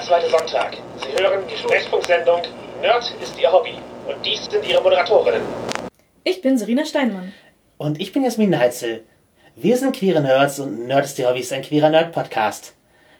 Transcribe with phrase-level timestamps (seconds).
[0.00, 0.76] jeder zweite Sonntag.
[0.96, 2.40] Sie hören die Sprechfunksendung
[2.80, 3.74] Nerd ist Ihr Hobby.
[4.06, 5.42] Und dies sind Ihre Moderatorinnen.
[6.24, 7.32] Ich bin Serena Steinmann.
[7.76, 9.04] Und ich bin Jasmin Neitzel.
[9.56, 12.74] Wir sind queere Nerds und Nerd ist die Hobby ist ein queerer Nerd-Podcast.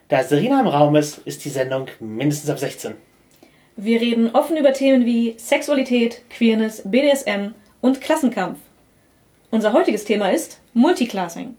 [0.08, 2.94] Da Serena im Raum ist, ist die Sendung mindestens ab 16.
[3.76, 8.58] Wir reden offen über Themen wie Sexualität, Queerness, BDSM und Klassenkampf.
[9.50, 11.57] Unser heutiges Thema ist Multiclassing.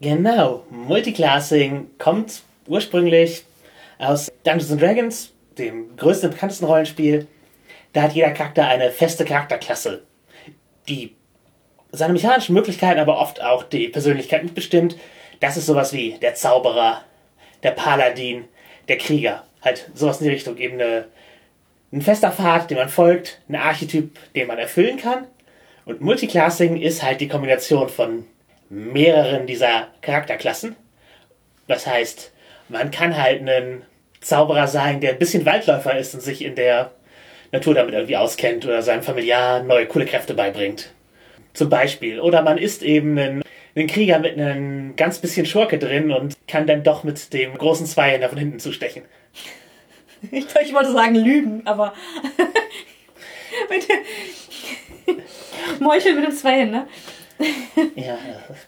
[0.00, 3.44] Genau, Multiclassing kommt ursprünglich
[4.02, 7.28] aus Dungeons Dragons, dem größten und bekanntesten Rollenspiel.
[7.92, 10.02] Da hat jeder Charakter eine feste Charakterklasse,
[10.88, 11.14] die
[11.92, 14.96] seine mechanischen Möglichkeiten, aber oft auch die Persönlichkeit mitbestimmt.
[15.40, 17.02] Das ist sowas wie der Zauberer,
[17.62, 18.46] der Paladin,
[18.88, 19.44] der Krieger.
[19.60, 20.56] Halt sowas in die Richtung.
[20.56, 21.06] Eben eine,
[21.92, 25.26] ein fester Pfad, dem man folgt, ein Archetyp, den man erfüllen kann.
[25.84, 28.26] Und Multiclassing ist halt die Kombination von
[28.70, 30.76] mehreren dieser Charakterklassen.
[31.68, 32.32] Das heißt,
[32.68, 33.84] man kann halt einen
[34.22, 36.92] Zauberer sein, der ein bisschen Waldläufer ist und sich in der
[37.50, 40.92] Natur damit irgendwie auskennt oder seinem Familiar neue coole Kräfte beibringt.
[41.52, 42.20] Zum Beispiel.
[42.20, 43.42] Oder man ist eben ein,
[43.76, 47.86] ein Krieger mit einem ganz bisschen Schurke drin und kann dann doch mit dem großen
[47.86, 49.02] Zweihänder von hinten zustechen.
[50.30, 51.94] Ich, ich wollte sagen Lügen, aber
[53.68, 53.88] mit
[55.80, 56.86] Meucheln mit dem Zweihänder.
[57.96, 58.16] ja,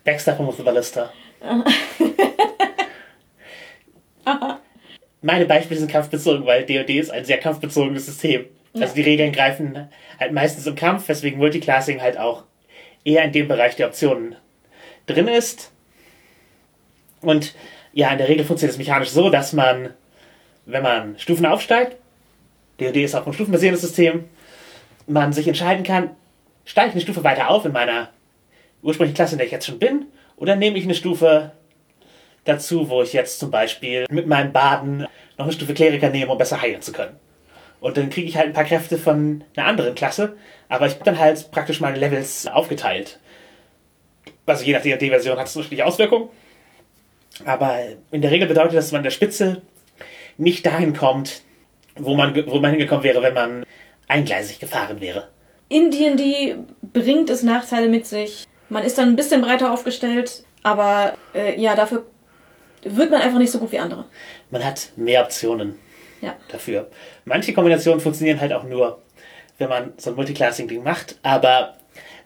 [0.04, 1.12] Baxter von The Ballista.
[5.24, 8.44] Meine Beispiele sind kampfbezogen, weil D&D ist ein sehr kampfbezogenes System.
[8.74, 9.88] Also die Regeln greifen
[10.20, 12.42] halt meistens im Kampf, weswegen Multiclassing halt auch
[13.06, 14.36] eher in dem Bereich der Optionen
[15.06, 15.72] drin ist.
[17.22, 17.54] Und
[17.94, 19.94] ja, in der Regel funktioniert es mechanisch so, dass man,
[20.66, 21.96] wenn man Stufen aufsteigt,
[22.78, 24.24] D&D ist auch ein stufenbasiertes System,
[25.06, 26.10] man sich entscheiden kann,
[26.66, 28.10] steige ich eine Stufe weiter auf in meiner
[28.82, 30.04] ursprünglichen Klasse, in der ich jetzt schon bin,
[30.36, 31.52] oder nehme ich eine Stufe
[32.44, 35.06] dazu, wo ich jetzt zum Beispiel mit meinem Baden
[35.36, 37.16] noch eine Stufe Kleriker nehme, um besser heilen zu können.
[37.80, 40.36] Und dann kriege ich halt ein paar Kräfte von einer anderen Klasse,
[40.68, 43.18] aber ich habe dann halt praktisch meine Levels aufgeteilt.
[44.46, 46.28] Also je nach D&D-Version hat es unterschiedliche Auswirkungen.
[47.44, 47.78] Aber
[48.10, 49.62] in der Regel bedeutet das, dass man an der Spitze
[50.36, 51.42] nicht dahin kommt,
[51.96, 53.66] wo man, wo man hingekommen wäre, wenn man
[54.08, 55.28] eingleisig gefahren wäre.
[55.68, 56.56] In D&D
[56.92, 58.46] bringt es Nachteile mit sich.
[58.68, 62.06] Man ist dann ein bisschen breiter aufgestellt, aber äh, ja, dafür
[62.84, 64.04] wird man einfach nicht so gut wie andere.
[64.50, 65.76] Man hat mehr Optionen
[66.20, 66.36] Ja.
[66.48, 66.90] dafür.
[67.24, 69.00] Manche Kombinationen funktionieren halt auch nur,
[69.58, 71.76] wenn man so ein Multiclassing-Ding macht, aber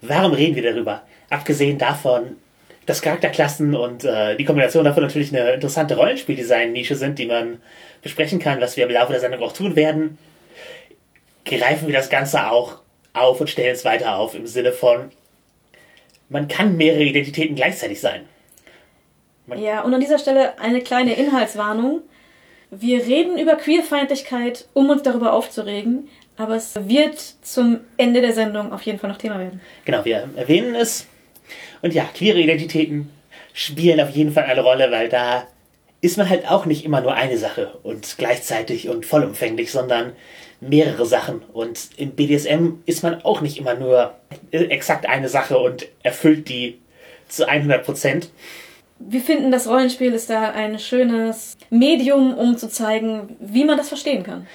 [0.01, 1.03] warum reden wir darüber?
[1.31, 2.37] Abgesehen davon,
[2.87, 7.61] dass Charakterklassen und äh, die Kombination davon natürlich eine interessante Rollenspieldesign-Nische sind, die man
[8.03, 10.17] besprechen kann, was wir im Laufe der Sendung auch tun werden,
[11.45, 12.81] greifen wir das Ganze auch
[13.13, 15.11] auf und stellen es weiter auf im Sinne von,
[16.31, 18.23] man kann mehrere Identitäten gleichzeitig sein.
[19.57, 22.03] Ja, und an dieser Stelle eine kleine Inhaltswarnung.
[22.71, 28.73] Wir reden über Queerfeindlichkeit, um uns darüber aufzuregen, aber es wird zum Ende der Sendung
[28.73, 29.61] auf jeden Fall noch Thema werden.
[29.85, 31.07] Genau, wir erwähnen es.
[31.81, 33.11] Und ja, queere Identitäten
[33.55, 35.47] spielen auf jeden Fall eine Rolle, weil da
[36.01, 40.13] ist man halt auch nicht immer nur eine Sache und gleichzeitig und vollumfänglich, sondern
[40.61, 41.43] mehrere Sachen.
[41.53, 44.15] Und im BDSM ist man auch nicht immer nur
[44.51, 46.79] exakt eine Sache und erfüllt die
[47.29, 48.31] zu 100 Prozent.
[48.99, 53.89] Wir finden, das Rollenspiel ist da ein schönes Medium, um zu zeigen, wie man das
[53.89, 54.47] verstehen kann.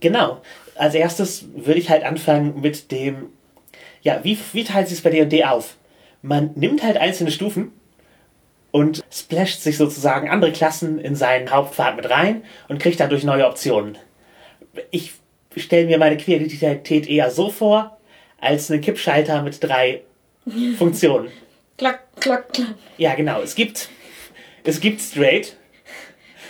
[0.00, 0.42] Genau.
[0.74, 3.30] Als erstes würde ich halt anfangen mit dem,
[4.02, 5.76] ja, wie, wie teilt sich es bei D&D auf?
[6.20, 7.72] Man nimmt halt einzelne Stufen
[8.70, 13.46] und splasht sich sozusagen andere Klassen in seinen Hauptpfad mit rein und kriegt dadurch neue
[13.46, 13.96] Optionen.
[14.90, 15.14] Ich
[15.56, 17.96] stelle mir meine Queeridentität eher so vor,
[18.38, 20.02] als einen Kippschalter mit drei
[20.78, 21.28] Funktionen.
[21.76, 22.74] Klack, klack, klack.
[22.96, 23.42] Ja, genau.
[23.42, 23.88] Es gibt,
[24.64, 25.56] es gibt straight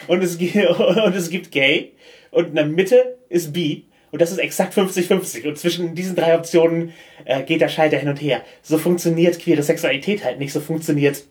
[0.06, 0.36] und es,
[0.78, 1.92] und es gibt gay
[2.30, 6.36] und in der Mitte ist bi und das ist exakt 50-50 und zwischen diesen drei
[6.36, 6.94] Optionen
[7.24, 8.42] äh, geht der Schalter hin und her.
[8.62, 10.52] So funktioniert queere Sexualität halt nicht.
[10.52, 11.24] So funktioniert,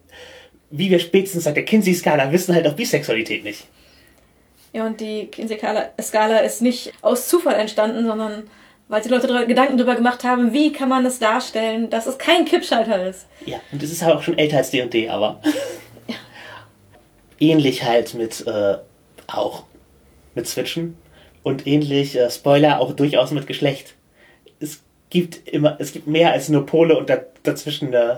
[0.72, 3.66] wie wir spätestens seit der Kinsey-Skala wissen, halt auch Bisexualität nicht.
[4.74, 8.44] Ja, und die Kinsey-Skala ist nicht aus Zufall entstanden, sondern
[8.88, 12.46] weil sich Leute Gedanken darüber gemacht haben, wie kann man das darstellen, dass es kein
[12.46, 13.26] Kippschalter ist.
[13.46, 15.42] Ja, und es ist halt auch schon älter als D&D, aber
[17.40, 18.78] ähnlich halt mit äh,
[19.28, 19.64] auch
[20.36, 20.98] mit Switchen
[21.44, 23.96] und ähnlich äh, Spoiler auch durchaus mit Geschlecht.
[24.60, 28.18] Es gibt immer, es gibt mehr als nur Pole und da, dazwischen äh,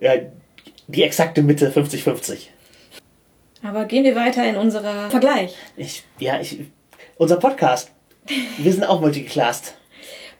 [0.00, 0.26] äh,
[0.86, 2.48] die exakte Mitte 50-50.
[3.62, 5.54] Aber gehen wir weiter in unserer Vergleich.
[5.76, 6.60] Ich, ja, ich,
[7.16, 7.93] unser Podcast,
[8.58, 9.74] wir sind auch multiclassed.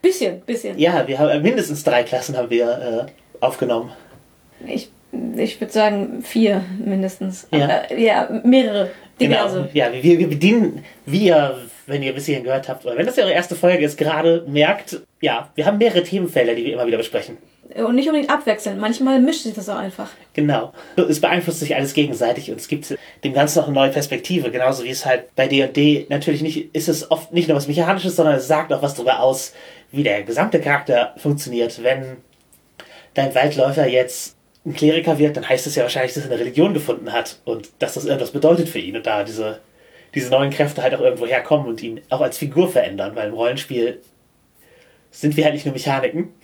[0.02, 0.78] Bisschen, bisschen.
[0.78, 3.90] Ja, wir haben äh, mindestens drei Klassen haben wir äh, aufgenommen.
[4.66, 4.90] Ich,
[5.36, 7.46] ich würde sagen vier mindestens.
[7.50, 7.68] Ja.
[7.68, 8.90] Äh, ja, mehrere.
[9.20, 9.56] Diverse.
[9.56, 9.70] Genau.
[9.72, 13.16] Ja, wir, wir bedienen, wie ihr, wenn ihr bis hierhin gehört habt, oder wenn das
[13.16, 16.98] eure erste Folge ist, gerade merkt, ja, wir haben mehrere Themenfelder, die wir immer wieder
[16.98, 17.38] besprechen.
[17.74, 18.80] Und nicht unbedingt abwechselnd.
[18.80, 20.10] Manchmal mischt sich das auch einfach.
[20.32, 20.72] Genau.
[20.96, 24.52] Es beeinflusst sich alles gegenseitig und es gibt dem Ganzen noch eine neue Perspektive.
[24.52, 28.14] Genauso wie es halt bei D&D natürlich nicht, ist es oft nicht nur was Mechanisches,
[28.14, 29.54] sondern es sagt auch was darüber aus,
[29.90, 31.82] wie der gesamte Charakter funktioniert.
[31.82, 32.18] Wenn
[33.14, 36.74] dein Waldläufer jetzt ein Kleriker wird, dann heißt es ja wahrscheinlich, dass er eine Religion
[36.74, 39.60] gefunden hat und dass das irgendwas bedeutet für ihn und da diese,
[40.14, 43.34] diese neuen Kräfte halt auch irgendwo herkommen und ihn auch als Figur verändern, weil im
[43.34, 44.00] Rollenspiel
[45.10, 46.34] sind wir halt nicht nur Mechaniken,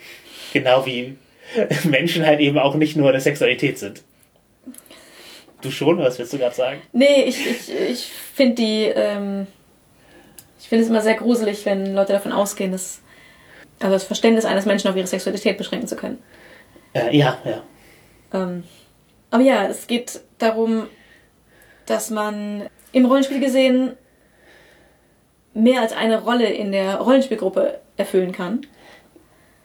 [0.53, 1.17] genau wie
[1.85, 4.03] Menschen halt eben auch nicht nur eine Sexualität sind.
[5.63, 6.81] Du schon, was willst du gerade sagen?
[6.93, 8.05] Nee, ich, ich, ich
[8.35, 9.47] finde die, ähm,
[10.59, 13.03] ich finde es immer sehr gruselig, wenn Leute davon ausgehen, dass,
[13.79, 16.19] also das Verständnis eines Menschen auf ihre Sexualität beschränken zu können.
[16.95, 17.63] Äh, ja, ja.
[18.33, 18.65] Ähm,
[19.31, 20.87] aber ja, es geht darum,
[21.87, 23.97] dass man im Rollenspiel gesehen
[25.53, 28.67] mehr als eine Rolle in der Rollenspielgruppe erfüllen kann.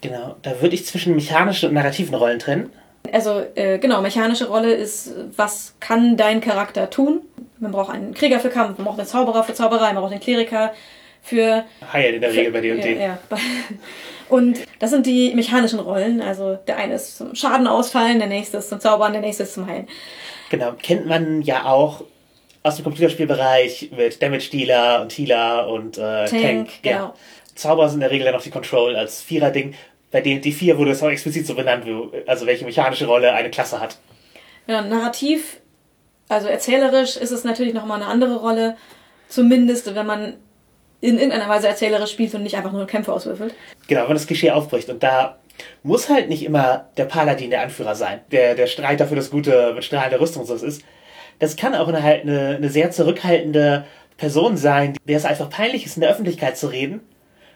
[0.08, 2.72] Genau, da würde ich zwischen mechanischen und narrativen Rollen trennen.
[3.12, 7.22] Also äh, genau, mechanische Rolle ist, was kann dein Charakter tun?
[7.60, 10.22] Man braucht einen Krieger für Kampf, man braucht einen Zauberer für Zauberei, man braucht einen
[10.22, 10.74] Kleriker
[11.22, 11.64] für...
[11.92, 12.94] Heil in der Regel bei D&D.
[12.96, 13.20] Ja, ja.
[14.30, 16.22] Und das sind die mechanischen Rollen.
[16.22, 19.54] Also der eine ist zum Schaden ausfallen, der nächste ist zum Zaubern, der nächste ist
[19.54, 19.88] zum Heilen.
[20.50, 22.04] Genau, kennt man ja auch
[22.64, 26.42] aus dem Computerspielbereich mit Damage Dealer und Healer und äh, Tank.
[26.42, 26.96] Tank, genau.
[26.96, 27.14] Ja.
[27.56, 29.76] Zauber sind in der Regel dann auch die Control als Vierer-Ding.
[30.16, 31.84] Bei D&D 4 wurde es auch explizit so benannt,
[32.26, 33.98] also welche mechanische Rolle eine Klasse hat.
[34.66, 35.60] Ja, narrativ,
[36.30, 38.78] also erzählerisch ist es natürlich nochmal eine andere Rolle.
[39.28, 40.38] Zumindest, wenn man
[41.02, 43.56] in irgendeiner Weise erzählerisch spielt und nicht einfach nur Kämpfe auswürfelt.
[43.90, 44.88] Genau, wenn das Klischee aufbricht.
[44.88, 45.38] Und da
[45.84, 49.74] muss halt nicht immer der Paladin der Anführer sein, der, der Streiter für das Gute
[49.74, 50.82] mit strahlender Rüstung und so ist.
[51.40, 53.86] Das kann auch eine, halt eine, eine sehr zurückhaltende
[54.16, 57.02] Person sein, der es einfach peinlich ist, in der Öffentlichkeit zu reden.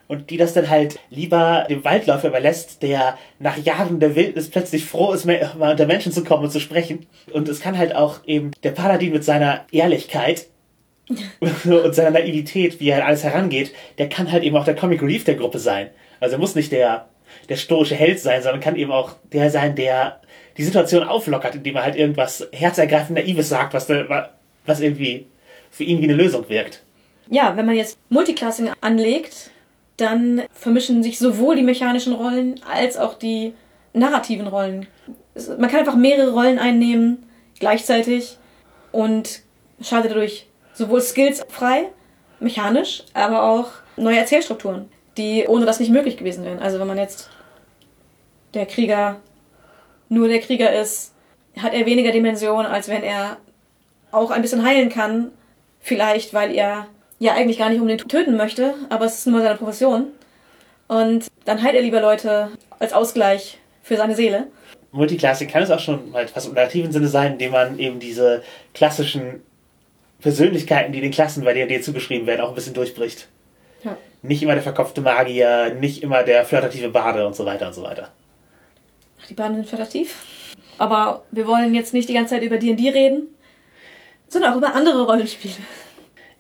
[0.10, 4.84] Und die das dann halt lieber dem Waldläufer überlässt, der nach Jahren der Wildnis plötzlich
[4.84, 7.06] froh ist, mal unter Menschen zu kommen und zu sprechen.
[7.32, 10.48] Und es kann halt auch eben der Paladin mit seiner Ehrlichkeit
[11.40, 15.02] und seiner Naivität, wie er an alles herangeht, der kann halt eben auch der Comic
[15.04, 15.92] Relief der Gruppe sein.
[16.20, 17.08] Also er muss nicht der,
[17.48, 20.22] der stoische Held sein, sondern kann eben auch der sein, der
[20.58, 23.88] die Situation auflockert, indem er halt irgendwas herzergreifend Naives sagt, was,
[24.66, 25.28] was irgendwie
[25.70, 26.84] für ihn wie eine Lösung wirkt.
[27.30, 29.52] Ja, wenn man jetzt Multiclassing anlegt,
[30.02, 33.54] dann vermischen sich sowohl die mechanischen Rollen als auch die
[33.94, 34.88] narrativen Rollen.
[35.58, 37.26] Man kann einfach mehrere Rollen einnehmen
[37.60, 38.38] gleichzeitig
[38.92, 39.42] und
[39.82, 41.90] schaltet dadurch sowohl Skills frei,
[42.40, 46.60] mechanisch, aber auch neue Erzählstrukturen, die ohne das nicht möglich gewesen wären.
[46.60, 47.30] Also wenn man jetzt
[48.54, 49.18] der Krieger
[50.08, 51.14] nur der Krieger ist,
[51.58, 53.38] hat er weniger Dimension, als wenn er
[54.12, 55.32] auch ein bisschen heilen kann.
[55.82, 56.88] Vielleicht, weil er
[57.20, 60.08] ja eigentlich gar nicht unbedingt töten möchte, aber es ist nur seine Profession.
[60.88, 62.50] Und dann heilt er lieber Leute
[62.80, 64.48] als Ausgleich für seine Seele.
[64.92, 68.42] Multiclassing kann es auch schon halt fast im narrativen Sinne sein, indem man eben diese
[68.74, 69.44] klassischen
[70.20, 73.28] Persönlichkeiten, die den Klassen bei D&D zugeschrieben werden, auch ein bisschen durchbricht.
[73.84, 73.96] Ja.
[74.22, 77.84] Nicht immer der verkopfte Magier, nicht immer der flirtative Bade und so weiter und so
[77.84, 78.10] weiter.
[79.22, 80.56] Ach, die beiden sind flirtativ.
[80.78, 83.28] Aber wir wollen jetzt nicht die ganze Zeit über D&D reden,
[84.28, 85.54] sondern auch über andere Rollenspiele.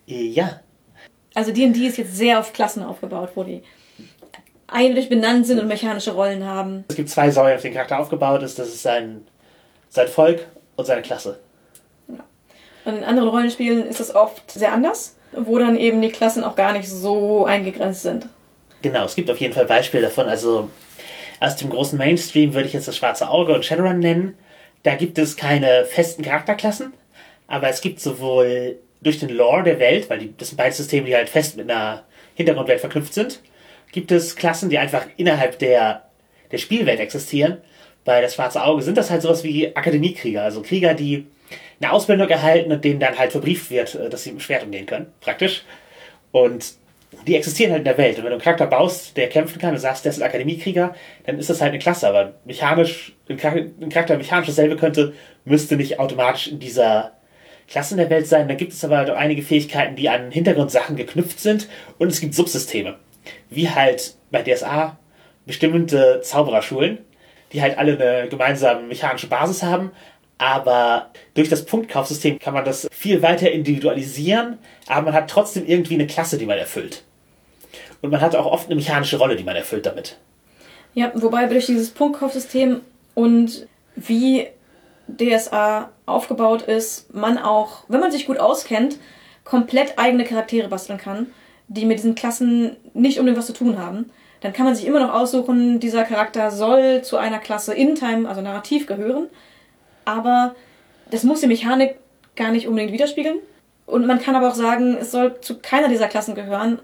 [0.07, 0.61] Ja,
[1.39, 3.63] Also D&D ist jetzt sehr auf Klassen aufgebaut, wo die
[4.67, 6.83] eindeutig benannt sind und mechanische Rollen haben.
[6.89, 8.59] es gibt zwei Säulen, auf denen der Charakter aufgebaut ist.
[8.59, 9.25] Das ist sein,
[9.87, 11.39] sein Volk und seine Klasse.
[12.83, 16.57] Und in anderen Rollenspielen ist es oft sehr anders, wo dann eben die Klassen auch
[16.57, 18.27] gar nicht so eingegrenzt sind.
[18.81, 20.27] Genau, es gibt auf jeden Fall Beispiele davon.
[20.27, 20.69] Also
[21.39, 24.37] aus dem großen Mainstream würde ich jetzt das Schwarze Auge und Shadowrun nennen.
[24.83, 26.91] Da gibt es keine festen Charakterklassen,
[27.47, 31.07] aber es gibt sowohl durch den Lore der Welt, weil die, das sind beide Systeme,
[31.07, 32.03] die halt fest mit einer
[32.35, 33.41] Hintergrundwelt verknüpft sind,
[33.91, 36.03] gibt es Klassen, die einfach innerhalb der,
[36.51, 37.57] der Spielwelt existieren.
[38.05, 41.27] Bei das Schwarze Auge sind das halt sowas wie Akademiekrieger, also Krieger, die
[41.81, 44.63] eine Ausbildung erhalten und denen dann halt verbrieft wird, äh, dass sie mit dem Schwert
[44.63, 45.63] umgehen können, praktisch.
[46.31, 46.73] Und
[47.25, 48.17] die existieren halt in der Welt.
[48.17, 50.93] Und wenn du einen Charakter baust, der kämpfen kann und sagst, der ist ein Akademiekrieger,
[51.25, 52.07] dann ist das halt eine Klasse.
[52.07, 55.13] Aber mechanisch, ein Charakter, ein Charakter der mechanisch dasselbe könnte,
[55.43, 57.13] müsste nicht automatisch in dieser
[57.69, 58.47] Klasse in der Welt sein.
[58.47, 61.67] Da gibt es aber halt einige Fähigkeiten, die an Hintergrundsachen geknüpft sind.
[61.97, 62.95] Und es gibt Subsysteme.
[63.49, 64.97] Wie halt bei DSA
[65.45, 66.99] bestimmte Zaubererschulen,
[67.53, 69.91] die halt alle eine gemeinsame mechanische Basis haben.
[70.37, 74.57] Aber durch das Punktkaufsystem kann man das viel weiter individualisieren,
[74.87, 77.03] aber man hat trotzdem irgendwie eine Klasse, die man erfüllt.
[78.01, 80.17] Und man hat auch oft eine mechanische Rolle, die man erfüllt damit.
[80.93, 82.81] Ja, wobei durch dieses Punktkaufsystem
[83.15, 84.47] und wie
[85.17, 88.97] DSA aufgebaut ist, man auch, wenn man sich gut auskennt,
[89.43, 91.27] komplett eigene Charaktere basteln kann,
[91.67, 94.11] die mit diesen Klassen nicht unbedingt was zu tun haben.
[94.41, 98.27] Dann kann man sich immer noch aussuchen, dieser Charakter soll zu einer Klasse in Time,
[98.27, 99.27] also narrativ gehören,
[100.05, 100.55] aber
[101.11, 101.95] das muss die Mechanik
[102.35, 103.39] gar nicht unbedingt widerspiegeln.
[103.85, 106.79] Und man kann aber auch sagen, es soll zu keiner dieser Klassen gehören.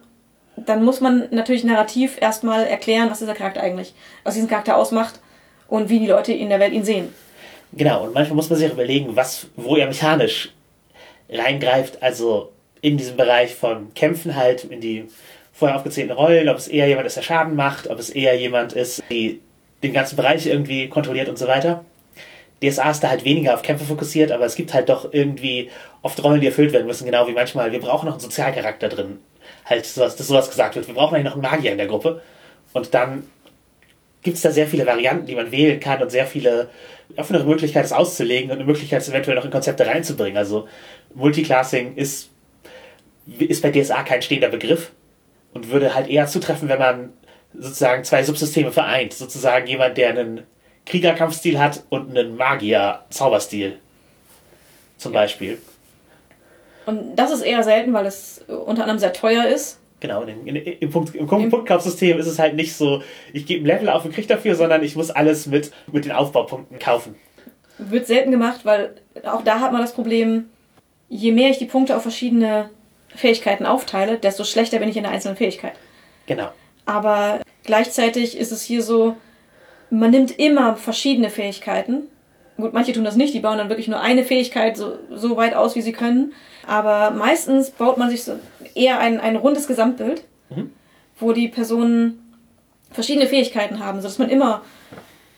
[0.57, 5.19] Dann muss man natürlich narrativ erstmal erklären, was dieser Charakter eigentlich, was diesen Charakter ausmacht
[5.67, 7.13] und wie die Leute in der Welt ihn sehen.
[7.77, 10.51] Genau, und manchmal muss man sich auch überlegen, was, wo er mechanisch
[11.29, 12.51] reingreift, also
[12.81, 15.05] in diesem Bereich von Kämpfen halt, in die
[15.51, 18.73] vorher aufgezählten Rollen, ob es eher jemand ist, der Schaden macht, ob es eher jemand
[18.73, 19.33] ist, der
[19.83, 21.83] den ganzen Bereich irgendwie kontrolliert und so weiter.
[22.63, 25.69] DSA ist da halt weniger auf Kämpfe fokussiert, aber es gibt halt doch irgendwie
[26.01, 29.19] oft Rollen, die erfüllt werden müssen, genau wie manchmal, wir brauchen noch einen Sozialcharakter drin.
[29.65, 30.87] Halt, dass sowas gesagt wird.
[30.87, 32.21] Wir brauchen eigentlich noch einen Magier in der Gruppe.
[32.73, 33.23] Und dann
[34.25, 36.69] gibt es da sehr viele Varianten, die man wählen kann und sehr viele
[37.15, 40.37] offene Möglichkeiten, es auszulegen und eine Möglichkeit, es eventuell noch in Konzepte reinzubringen.
[40.37, 40.67] Also
[41.13, 42.31] Multiclassing ist,
[43.37, 44.91] ist bei DSA kein stehender Begriff
[45.53, 47.13] und würde halt eher zutreffen, wenn man
[47.53, 49.13] sozusagen zwei Subsysteme vereint.
[49.13, 50.41] Sozusagen jemand, der einen
[50.87, 53.77] Kriegerkampfstil hat und einen Magier-Zauberstil.
[54.97, 55.13] Zum.
[55.13, 55.59] Beispiel.
[56.87, 59.79] Und das ist eher selten, weil es unter anderem sehr teuer ist.
[60.05, 63.01] Genau, in, in, im, Punkt, im Punktkaufsystem ist es halt nicht so,
[63.33, 66.11] ich gebe ein Level auf und kriege dafür, sondern ich muss alles mit, mit den
[66.11, 67.15] Aufbaupunkten kaufen.
[67.79, 68.93] Wird selten gemacht, weil
[69.23, 70.45] auch da hat man das Problem,
[71.09, 72.69] je mehr ich die Punkte auf verschiedene
[73.15, 75.73] Fähigkeiten aufteile, desto schlechter bin ich in der einzelnen Fähigkeit.
[76.27, 76.49] Genau.
[76.85, 79.15] Aber gleichzeitig ist es hier so,
[79.89, 82.03] man nimmt immer verschiedene Fähigkeiten.
[82.57, 85.55] Gut, manche tun das nicht, die bauen dann wirklich nur eine Fähigkeit so, so weit
[85.55, 86.33] aus, wie sie können.
[86.67, 88.39] Aber meistens baut man sich so
[88.73, 90.71] eher ein, ein rundes Gesamtbild, mhm.
[91.19, 92.21] wo die Personen
[92.91, 94.61] verschiedene Fähigkeiten haben, sodass man immer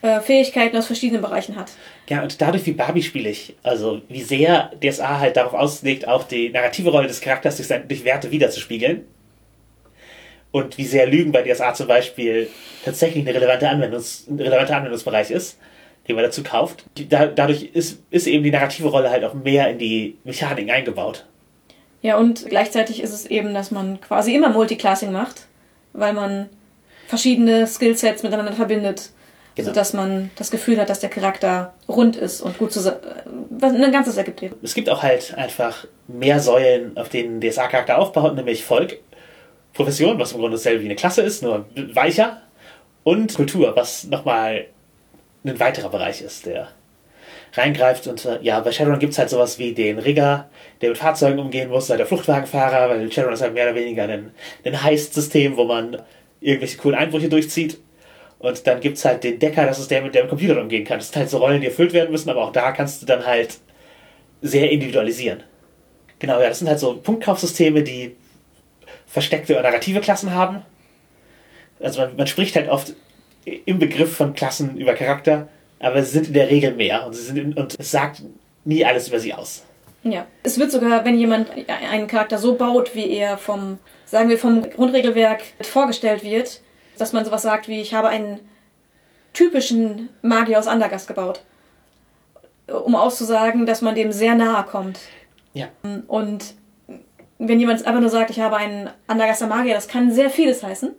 [0.02, 1.72] äh, Fähigkeiten aus verschiedenen Bereichen hat.
[2.08, 6.24] Ja, und dadurch, wie Barbie spiele ich, also wie sehr DSA halt darauf auslegt, auch
[6.24, 9.06] die narrative Rolle des Charakters durch, durch Werte wiederzuspiegeln.
[10.52, 12.48] Und wie sehr Lügen bei DSA zum Beispiel
[12.86, 15.60] tatsächlich eine relevante Anwendungs, ein relevanter Anwendungsbereich ist,
[16.08, 16.86] den man dazu kauft.
[17.10, 21.26] Da, dadurch ist, ist eben die narrative Rolle halt auch mehr in die Mechanik eingebaut.
[22.02, 25.48] Ja, und gleichzeitig ist es eben, dass man quasi immer Multiclassing macht,
[25.94, 26.50] weil man
[27.08, 29.10] verschiedene Skillsets miteinander verbindet
[29.58, 29.70] Genau.
[29.70, 33.00] Sodass man das Gefühl hat, dass der Charakter rund ist und gut zusammen.
[33.60, 34.44] Ein ganzes ergibt.
[34.62, 39.00] Es gibt auch halt einfach mehr Säulen, auf denen DSA-Charakter aufbaut, nämlich Volk,
[39.74, 42.44] Profession, was im Grunde dasselbe wie eine Klasse ist, nur weicher,
[43.04, 44.68] und Kultur, was nochmal
[45.50, 46.70] ein weiterer Bereich ist, der
[47.54, 48.08] reingreift.
[48.08, 50.50] Und äh, ja, bei Shadowrun gibt es halt sowas wie den Rigger,
[50.82, 54.04] der mit Fahrzeugen umgehen muss, halt der Fluchtwagenfahrer, weil Shadowrun ist halt mehr oder weniger
[54.04, 54.32] ein,
[54.64, 56.02] ein Heist-System, wo man
[56.42, 57.80] irgendwelche coolen Einbrüche durchzieht.
[58.40, 61.00] Und dann gibt es halt den Decker, das ist der, mit dem Computer umgehen kann.
[61.00, 63.26] Das sind halt so Rollen, die erfüllt werden müssen, aber auch da kannst du dann
[63.26, 63.58] halt
[64.42, 65.42] sehr individualisieren.
[66.20, 68.16] Genau, ja, das sind halt so Punktkaufsysteme, die
[69.08, 70.62] versteckte oder narrative Klassen haben.
[71.80, 72.94] Also man, man spricht halt oft
[73.66, 75.48] im Begriff von Klassen über Charakter,
[75.80, 78.24] aber sie sind in der Regel mehr und, sie sind in, und es sagt
[78.66, 79.64] nie alles über sie aus.
[80.04, 84.38] Ja, es wird sogar, wenn jemand einen Charakter so baut, wie er vom, sagen wir,
[84.38, 86.62] vom Grundregelwerk vorgestellt wird,
[86.98, 88.40] dass man sowas sagt wie, ich habe einen
[89.34, 91.42] typischen Magier aus Andergast gebaut.
[92.68, 95.00] Um auszusagen, dass man dem sehr nahe kommt.
[95.54, 95.68] Ja.
[96.08, 96.56] Und
[97.40, 100.94] wenn jemand einfach nur sagt, ich habe einen Andergaster Magier, das kann sehr vieles heißen.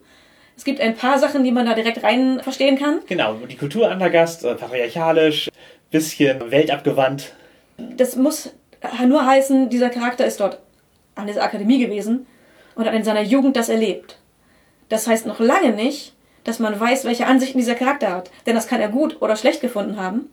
[0.58, 2.98] Es gibt ein paar Sachen, die man da direkt rein verstehen kann.
[3.06, 5.48] Genau, die Kultur Andergast, äh, patriarchalisch,
[5.92, 7.32] bisschen weltabgewandt.
[7.76, 8.52] Das muss
[9.06, 10.58] nur heißen, dieser Charakter ist dort
[11.14, 12.26] an dieser Akademie gewesen
[12.74, 14.18] und hat in seiner Jugend das erlebt.
[14.88, 18.32] Das heißt noch lange nicht, dass man weiß, welche Ansichten dieser Charakter hat.
[18.44, 20.28] Denn das kann er gut oder schlecht gefunden haben.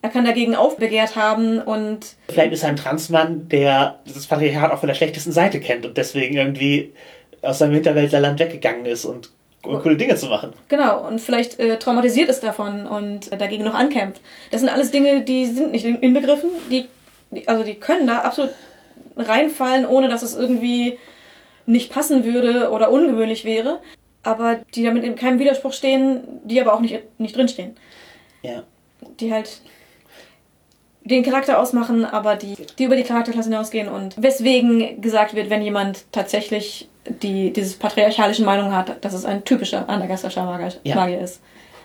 [0.00, 2.16] Er kann dagegen aufbegehrt haben und.
[2.28, 5.98] Vielleicht ist er ein Transmann, der das Patriarchat auch von der schlechtesten Seite kennt und
[5.98, 6.94] deswegen irgendwie
[7.42, 9.35] aus seinem Hinterwäldlerland weggegangen ist und
[9.66, 10.52] coole Dinge zu machen.
[10.68, 14.20] Genau, und vielleicht äh, traumatisiert ist davon und äh, dagegen noch ankämpft.
[14.50, 16.86] Das sind alles Dinge, die sind nicht inbegriffen, die,
[17.30, 18.50] die, also die können da absolut
[19.16, 20.98] reinfallen, ohne dass es irgendwie
[21.66, 23.80] nicht passen würde oder ungewöhnlich wäre,
[24.22, 27.76] aber die damit in keinem Widerspruch stehen, die aber auch nicht, nicht drinstehen.
[28.42, 28.62] Ja.
[29.20, 29.60] Die halt
[31.06, 35.62] den Charakter ausmachen, aber die, die über die Charakterklasse hinausgehen und weswegen gesagt wird, wenn
[35.62, 36.88] jemand tatsächlich
[37.22, 41.06] die dieses patriarchalischen Meinung hat, dass es ein typischer Andergastischer Magier ja.
[41.06, 41.40] ist.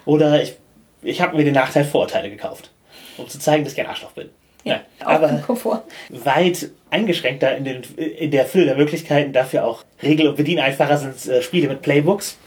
[0.05, 0.57] Oder ich,
[1.03, 2.71] ich habe mir den Nachteil Vorurteile gekauft,
[3.17, 4.29] um zu zeigen, dass ich kein Arschloch bin.
[4.63, 5.83] Ja, aber Komfort.
[6.09, 11.27] weit eingeschränkter in, den, in der Fülle der Möglichkeiten, dafür auch Regel- und Bedieneinfacher sind
[11.27, 12.37] äh, Spiele mit Playbooks.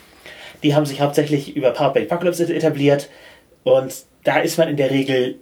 [0.63, 3.09] Die haben sich hauptsächlich über Power Play Apocalypse etabliert
[3.65, 5.39] und da ist man in der Regel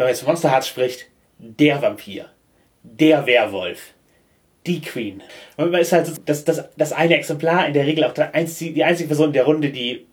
[0.00, 2.30] wenn man jetzt Monster Hearts spricht, der Vampir,
[2.82, 3.92] der Werwolf,
[4.66, 5.22] die Queen.
[5.58, 8.72] Und man ist halt das, das, das eine Exemplar, in der Regel auch der einzige,
[8.72, 10.06] die einzige Person in der Runde, die,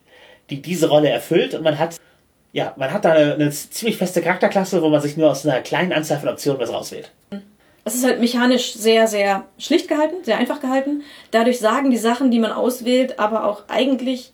[0.50, 1.54] die diese Rolle erfüllt.
[1.54, 1.96] Und man hat,
[2.52, 5.62] ja, man hat da eine, eine ziemlich feste Charakterklasse, wo man sich nur aus einer
[5.62, 7.14] kleinen Anzahl von Optionen was rauswählt.
[7.86, 11.04] Es ist halt mechanisch sehr, sehr schlicht gehalten, sehr einfach gehalten.
[11.32, 14.34] Dadurch sagen die Sachen, die man auswählt, aber auch eigentlich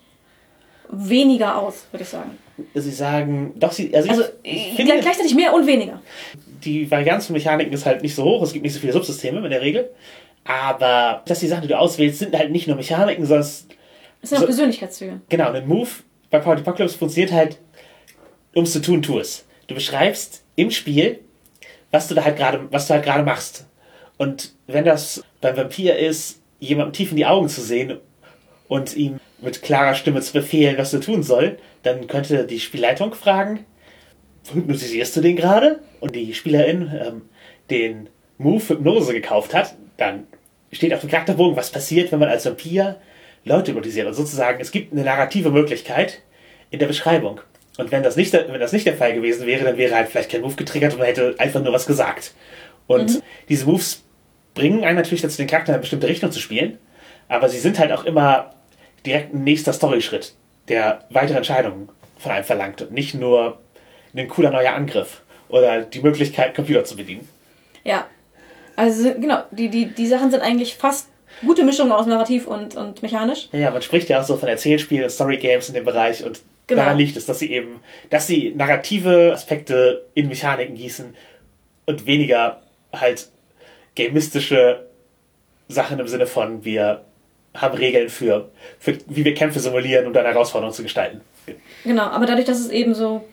[0.90, 2.40] weniger aus, würde ich sagen.
[2.76, 6.02] Sie sagen, doch, sie, also, Also ich, ich äh, gleichzeitig mehr und weniger.
[6.64, 9.40] die Varianz von Mechaniken ist halt nicht so hoch, es gibt nicht so viele Subsysteme
[9.44, 9.90] in der Regel.
[10.46, 13.66] Aber dass die Sachen, die du auswählst, sind halt nicht nur Mechaniken, sondern es,
[14.22, 15.22] sind auch So- Persönlichkeitszüge.
[15.30, 15.90] genau, ein Move
[16.30, 17.58] bei Power Apocalypse funktioniert halt,
[18.54, 19.46] um es zu tun, tu es.
[19.68, 21.20] Du beschreibst im Spiel,
[21.92, 23.66] was du da halt gerade, was du halt gerade machst.
[24.18, 27.98] Und wenn das beim Vampir ist, jemandem tief in die Augen zu sehen
[28.68, 33.14] und ihm mit klarer Stimme zu befehlen, was er tun soll, dann könnte die Spielleitung
[33.14, 33.66] fragen,
[34.54, 35.80] hypnotisierst du den gerade?
[36.00, 37.22] Und die Spielerin ähm,
[37.70, 40.28] den Move Hypnose gekauft hat, dann
[40.72, 42.98] steht auf dem Charakterbogen, was passiert, wenn man als Vampir
[43.46, 44.08] Leute hypnotisiert.
[44.08, 46.22] Und sozusagen, es gibt eine narrative Möglichkeit
[46.72, 47.42] in der Beschreibung.
[47.78, 50.10] Und wenn das nicht, der- wenn das nicht der Fall gewesen wäre, dann wäre halt
[50.10, 52.34] vielleicht kein Move getriggert und man hätte einfach nur was gesagt.
[52.88, 54.04] Und diese Moves
[54.54, 56.78] bringen einen natürlich dazu, den Charakter in eine bestimmte Richtung zu spielen,
[57.28, 58.53] aber sie sind halt auch immer
[59.06, 60.34] direkt ein nächster Storyschritt,
[60.68, 63.60] der weitere Entscheidungen von einem verlangt und nicht nur
[64.16, 67.28] ein cooler neuer Angriff oder die Möglichkeit, Computer zu bedienen.
[67.84, 68.08] Ja.
[68.76, 71.10] Also genau, die, die, die Sachen sind eigentlich fast
[71.46, 73.50] gute Mischung aus Narrativ und, und mechanisch.
[73.52, 76.84] Ja, man spricht ja auch so von Erzählspielen und Storygames in dem Bereich und Genau.
[76.84, 81.14] daran liegt es, dass sie eben, dass sie narrative Aspekte in Mechaniken gießen
[81.86, 82.62] und weniger
[82.94, 83.30] halt
[83.96, 84.88] gamistische
[85.68, 87.04] Sachen im Sinne von wir
[87.56, 91.22] haben Regeln für, für wie wir Kämpfe simulieren, um dann Herausforderungen zu gestalten.
[91.84, 93.24] Genau, aber dadurch, dass es eben so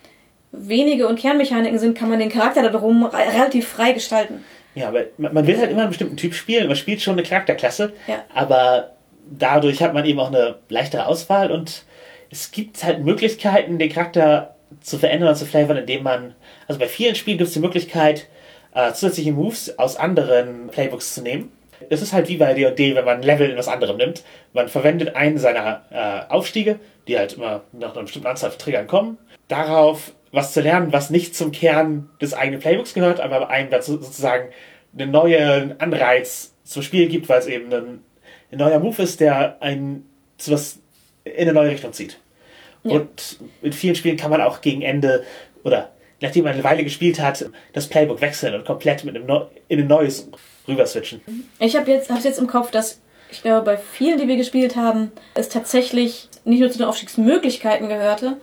[0.52, 4.44] wenige und Kernmechaniken sind, kann man den Charakter darum re relativ frei gestalten.
[4.74, 6.66] Ja, aber man man will halt immer einen bestimmten Typ spielen.
[6.66, 8.24] Man spielt schon eine Charakterklasse, Ja.
[8.34, 8.92] aber
[9.30, 11.84] dadurch hat man eben auch eine leichtere Auswahl und
[12.30, 16.34] es gibt halt Möglichkeiten, den Charakter zu verändern und zu flavern, indem man,
[16.68, 18.26] also bei vielen Spielen gibt es die Möglichkeit,
[18.74, 21.50] äh, zusätzliche Moves aus anderen Playbooks zu nehmen.
[21.88, 24.22] Es ist halt wie bei D&D, wenn man ein Level in was anderem nimmt.
[24.52, 28.86] Man verwendet einen seiner äh, Aufstiege, die halt immer nach einer bestimmten Anzahl von Triggern
[28.86, 33.70] kommen, darauf was zu lernen, was nicht zum Kern des eigenen Playbooks gehört, aber einem
[33.70, 34.50] dazu sozusagen
[34.96, 38.00] einen neuen Anreiz zum Spiel gibt, weil es eben ein,
[38.52, 40.78] ein neuer Move ist, der einen zu was
[41.24, 42.18] in eine neue Richtung zieht.
[42.82, 42.92] Ja.
[42.92, 45.24] Und in vielen Spielen kann man auch gegen Ende
[45.64, 45.90] oder
[46.20, 49.80] nachdem man eine Weile gespielt hat, das Playbook wechseln und komplett mit einem Neu in
[49.80, 50.30] ein neues
[50.70, 51.20] rüber switchen.
[51.58, 54.74] Ich habe jetzt, hab's jetzt im Kopf, dass ich glaube, bei vielen, die wir gespielt
[54.76, 58.38] haben, es tatsächlich nicht nur zu den Aufstiegsmöglichkeiten gehörte,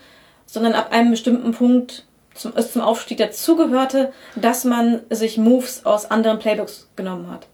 [0.46, 6.10] sondern ab einem bestimmten Punkt zum, es zum Aufstieg dazugehörte, dass man sich Moves aus
[6.10, 7.48] anderen Playbooks genommen hat.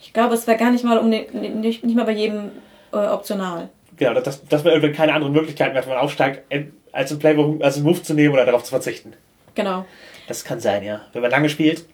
[0.00, 2.50] Ich glaube, es war gar nicht mal um den, nicht, nicht mal bei jedem
[2.92, 3.68] äh, optional.
[3.96, 7.12] Genau, dass, dass man irgendwie keine anderen Möglichkeiten mehr hat, wenn man aufsteigt, en- als
[7.12, 9.14] ein Playbook, als ein Move zu nehmen oder darauf zu verzichten.
[9.54, 9.86] Genau.
[10.28, 11.02] Das kann sein, ja.
[11.12, 11.84] Wenn man lange spielt,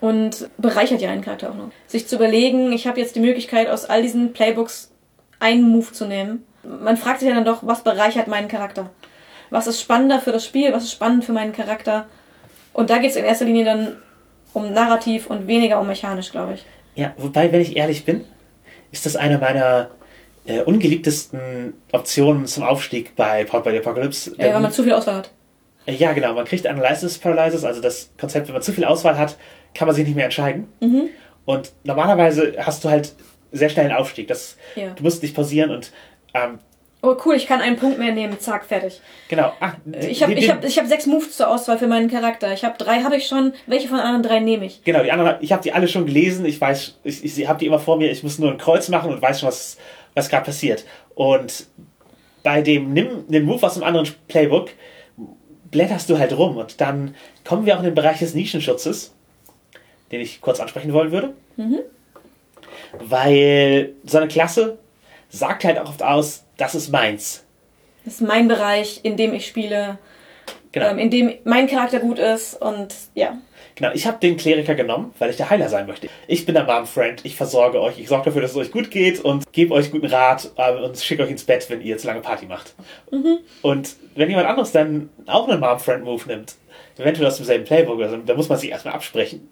[0.00, 1.70] Und bereichert ja einen Charakter auch noch.
[1.86, 4.92] Sich zu überlegen, ich habe jetzt die Möglichkeit, aus all diesen Playbooks
[5.40, 6.44] einen Move zu nehmen.
[6.62, 8.90] Man fragt sich ja dann doch, was bereichert meinen Charakter?
[9.50, 10.72] Was ist spannender für das Spiel?
[10.72, 12.06] Was ist spannend für meinen Charakter?
[12.72, 13.96] Und da geht es in erster Linie dann
[14.52, 16.64] um Narrativ und weniger um mechanisch, glaube ich.
[16.94, 18.24] Ja, wobei, wenn ich ehrlich bin,
[18.92, 19.90] ist das eine meiner
[20.46, 24.32] äh, ungeliebtesten Optionen zum Aufstieg bei Powered by the Apocalypse.
[24.38, 25.30] Äh, weil man zu viel Auswahl hat.
[25.86, 26.34] Äh, ja, genau.
[26.34, 29.36] Man kriegt Analysis Paralysis, also das Konzept, wenn man zu viel Auswahl hat,
[29.78, 30.68] kann man sich nicht mehr entscheiden.
[30.80, 31.08] Mhm.
[31.44, 33.14] Und normalerweise hast du halt
[33.52, 34.28] sehr schnell einen Aufstieg.
[34.28, 34.90] Das, Ja.
[34.90, 35.92] Du musst nicht pausieren und
[36.34, 36.58] ähm,
[37.00, 38.40] Oh, cool, ich kann einen Punkt mehr nehmen.
[38.40, 39.00] Zack, fertig.
[39.28, 39.52] genau.
[39.60, 39.76] Ach,
[40.08, 42.52] Ich habe den- ich hab, ich hab sechs Moves zur Auswahl für meinen Charakter.
[42.52, 43.52] Ich habe drei, habe ich schon.
[43.68, 44.82] Welche von den anderen drei nehme ich?
[44.82, 47.66] Genau, die anderen, ich habe die alle schon gelesen, ich weiß, ich, ich habe die
[47.66, 49.78] immer vor mir, ich muss nur ein Kreuz machen und weiß schon, was,
[50.14, 50.84] was gerade passiert.
[51.14, 51.66] Und
[52.42, 54.70] bei dem Nimm den Move aus einem anderen Playbook
[55.70, 57.14] blätterst du halt rum und dann
[57.44, 59.14] kommen wir auch in den Bereich des Nischenschutzes,
[60.12, 61.34] den ich kurz ansprechen wollen würde.
[62.98, 64.78] Weil so eine Klasse
[65.28, 67.44] sagt halt auch oft aus, das ist meins.
[68.04, 69.98] Das ist mein Bereich, in dem ich spiele,
[70.72, 70.88] Genau.
[70.90, 73.38] ähm, in dem mein Charakter gut ist und ja.
[73.74, 76.08] Genau, ich habe den Kleriker genommen, weil ich der Heiler sein möchte.
[76.26, 79.20] Ich bin der Mom-Friend, ich versorge euch, ich sorge dafür, dass es euch gut geht
[79.24, 82.20] und gebe euch guten Rat äh, und schicke euch ins Bett, wenn ihr zu lange
[82.20, 82.74] Party macht.
[83.62, 86.56] Und wenn jemand anderes dann auch einen Mom-Friend-Move nimmt,
[86.98, 89.48] eventuell aus demselben Playbook, also, dann muss man sich erstmal absprechen,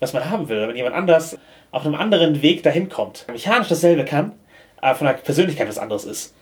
[0.00, 0.68] was man haben will.
[0.68, 1.38] Wenn jemand anders
[1.70, 4.32] auf einem anderen Weg dahin kommt, mechanisch dasselbe kann,
[4.80, 6.34] aber von der Persönlichkeit was anderes ist.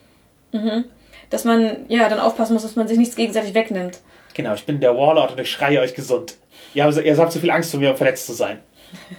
[1.29, 3.99] Dass man ja dann aufpassen muss, dass man sich nichts gegenseitig wegnimmt.
[4.33, 6.35] Genau, ich bin der Warlord und ich schreie euch gesund.
[6.73, 8.59] Ihr habt, ihr habt zu viel Angst vor mir, um verletzt zu sein.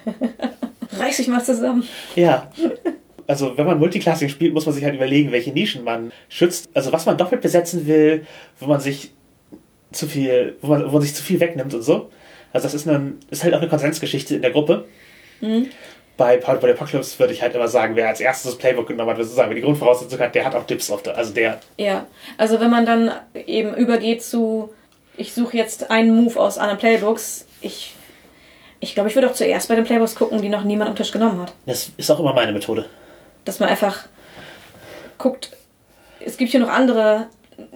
[0.98, 1.86] Reiß dich mal zusammen.
[2.14, 2.50] Ja.
[3.26, 6.68] Also, wenn man Multiclassing spielt, muss man sich halt überlegen, welche Nischen man schützt.
[6.74, 8.26] Also, was man doppelt besetzen will,
[8.60, 9.12] wo man sich
[9.92, 12.10] zu viel, wo man, wo man sich zu viel wegnimmt und so.
[12.54, 14.86] Also, das ist, ein, ist halt auch eine Konsensgeschichte in der Gruppe.
[15.40, 15.68] Mhm.
[16.16, 19.10] Bei by the Apocalypse würde ich halt immer sagen, wer als erstes das Playbook genommen
[19.10, 21.60] hat, sozusagen, wer die Grundvoraussetzung hat, der hat auch Dips auf der, also der.
[21.76, 22.06] Ja,
[22.38, 24.72] also wenn man dann eben übergeht zu,
[25.16, 27.96] ich suche jetzt einen Move aus anderen Playbooks, ich,
[28.78, 31.10] ich glaube, ich würde auch zuerst bei den Playbooks gucken, die noch niemand am Tisch
[31.10, 31.52] genommen hat.
[31.66, 32.86] Das ist auch immer meine Methode.
[33.44, 34.06] Dass man einfach
[35.18, 35.50] guckt,
[36.20, 37.26] es gibt hier noch andere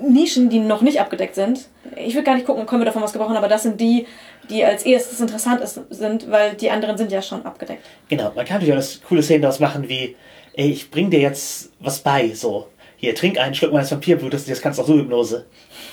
[0.01, 1.69] Nischen, die noch nicht abgedeckt sind.
[1.97, 4.07] Ich will gar nicht gucken, können wir davon was gebrauchen, aber das sind die,
[4.51, 7.85] die als erstes interessant ist, sind, weil die anderen sind ja schon abgedeckt.
[8.09, 10.17] Genau, man kann natürlich auch das coole Szenen daraus machen, wie,
[10.55, 12.69] ey, ich bring dir jetzt was bei, so.
[12.97, 15.47] Hier, trink einen Schluck meines Vampirblutes, das kannst auch so Hypnose.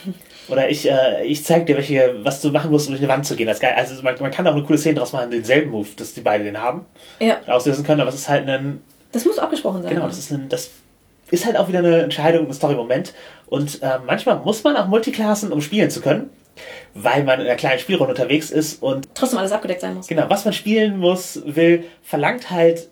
[0.47, 3.25] Oder ich, äh, ich zeig dir, welche, was du machen musst, um durch eine Wand
[3.25, 3.47] zu gehen.
[3.47, 3.73] Das ist geil.
[3.75, 6.43] Also man, man kann auch eine coole Szene daraus machen, denselben Move, dass die beide
[6.43, 6.85] den haben.
[7.19, 7.39] Ja.
[7.47, 8.81] Auslösen können, aber es ist halt ein.
[9.11, 9.93] Das muss abgesprochen sein.
[9.95, 10.47] Genau, das ist ein.
[10.49, 10.69] Das
[11.35, 13.13] ist halt auch wieder eine Entscheidung, ein Story-Moment.
[13.47, 16.29] Und äh, manchmal muss man auch Multiklassen, um spielen zu können.
[16.93, 19.09] Weil man in einer kleinen Spielrunde unterwegs ist und.
[19.13, 20.07] Trotzdem alles abgedeckt sein muss.
[20.07, 22.89] Genau, was man spielen muss, will, verlangt halt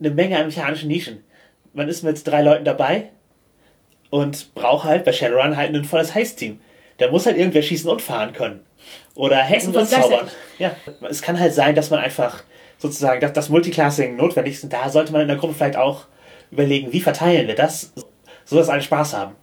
[0.00, 1.22] eine Menge an mechanischen Nischen.
[1.72, 3.10] Man ist mit drei Leuten dabei
[4.10, 6.60] und braucht halt bei Shadowrun halt ein volles Heist-Team.
[6.98, 8.60] Da muss halt irgendwer schießen und fahren können.
[9.14, 10.28] Oder hacken und zaubern.
[10.58, 10.74] Ja,
[11.08, 12.42] es kann halt sein, dass man einfach
[12.78, 14.64] sozusagen, dass das Multiclassing notwendig ist.
[14.64, 16.06] Und da sollte man in der Gruppe vielleicht auch
[16.54, 17.92] überlegen, wie verteilen wir das,
[18.44, 19.34] so dass alle Spaß haben.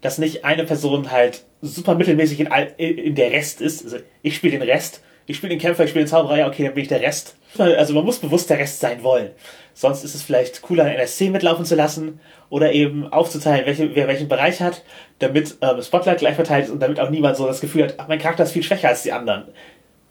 [0.00, 3.84] Dass nicht eine Person halt super mittelmäßig in, all, in der Rest ist.
[3.84, 6.64] Also ich spiele den Rest, ich spiele den Kämpfer, ich spiele den Zauberer, ja, okay,
[6.64, 7.36] dann bin ich der Rest.
[7.58, 9.30] Also man muss bewusst der Rest sein wollen.
[9.74, 14.08] Sonst ist es vielleicht cooler, einen NSC mitlaufen zu lassen oder eben aufzuteilen, welche, wer
[14.08, 14.82] welchen Bereich hat,
[15.18, 18.08] damit ähm, Spotlight gleich verteilt ist und damit auch niemand so das Gefühl hat, ach,
[18.08, 19.44] mein Charakter ist viel schwächer als die anderen.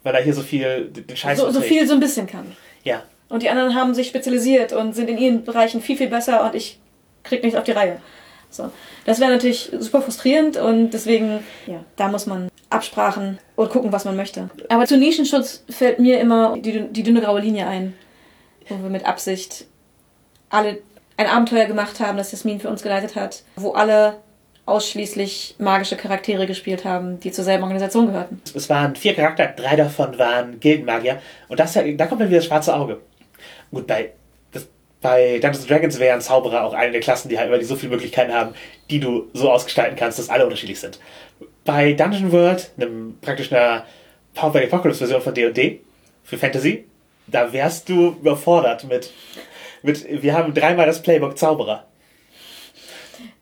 [0.02, 2.46] Weil er hier so viel den Scheiß So, so viel so ein bisschen kann.
[2.84, 3.02] Ja.
[3.30, 6.54] Und die anderen haben sich spezialisiert und sind in ihren Bereichen viel, viel besser und
[6.54, 6.78] ich
[7.22, 8.00] krieg nichts auf die Reihe.
[8.50, 8.70] So.
[9.04, 14.04] Das wäre natürlich super frustrierend und deswegen, ja, da muss man Absprachen und gucken, was
[14.04, 14.50] man möchte.
[14.68, 17.94] Aber zu Nischenschutz fällt mir immer die, die dünne graue Linie ein,
[18.68, 19.66] wo wir mit Absicht
[20.50, 20.78] alle
[21.16, 24.16] ein Abenteuer gemacht haben, das Jasmin für uns geleitet hat, wo alle
[24.66, 28.40] ausschließlich magische Charaktere gespielt haben, die zur selben Organisation gehörten.
[28.54, 31.20] Es waren vier Charakter, drei davon waren Gildenmagier.
[31.48, 33.00] Und das, da kommt dann wieder das schwarze Auge.
[33.70, 34.12] Gut, bei,
[34.52, 34.66] das,
[35.00, 37.92] bei Dungeons Dragons wären Zauberer auch eine der Klassen, die halt, weil die so viele
[37.92, 38.54] Möglichkeiten haben,
[38.90, 40.98] die du so ausgestalten kannst, dass alle unterschiedlich sind.
[41.64, 43.84] Bei Dungeon World, einem praktisch einer
[44.34, 45.80] Power by the Apocalypse Version von D&D
[46.24, 46.84] für Fantasy,
[47.26, 49.10] da wärst du überfordert mit,
[49.82, 51.86] mit, wir haben dreimal das Playbook Zauberer.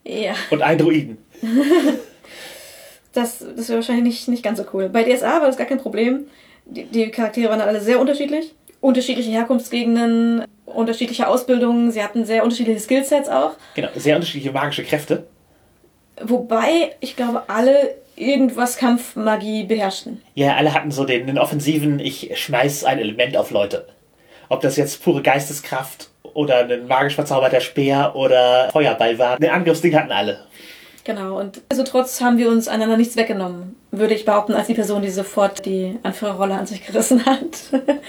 [0.03, 0.35] Ja.
[0.49, 1.17] Und einen Druiden.
[3.13, 4.89] das, das wäre wahrscheinlich nicht, nicht ganz so cool.
[4.89, 6.27] Bei DSA war das gar kein Problem.
[6.65, 8.53] Die, die Charaktere waren alle sehr unterschiedlich.
[8.81, 11.91] Unterschiedliche Herkunftsgegenden, unterschiedliche Ausbildungen.
[11.91, 13.51] Sie hatten sehr unterschiedliche Skillsets auch.
[13.75, 15.27] Genau, sehr unterschiedliche magische Kräfte.
[16.21, 20.21] Wobei, ich glaube, alle irgendwas Kampfmagie beherrschten.
[20.35, 23.87] Ja, alle hatten so den, den offensiven, ich schmeiß ein Element auf Leute.
[24.49, 29.37] Ob das jetzt pure Geisteskraft oder ein magisch verzauberter Speer oder Feuerball war.
[29.37, 30.39] Ein Angriffsding hatten alle.
[31.03, 34.73] Genau, und also trotz haben wir uns einander nichts weggenommen, würde ich behaupten, als die
[34.73, 37.41] Person, die sofort die Anführerrolle an sich gerissen hat.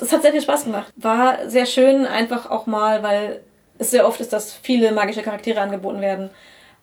[0.00, 0.92] es hat sehr viel Spaß gemacht.
[0.96, 3.40] War sehr schön, einfach auch mal, weil
[3.78, 6.30] es sehr oft ist, dass viele magische Charaktere angeboten werden.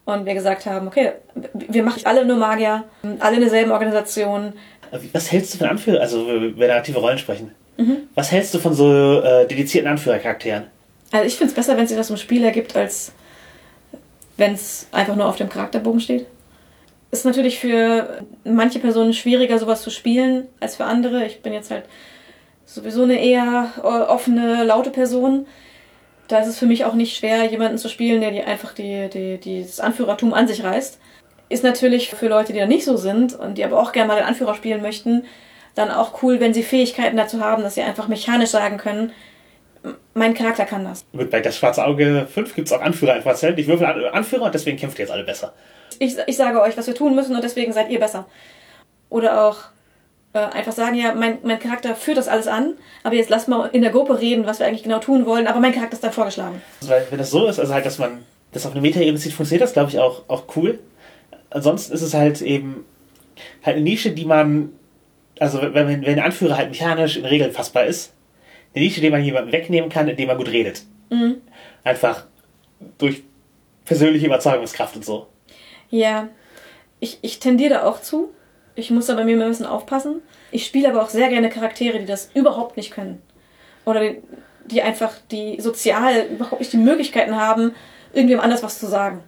[0.05, 1.13] Und wir gesagt haben, okay,
[1.53, 2.83] wir machen alle nur Magier,
[3.19, 4.53] alle in derselben Organisation.
[5.13, 7.51] Was hältst du von Anführer, also wenn wir aktive Rollen sprechen?
[7.77, 8.09] Mhm.
[8.15, 10.65] Was hältst du von so äh, dedizierten Anführercharakteren?
[11.11, 13.11] Also ich finde es besser, wenn sich das im Spiel ergibt, als
[14.37, 16.25] wenn es einfach nur auf dem Charakterbogen steht.
[17.11, 21.25] Ist natürlich für manche Personen schwieriger, sowas zu spielen, als für andere.
[21.25, 21.83] Ich bin jetzt halt
[22.73, 25.47] sowieso eine eher offene, laute Person.
[26.27, 29.09] Da ist es für mich auch nicht schwer, jemanden zu spielen, der die einfach die,
[29.09, 30.99] die, die, das Anführertum an sich reißt.
[31.49, 34.15] Ist natürlich für Leute, die da nicht so sind und die aber auch gerne mal
[34.15, 35.25] den Anführer spielen möchten,
[35.75, 39.11] dann auch cool, wenn sie Fähigkeiten dazu haben, dass sie einfach mechanisch sagen können,
[40.13, 41.05] mein Charakter kann das.
[41.11, 43.35] Gut, bei das Schwarze Auge 5 gibt es auch Anführer einfach.
[43.57, 45.53] Ich würfel Anführer und deswegen kämpft ihr jetzt alle besser.
[45.99, 48.25] Ich, ich sage euch, was wir tun müssen und deswegen seid ihr besser.
[49.09, 49.57] Oder auch
[50.33, 53.67] äh, einfach sagen, ja, mein, mein Charakter führt das alles an, aber jetzt lass mal
[53.67, 56.13] in der Gruppe reden, was wir eigentlich genau tun wollen, aber mein Charakter ist dann
[56.13, 56.61] vorgeschlagen.
[56.81, 59.63] Weil wenn das so ist, also halt, dass man das auf eine Metaebene sieht, funktioniert
[59.63, 60.79] das, glaube ich, auch, auch cool.
[61.49, 62.85] Ansonsten ist es halt eben
[63.63, 64.71] halt eine Nische, die man,
[65.39, 68.13] also wenn, wenn ein Anführer halt mechanisch in Regeln fassbar ist,
[68.73, 70.83] eine Nische, die man jemandem wegnehmen kann, indem man gut redet.
[71.09, 71.41] Mhm.
[71.83, 72.25] Einfach
[72.97, 73.23] durch
[73.85, 75.27] persönliche Überzeugungskraft und so.
[75.89, 76.29] Ja,
[76.99, 78.33] ich, ich tendiere da auch zu.
[78.81, 80.23] Ich muss da bei mir ein bisschen aufpassen.
[80.49, 83.21] Ich spiele aber auch sehr gerne Charaktere, die das überhaupt nicht können.
[83.85, 84.13] Oder
[84.65, 87.75] die, einfach die sozial überhaupt nicht die Möglichkeiten haben,
[88.11, 89.23] irgendjemand anders was zu sagen.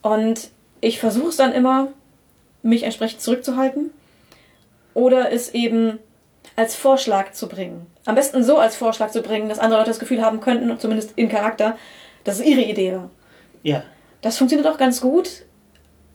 [0.00, 0.48] Und
[0.80, 1.88] ich versuche es dann immer,
[2.62, 3.90] mich entsprechend zurückzuhalten
[4.94, 5.98] oder es eben
[6.56, 7.86] als Vorschlag zu bringen.
[8.06, 11.12] Am besten so als Vorschlag zu bringen, dass andere Leute das Gefühl haben könnten, zumindest
[11.16, 11.76] in Charakter,
[12.24, 13.10] dass es ihre Idee war.
[13.62, 13.82] Ja.
[14.22, 15.44] Das funktioniert auch ganz gut,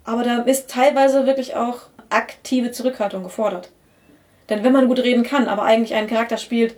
[0.04, 3.72] aber da ist teilweise wirklich auch aktive Zurückhaltung gefordert.
[4.50, 6.76] Denn wenn man gut reden kann, aber eigentlich einen Charakter spielt,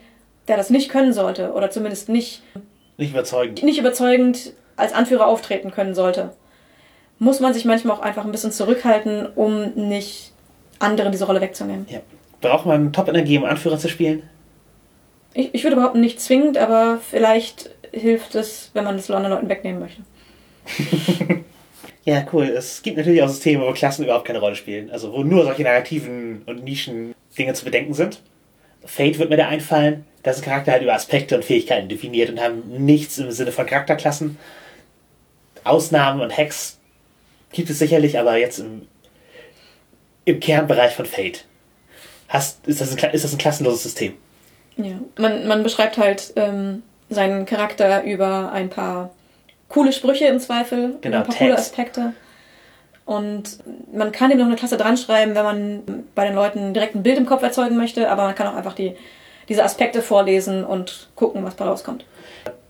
[0.48, 2.42] der das nicht können sollte oder zumindest nicht,
[2.98, 3.64] Nicht überzeugend.
[3.64, 6.34] nicht überzeugend als Anführer auftreten können sollte,
[7.20, 10.32] muss man sich manchmal auch einfach ein bisschen zurückhalten, um nicht
[10.80, 11.86] anderen diese Rolle wegzunehmen.
[11.90, 12.00] Ja.
[12.42, 14.24] Braucht man Top-Energie, um Anführer zu spielen?
[15.34, 19.50] Ich, ich würde behaupten, nicht zwingend, aber vielleicht hilft es, wenn man das anderen Leuten
[19.50, 20.02] wegnehmen möchte.
[22.04, 22.46] Ja, cool.
[22.46, 24.90] Es gibt natürlich auch Systeme, wo Klassen überhaupt keine Rolle spielen.
[24.90, 28.22] Also wo nur solche narrativen und Nischen-Dinge zu bedenken sind.
[28.84, 30.06] Fate wird mir da einfallen.
[30.24, 33.66] Da ein Charakter halt über Aspekte und Fähigkeiten definiert und haben nichts im Sinne von
[33.66, 34.38] Charakterklassen.
[35.64, 36.80] Ausnahmen und Hacks
[37.52, 38.88] gibt es sicherlich, aber jetzt im,
[40.26, 41.46] im Kernbereich von Fate.
[42.28, 44.14] Hast, ist, das ein, ist das ein klassenloses System?
[44.78, 45.00] Ja.
[45.18, 49.12] Man, man beschreibt halt ähm, seinen Charakter über ein paar
[49.72, 51.62] coole Sprüche im Zweifel, Genau, ein paar coole Tags.
[51.62, 52.14] Aspekte.
[53.06, 53.60] Und
[53.92, 55.84] man kann ihm noch eine Klasse dran schreiben, wenn man
[56.16, 58.74] bei den Leuten direkt ein Bild im Kopf erzeugen möchte, aber man kann auch einfach
[58.74, 58.96] die,
[59.50, 62.06] diese Aspekte vorlesen und gucken, was da rauskommt.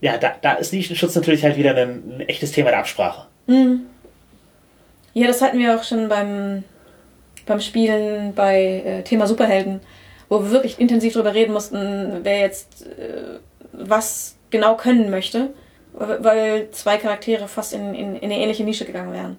[0.00, 3.26] Ja, da, da ist Nischenschutz natürlich halt wieder ein, ein echtes Thema der Absprache.
[5.14, 6.64] Ja, das hatten wir auch schon beim,
[7.46, 9.80] beim Spielen bei äh, Thema Superhelden,
[10.28, 13.38] wo wir wirklich intensiv drüber reden mussten, wer jetzt äh,
[13.72, 15.50] was genau können möchte,
[15.92, 19.36] weil zwei Charaktere fast in, in, in eine ähnliche Nische gegangen wären.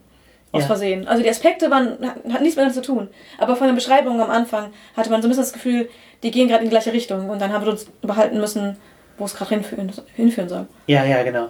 [0.51, 0.67] Aus Ja.
[0.67, 1.07] Versehen.
[1.07, 3.07] Also die Aspekte waren, hat nichts miteinander zu tun.
[3.39, 5.89] Aber von der Beschreibung am Anfang hatte man so ein bisschen das Gefühl,
[6.21, 7.29] die gehen gerade in die gleiche Richtung.
[7.29, 8.77] Und dann haben wir uns überhalten müssen,
[9.17, 10.67] wo es gerade hinführen, hinführen soll.
[10.85, 11.47] Ja, ja, genau.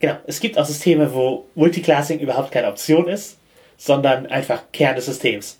[0.00, 0.16] Genau.
[0.26, 3.38] Es gibt auch Systeme, wo Multiclassing überhaupt keine Option ist,
[3.76, 5.58] sondern einfach Kern des Systems.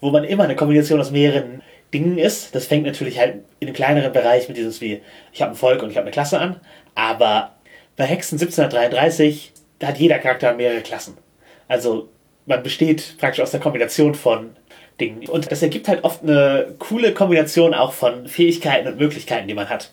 [0.00, 1.62] Wo man immer eine Kombination aus mehreren
[1.94, 2.54] Dingen ist.
[2.54, 5.00] Das fängt natürlich halt in einem kleineren Bereich mit dieses wie,
[5.32, 6.56] ich habe ein Volk und ich habe eine Klasse an.
[6.94, 7.52] Aber
[7.98, 11.18] bei Hexen 1733, da hat jeder Charakter mehrere Klassen.
[11.66, 12.08] Also
[12.46, 14.56] man besteht praktisch aus der Kombination von
[15.00, 15.28] Dingen.
[15.28, 19.68] Und das ergibt halt oft eine coole Kombination auch von Fähigkeiten und Möglichkeiten, die man
[19.68, 19.92] hat.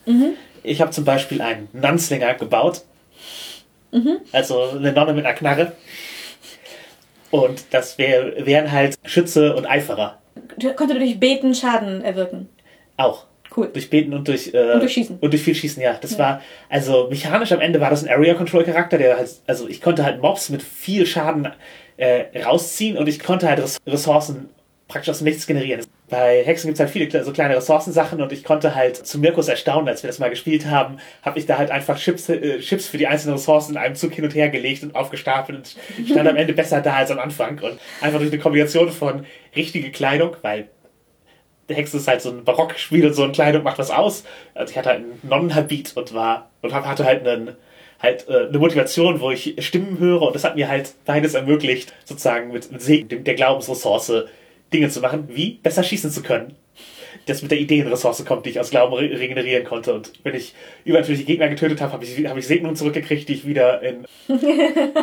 [0.64, 2.84] Ich habe zum Beispiel einen Nunslinger gebaut.
[4.32, 5.74] Also eine Nonne mit einer Knarre.
[7.32, 10.22] Und das wär, wären halt Schütze und Eiferer.
[10.76, 12.50] Konnte durch Beten Schaden erwirken.
[12.98, 13.26] Auch.
[13.56, 13.70] Cool.
[13.72, 15.18] Durch Beten und durch, äh, Und durch Schießen.
[15.20, 15.98] Und durch viel Schießen, ja.
[16.02, 20.04] Das war, also mechanisch am Ende war das ein Area-Control-Charakter, der halt, also ich konnte
[20.04, 21.48] halt Mobs mit viel Schaden
[21.98, 24.50] äh, rausziehen und ich konnte halt Res- Ressourcen
[24.88, 25.82] praktisch aus Nichts generieren.
[26.10, 29.88] Bei Hexen gibt's halt viele so kleine Ressourcensachen und ich konnte halt zu Mirkos Erstaunen,
[29.88, 33.00] als wir das mal gespielt haben, habe ich da halt einfach Chips, äh, Chips für
[33.00, 35.76] die einzelnen Ressourcen in einem Zug hin und her gelegt und aufgestapelt und
[36.08, 37.58] stand am Ende besser da als am Anfang.
[37.60, 40.68] Und einfach durch eine Kombination von richtige Kleidung, weil
[41.70, 44.24] Hexe ist halt so ein Barockspiel und so eine Kleidung macht was aus.
[44.54, 47.56] Also ich hatte halt einen Nonnenhabit und war und hatte halt einen
[48.00, 51.94] halt äh, eine Motivation, wo ich Stimmen höre und das hat mir halt beides ermöglicht,
[52.04, 54.26] sozusagen mit, Segen, der Glaubensressource
[54.74, 56.56] Dinge zu machen, wie besser schießen zu können.
[57.28, 59.94] Das mit der Ideenressource kommt, die ich aus Glauben re regenerieren konnte.
[59.94, 63.48] Und wenn ich übernatürliche Gegner getötet habe, habe ich, hab ich Segnungen zurückgekriegt, die ich
[63.48, 64.06] wieder in.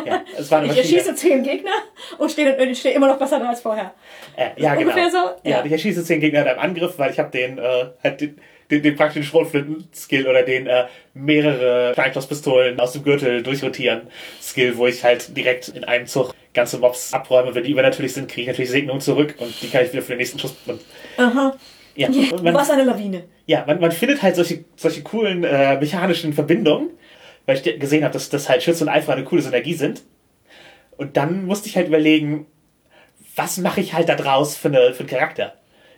[0.05, 0.97] ja, es war eine Ich Maschine.
[0.99, 1.71] erschieße zehn Gegner
[2.17, 3.93] und stehe, und stehe immer noch besser da als vorher.
[4.37, 4.91] Äh, ja, genau.
[4.91, 5.17] Ungefähr so?
[5.43, 5.65] Ja, Ja.
[5.65, 8.39] ich erschieße zehn Gegner in einem Angriff, weil ich habe den, äh, halt den,
[8.71, 15.03] den, den praktischen Schrotflinten-Skill oder den äh, mehrere Kleinschlosspistolen aus dem Gürtel durchrotieren-Skill, wo ich
[15.03, 17.53] halt direkt in einem Zug ganze Mobs abräume.
[17.55, 20.13] Wenn die übernatürlich sind, kriege ich natürlich Segnungen zurück und die kann ich wieder für
[20.13, 20.55] den nächsten Schuss.
[20.65, 20.81] Und,
[21.17, 21.55] Aha.
[21.95, 23.25] Ja, man, warst eine Lawine.
[23.45, 26.89] ja man, man findet halt solche, solche coolen äh, mechanischen Verbindungen,
[27.45, 30.03] weil ich gesehen habe, dass, dass halt Schütze und Eifer eine coole Synergie sind.
[30.97, 32.45] Und dann musste ich halt überlegen,
[33.35, 35.53] was mache ich halt da draus für, eine, für einen Charakter?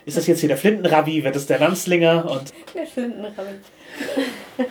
[0.06, 1.24] Ist das jetzt hier der Flintenrabbi?
[1.24, 2.30] Wird es der Landslinger?
[2.30, 3.62] Und, Wir finden Rabbin.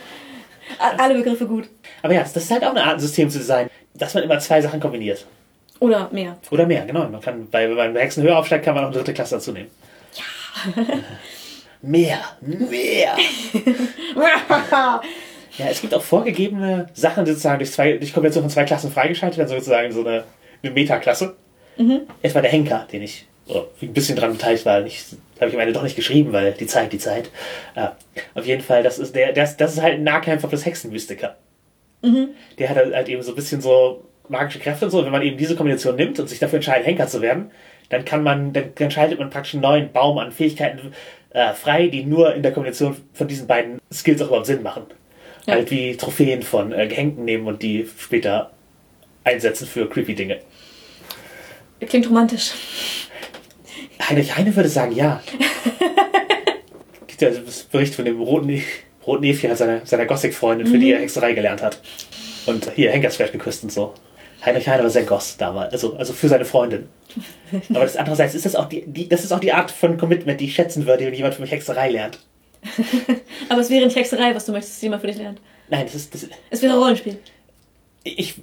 [0.78, 1.68] Alle Begriffe gut.
[2.02, 4.38] aber ja, das ist halt auch eine Art, ein System zu designen, dass man immer
[4.38, 5.26] zwei Sachen kombiniert.
[5.80, 6.38] Oder mehr.
[6.50, 7.08] Oder mehr, genau.
[7.08, 9.34] Man kann, bei, wenn man bei Hexen höher aufsteigt, kann man auch eine dritte Klasse
[9.36, 9.70] dazu nehmen.
[11.82, 13.16] Mehr, mehr.
[15.56, 18.90] Ja, es gibt auch vorgegebene Sachen, die sozusagen durch, zwei, durch Kombination von zwei Klassen
[18.90, 20.24] freigeschaltet werden, sozusagen so eine,
[20.62, 21.36] eine Meta-Klasse.
[22.22, 24.80] Etwa der Henker, den ich oh, ein bisschen dran beteiligt war.
[24.80, 27.30] Nicht, habe ich am Ende doch nicht geschrieben, weil die Zeit, die Zeit.
[27.76, 27.96] Ja,
[28.34, 31.36] auf jeden Fall, das ist der, das, das ist halt ein Nahkämpfer plus Hexenmystiker.
[32.58, 34.98] Der hat halt eben so ein bisschen so magische Kräfte und so.
[34.98, 37.50] Und wenn man eben diese Kombination nimmt und sich dafür entscheidet, Henker zu werden,
[37.88, 40.92] dann kann man, dann, dann schaltet man praktisch einen neuen Baum an Fähigkeiten
[41.30, 44.84] äh, frei, die nur in der Kombination von diesen beiden Skills auch überhaupt Sinn machen.
[45.46, 45.54] Ja.
[45.54, 48.50] Halt wie Trophäen von äh, Gehängten nehmen und die später
[49.24, 50.38] einsetzen für creepy Dinge.
[51.80, 52.52] Klingt romantisch.
[54.08, 55.22] Heinrich Heine würde sagen, ja.
[57.06, 58.62] Gibt ja das Bericht von dem roten,
[59.06, 61.80] roten Efchen, seiner, seiner Gothic-Freundin, für die er Hexerei gelernt hat.
[62.46, 63.94] Und hier Henkersfeld geküsst und so.
[64.44, 66.88] Heinrich Heine war sehr Goss damals, also, also für seine Freundin.
[67.70, 70.40] Aber das andererseits ist das auch die, die, das ist auch die Art von Commitment,
[70.40, 72.18] die ich schätzen würde, wenn jemand für mich Hexerei lernt.
[73.48, 75.40] Aber es wäre nicht Hexerei, was du möchtest, dass jemand für dich lernt.
[75.68, 77.18] Nein, das ist, das, Es wäre Rollenspiel.
[78.02, 78.34] ich,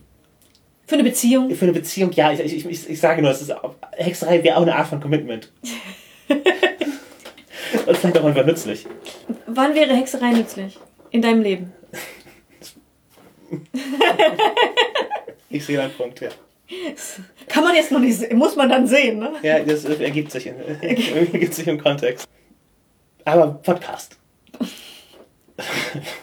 [0.87, 1.53] Für eine Beziehung.
[1.55, 3.53] für eine Beziehung, ja, ich, ich, ich, ich sage nur, es ist,
[3.97, 5.51] Hexerei wäre auch eine Art von Commitment.
[7.85, 8.85] Und vielleicht auch einfach nützlich.
[9.47, 10.77] Wann wäre Hexerei nützlich?
[11.11, 11.73] In deinem Leben?
[15.51, 16.29] Ich sehe deinen Punkt, ja.
[17.47, 19.33] Kann man jetzt noch nicht sehen, muss man dann sehen, ne?
[19.41, 22.27] Ja, das ergibt sich, in, ergibt sich im Kontext.
[23.25, 24.17] Aber Podcast.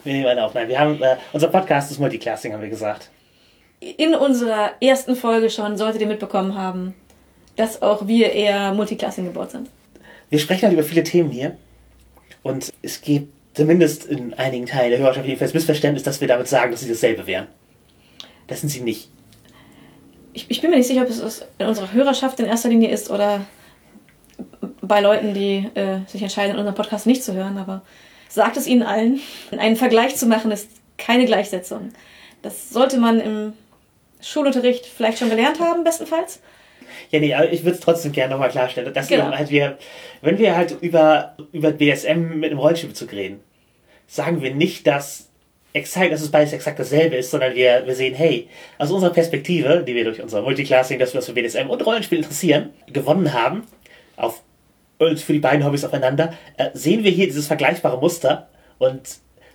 [0.04, 0.54] wir nehmen einen auf.
[0.54, 3.10] Nein, wir haben, äh, unser Podcast ist Multiclassing, haben wir gesagt.
[3.80, 6.94] In unserer ersten Folge schon solltet ihr mitbekommen haben,
[7.56, 9.68] dass auch wir eher Multiklassing gebaut sind.
[10.30, 11.56] Wir sprechen halt über viele Themen hier.
[12.42, 16.70] Und es gibt zumindest in einigen Teilen der Hörerschaft jedenfalls Missverständnis, dass wir damit sagen,
[16.70, 17.46] dass sie dasselbe wären.
[18.46, 19.10] Das sind sie nicht.
[20.32, 23.10] Ich, ich bin mir nicht sicher, ob es in unserer Hörerschaft in erster Linie ist
[23.10, 23.40] oder
[24.82, 27.82] bei Leuten, die äh, sich entscheiden, unseren Podcast nicht zu hören, aber
[28.28, 29.20] sagt es ihnen allen.
[29.56, 31.90] Einen Vergleich zu machen ist keine Gleichsetzung.
[32.42, 33.52] Das sollte man im
[34.20, 36.40] Schulunterricht vielleicht schon gelernt haben, bestenfalls.
[37.10, 39.30] Ja, nee, aber ich würde es trotzdem gerne nochmal klarstellen, dass Genau.
[39.30, 39.78] halt wir,
[40.22, 43.40] wenn wir halt über, über BSM mit einem Rollenspielbezug reden,
[44.06, 45.27] sagen wir nicht, dass
[45.78, 49.84] exakt, dass es beides exakt dasselbe ist, sondern wir, wir sehen, hey, aus unserer Perspektive,
[49.86, 53.62] die wir durch unser Multiclassing, dass wir uns für BDSM und Rollenspiel interessieren, gewonnen haben,
[54.16, 54.42] auf,
[54.98, 59.00] und für die beiden Hobbys aufeinander, äh, sehen wir hier dieses vergleichbare Muster und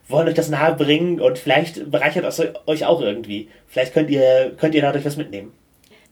[0.08, 3.50] wollen euch das nahe bringen und vielleicht bereichert es euch auch irgendwie.
[3.68, 5.54] Vielleicht könnt ihr, könnt ihr dadurch was mitnehmen.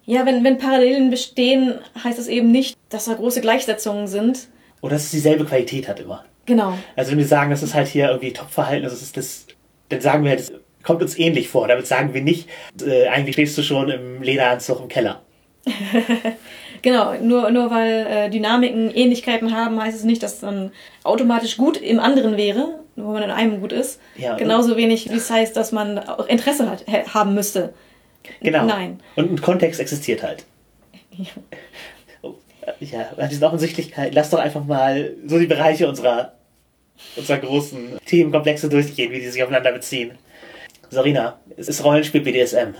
[0.06, 4.48] Ja, wenn, wenn Parallelen bestehen, heißt das eben nicht, dass da große Gleichsetzungen sind.
[4.82, 6.26] Oder dass es dieselbe Qualität hat immer.
[6.46, 6.78] Genau.
[6.96, 9.46] Also wenn wir sagen, das ist halt hier irgendwie Top-Verhalten, das ist das,
[9.92, 10.52] dann sagen wir, das
[10.84, 11.68] kommt uns ähnlich vor.
[11.68, 12.50] Damit sagen wir nicht,
[12.86, 15.22] äh, eigentlich stehst du schon im Lederanzug im Keller.
[16.84, 20.72] Genau, nur, nur weil äh, Dynamiken Ähnlichkeiten haben, heißt es nicht, dass dann
[21.04, 24.00] automatisch gut im anderen wäre, nur weil man in einem gut ist.
[24.16, 27.76] Ja, Genauso wenig, wie es heißt, dass man auch Interesse hat, ha- haben müsste.
[28.42, 28.66] Genau.
[28.66, 29.00] Nein.
[29.16, 30.44] Und ein Kontext existiert halt.
[32.24, 32.34] Oh,
[32.66, 36.34] äh, Ja, bei diesen Offensichtlichkeiten, lass doch einfach mal so die Bereiche unserer,
[37.16, 40.12] unserer großen Themenkomplexe durchgehen, wie die sich aufeinander beziehen.
[40.90, 42.74] Sarina, es ist Rollenspiel BDSM.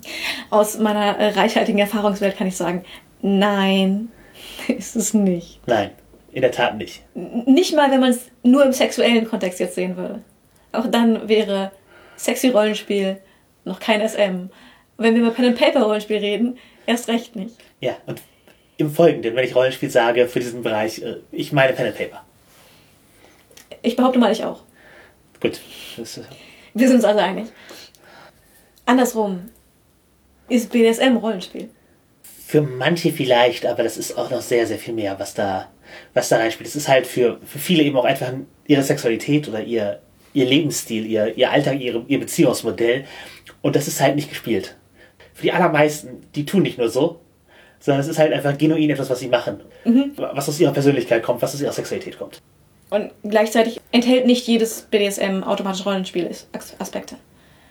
[0.50, 2.84] Aus meiner äh, reichhaltigen Erfahrungswelt kann ich sagen,
[3.20, 4.08] nein,
[4.68, 5.60] ist es nicht.
[5.66, 5.90] Nein,
[6.32, 7.02] in der Tat nicht.
[7.14, 10.22] N- Nicht mal, wenn man es nur im sexuellen Kontext jetzt sehen würde.
[10.72, 11.72] Auch dann wäre
[12.16, 13.18] sexy Rollenspiel
[13.64, 14.48] noch kein SM.
[14.96, 17.54] Wenn wir über Pen and Paper Rollenspiel reden, erst recht nicht.
[17.80, 18.20] Ja, und
[18.78, 22.24] im Folgenden, wenn ich Rollenspiel sage für diesen Bereich, äh, ich meine Pen and Paper.
[23.88, 24.60] Ich behaupte mal, ich auch.
[25.40, 25.60] Gut.
[25.96, 27.46] Wir sind uns alle einig.
[28.84, 29.48] Andersrum
[30.50, 31.70] ist BDSM Rollenspiel.
[32.22, 35.68] für manche vielleicht, aber das ist auch noch sehr, sehr viel mehr, was da,
[36.12, 36.68] was da reinspielt.
[36.68, 38.30] Es ist halt für, für viele eben auch einfach
[38.66, 40.00] ihre Sexualität oder ihr,
[40.34, 43.04] ihr Lebensstil, ihr, ihr Alltag, ihre, ihr Beziehungsmodell.
[43.62, 44.76] Und das ist halt nicht gespielt.
[45.32, 47.20] Für die allermeisten, die tun nicht nur so,
[47.80, 49.60] sondern es ist halt einfach genuin etwas, was sie machen.
[50.16, 52.42] Was aus ihrer Persönlichkeit kommt, was aus ihrer Sexualität kommt.
[52.90, 57.16] Und gleichzeitig enthält nicht jedes BDSM automatisch Rollenspiel-Aspekte.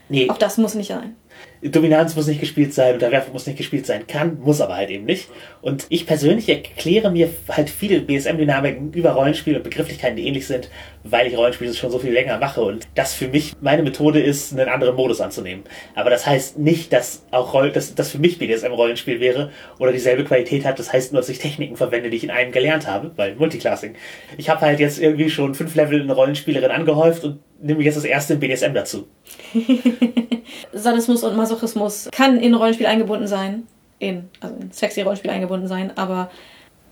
[0.09, 1.15] Nee, Auch das muss nicht sein.
[1.61, 5.05] Dominanz muss nicht gespielt sein, Unterwerfung muss nicht gespielt sein, kann, muss aber halt eben
[5.05, 5.27] nicht.
[5.61, 10.69] Und ich persönlich erkläre mir halt viele BSM-Dynamiken über Rollenspiel und Begrifflichkeiten, die ähnlich sind,
[11.03, 14.53] weil ich Rollenspiele schon so viel länger mache und das für mich meine Methode ist,
[14.53, 15.63] einen anderen Modus anzunehmen.
[15.95, 20.23] Aber das heißt nicht, dass auch Roll dass, dass für mich BDSM-Rollenspiel wäre oder dieselbe
[20.23, 20.77] Qualität hat.
[20.77, 23.95] Das heißt nur, dass ich Techniken verwende, die ich in einem gelernt habe, weil Multiclassing.
[24.37, 28.03] Ich habe halt jetzt irgendwie schon fünf Level in Rollenspielerin angehäuft und nehme jetzt das
[28.05, 29.07] erste BDSM dazu.
[30.73, 33.63] Sadismus und Masochismus kann in Rollenspiel eingebunden sein.
[33.99, 36.29] In, also in sexy Rollenspiel eingebunden sein, aber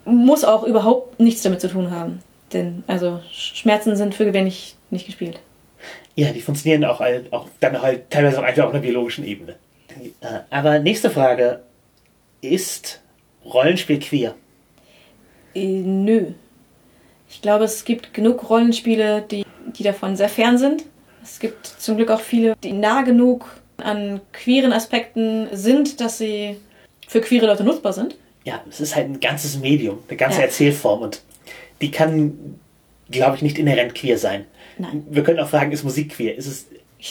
[0.05, 2.19] muss auch überhaupt nichts damit zu tun haben.
[2.53, 5.39] Denn, also, Schmerzen sind für gewöhnlich nicht gespielt.
[6.15, 9.55] Ja, die funktionieren auch, halt- auch dann halt teilweise auch einfach auf einer biologischen Ebene.
[10.21, 11.61] Äh, Aber nächste Frage.
[12.41, 13.01] Ist
[13.43, 14.35] Rollenspiel queer?
[15.55, 16.31] Äh, nö.
[17.35, 19.45] Ich glaube, es gibt genug Rollenspiele, die,
[19.77, 20.85] die davon sehr fern sind.
[21.21, 26.55] Es gibt zum Glück auch viele, die nah genug an queeren Aspekten sind, dass sie
[27.09, 28.15] für queere Leute nutzbar sind.
[28.45, 30.45] Ja, es ist halt ein ganzes Medium, eine ganze Ja.
[30.45, 31.21] Erzählform und
[31.81, 32.57] die kann,
[33.11, 34.45] glaube ich, nicht inhärent queer sein.
[34.77, 35.05] Nein.
[35.09, 36.37] Wir können auch fragen, ist Musik queer?
[36.37, 36.67] Ist, es,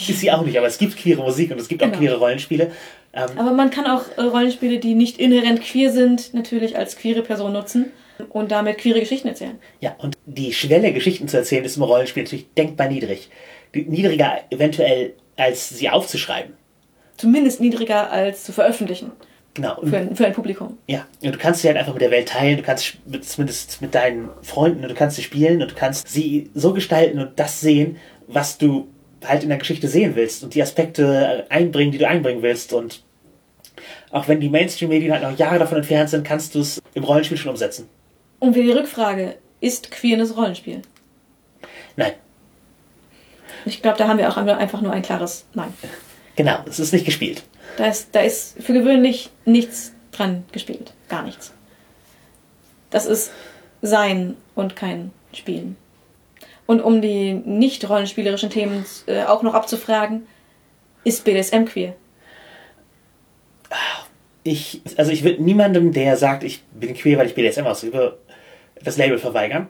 [0.09, 1.99] ist sie auch nicht, aber es gibt queere Musik und es gibt auch Genau.
[1.99, 2.71] queere Rollenspiele.
[3.13, 7.21] Ähm, Aber man kann auch äh, Rollenspiele, die nicht inhärent queer sind, natürlich als queere
[7.21, 7.93] Person nutzen
[8.31, 9.59] und damit queere Geschichten erzählen.
[9.81, 13.29] Ja, und die Schwelle, Geschichten zu erzählen, ist im Rollenspiel natürlich denkbar niedrig.
[13.73, 16.55] Niedriger eventuell, als sie aufzuschreiben.
[17.17, 19.13] Zumindest niedriger als zu veröffentlichen
[19.55, 19.77] Genau.
[19.85, 20.79] Für ein, für ein Publikum.
[20.89, 23.81] ja, und du kannst sie halt einfach mit der Welt teilen, du kannst mit, zumindest
[23.81, 27.39] mit deinen Freunden, und du kannst sie spielen und du kannst sie so gestalten und
[27.39, 27.97] das sehen,
[28.27, 28.89] was du
[29.25, 32.73] halt in der Geschichte sehen willst und die Aspekte einbringen, die du einbringen willst.
[32.73, 33.05] Und
[34.11, 37.39] auch wenn die Mainstream-Medien halt noch Jahre davon entfernt sind, kannst du es im Rollenspiel
[37.39, 37.89] schon umsetzen.
[38.45, 40.83] Und wieder die Rückfrage, ist queernes Rollenspiel?
[41.97, 42.13] Nein,
[43.65, 45.73] Ich glaube, da haben wir auch einfach nur ein klares Nein.
[46.37, 47.43] genau, es ist nicht gespielt.
[47.79, 50.93] Da ist, da ist für gewöhnlich nichts dran gespielt.
[51.09, 51.55] Gar nichts.
[52.91, 53.33] Das ist
[53.81, 55.77] Sein und kein Spielen.
[56.67, 60.27] Und um die nicht rollenspielerischen Themen äh, auch noch abzufragen,
[61.03, 61.95] ist BDSM queer?
[64.43, 68.19] Ich, also ich würde niemandem, der sagt, ich bin queer, weil ich BDSM ausübe,
[68.83, 69.69] das Label verweigern.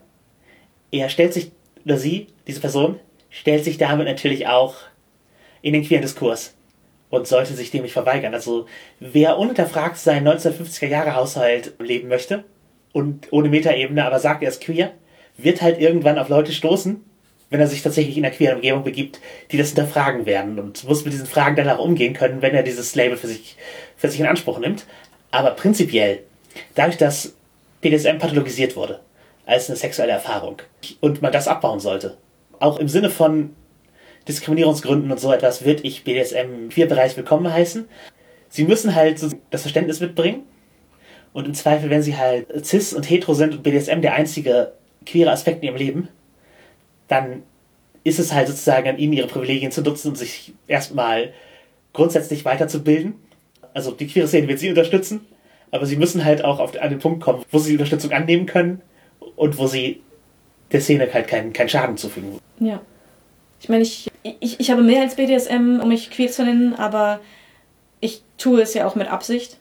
[0.90, 1.50] Er stellt sich,
[1.84, 2.98] oder sie, diese Person,
[3.30, 4.76] stellt sich damit natürlich auch
[5.62, 6.54] in den queeren Diskurs
[7.10, 8.34] und sollte sich dem nicht verweigern.
[8.34, 8.66] Also
[9.00, 12.44] wer unhinterfragt seinen 1950er Jahre Haushalt leben möchte
[12.92, 14.92] und ohne Metaebene aber sagt, er ist queer,
[15.36, 17.04] wird halt irgendwann auf Leute stoßen,
[17.50, 21.04] wenn er sich tatsächlich in einer queeren Umgebung begibt, die das hinterfragen werden und muss
[21.04, 23.56] mit diesen Fragen dann auch umgehen können, wenn er dieses Label für sich,
[23.96, 24.86] für sich in Anspruch nimmt.
[25.30, 26.20] Aber prinzipiell,
[26.74, 27.34] dadurch, dass
[27.84, 29.00] BDSM pathologisiert wurde,
[29.44, 30.56] als eine sexuelle Erfahrung
[31.00, 32.16] und man das abbauen sollte,
[32.58, 33.50] auch im Sinne von
[34.26, 37.86] Diskriminierungsgründen und so etwas, würde ich BDSM im Queer-Bereich willkommen heißen.
[38.48, 40.44] Sie müssen halt so das Verständnis mitbringen
[41.34, 44.72] und im Zweifel, wenn sie halt cis und hetero sind und BDSM der einzige
[45.04, 46.08] queere Aspekt in ihrem Leben,
[47.08, 47.42] dann
[48.02, 51.34] ist es halt sozusagen an ihnen, ihre Privilegien zu nutzen und sich erstmal
[51.92, 53.16] grundsätzlich weiterzubilden.
[53.74, 55.26] Also die queere Szene wird sie unterstützen,
[55.74, 58.46] aber sie müssen halt auch auf, an den Punkt kommen, wo sie die Unterstützung annehmen
[58.46, 58.80] können
[59.34, 60.00] und wo sie
[60.70, 62.38] der Szene halt keinen, keinen Schaden zufügen.
[62.60, 62.80] Ja.
[63.60, 67.18] Ich meine, ich, ich, ich habe mehr als BDSM, um mich queer zu nennen, aber
[67.98, 69.56] ich tue es ja auch mit Absicht.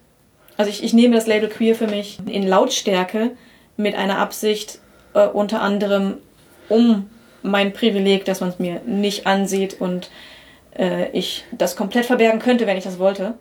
[0.55, 3.31] Also ich, ich nehme das Label queer für mich in Lautstärke
[3.75, 4.79] mit einer Absicht,
[5.15, 6.17] äh, unter anderem
[6.69, 7.09] um
[7.41, 10.11] mein Privileg, dass man es mir nicht ansieht und
[10.77, 13.33] äh, ich das komplett verbergen könnte, wenn ich das wollte.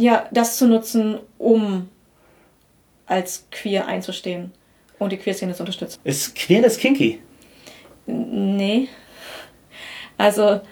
[0.00, 1.90] Ja, das zu nutzen, um
[3.04, 4.50] als queer einzustehen
[4.98, 6.00] und die Queerszene zu unterstützen.
[6.04, 7.20] Ist Queerness kinky?
[8.06, 8.88] Nee.
[10.16, 10.62] Also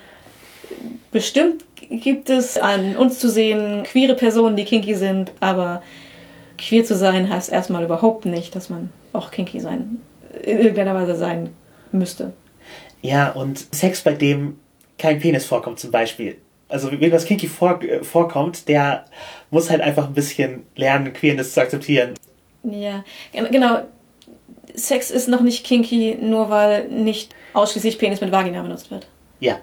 [1.12, 5.82] bestimmt gibt es an uns zu sehen queere Personen, die kinky sind, aber
[6.56, 10.00] queer zu sein heißt erstmal überhaupt nicht, dass man auch kinky sein,
[10.42, 11.50] in irgendeiner Weise sein
[11.92, 12.32] müsste.
[13.02, 14.58] Ja, und Sex, bei dem
[14.96, 16.38] kein Penis vorkommt zum Beispiel.
[16.68, 19.04] Also wenn was kinky vor, äh, vorkommt, der
[19.50, 22.14] muss halt einfach ein bisschen lernen, Queerness zu akzeptieren.
[22.62, 23.82] Ja, gen- genau.
[24.74, 29.08] Sex ist noch nicht kinky, nur weil nicht ausschließlich Penis mit Vagina benutzt wird.
[29.40, 29.58] Ja,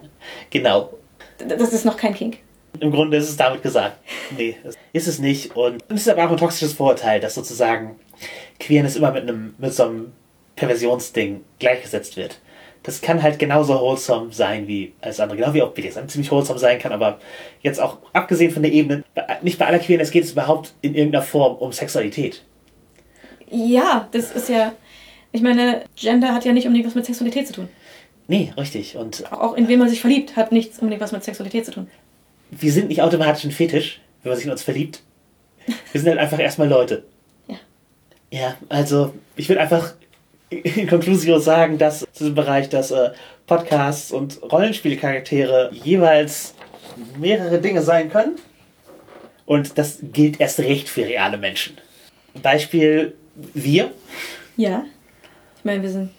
[0.50, 0.92] genau.
[1.38, 2.38] Das ist noch kein Kink.
[2.80, 3.98] Im Grunde ist es damit gesagt.
[4.38, 5.56] Nee, das ist es nicht.
[5.56, 7.98] Und es ist aber auch ein toxisches Vorurteil, dass sozusagen
[8.60, 10.12] Queerness immer mit einem, mit so einem
[10.56, 12.40] Perversionsding gleichgesetzt wird.
[12.86, 15.38] Das kann halt genauso wholesome sein wie alles andere.
[15.40, 17.20] Genau wie auch BDSM ziemlich wholesome sein kann, aber
[17.62, 19.04] jetzt auch abgesehen von der Ebene,
[19.42, 22.44] nicht bei aller Queerness geht es überhaupt in irgendeiner Form um Sexualität.
[23.50, 24.74] Ja, das ist ja.
[25.32, 27.70] Ich meine, Gender hat ja nicht unbedingt was mit Sexualität zu tun.
[28.28, 28.96] Nee, richtig.
[28.98, 31.88] Und Auch in wen man sich verliebt, hat nichts unbedingt was mit Sexualität zu tun.
[32.52, 35.02] wir sind nicht automatisch ein Fetisch, wenn man sich in uns verliebt.
[35.92, 37.04] Wir sind halt einfach erstmal Leute.
[37.48, 37.58] Ja.
[38.32, 39.94] Ja, also ich will einfach
[40.60, 43.12] in Conclusio sagen, dass zu diesem Bereich, dass äh,
[43.48, 46.56] Podcasts und Rollenspielcharaktere jeweils
[47.20, 48.36] mehrere Dinge sein können.
[49.46, 51.78] Und das gilt erst recht für reale Menschen.
[52.42, 53.14] Beispiel
[53.54, 53.92] wir.
[54.58, 54.86] Ja.
[55.58, 56.10] Ich meine, wir sind.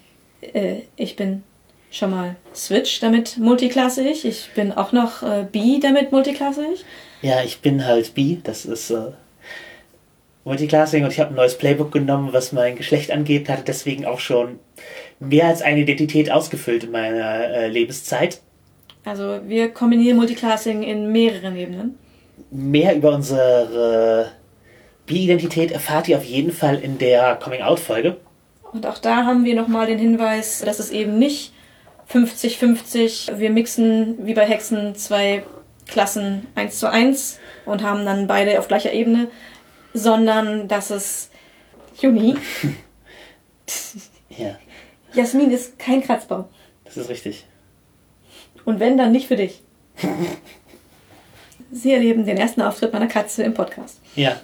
[0.41, 1.43] Äh, ich bin
[1.91, 4.25] schon mal Switch, damit multiklassig.
[4.25, 6.85] Ich bin auch noch äh, B, damit multiklassig.
[7.21, 9.11] Ja, ich bin halt bi, das ist äh,
[10.47, 14.19] Multiclassing und ich habe ein neues Playbook genommen, was mein Geschlecht angeht, hatte deswegen auch
[14.19, 14.59] schon
[15.19, 18.39] mehr als eine Identität ausgefüllt in meiner äh, Lebenszeit.
[19.03, 21.97] Also wir kombinieren Multiclassing in mehreren Ebenen.
[22.49, 24.31] Mehr über unsere
[25.05, 28.17] Bi-Identität erfahrt ihr auf jeden Fall in der Coming-out-Folge.
[28.71, 31.51] Und auch da haben wir nochmal den Hinweis, dass es eben nicht
[32.11, 35.43] 50-50, wir mixen wie bei Hexen zwei
[35.87, 39.27] Klassen 1 zu 1 und haben dann beide auf gleicher Ebene.
[39.93, 41.29] Sondern dass es
[41.99, 42.35] Juni.
[44.29, 44.55] Ja,
[45.13, 46.45] Jasmin ist kein Kratzbaum.
[46.85, 47.45] das ist richtig.
[48.65, 49.61] Und wenn, dann nicht für dich.
[51.71, 53.99] Sie erleben den ersten Auftritt meiner Katze im Podcast.
[54.15, 54.39] Ja,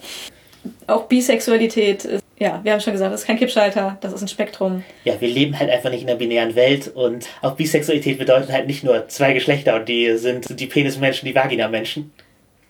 [0.88, 4.28] Auch Bisexualität ist, ja, wir haben schon gesagt, das ist kein Kippschalter, das ist ein
[4.28, 4.84] Spektrum.
[5.04, 8.68] ja, wir leben halt einfach nicht in einer binären Welt und auch Bisexualität bedeutet halt
[8.68, 12.12] nicht nur zwei Geschlechter und die sind die Penismenschen, die Vagina-Menschen.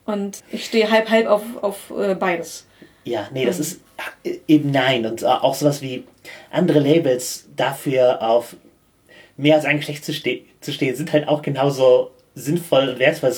[0.06, 2.66] Und ich stehe halb halb auf, auf äh, beides.
[3.06, 3.82] Ja, nee, das ist
[4.24, 5.06] äh, eben nein.
[5.06, 6.04] Und auch sowas wie
[6.52, 8.56] andere Labels dafür auf
[9.38, 13.34] mehr als ein Geschlecht zu, ste zu stehen, sind halt auch genauso sinnvoll und wertvoll.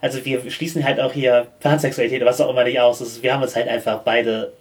[0.00, 3.00] Also wir schließen halt auch hier Pansexualität oder was auch immer nicht aus.
[3.00, 4.52] Ist, wir haben uns halt einfach beide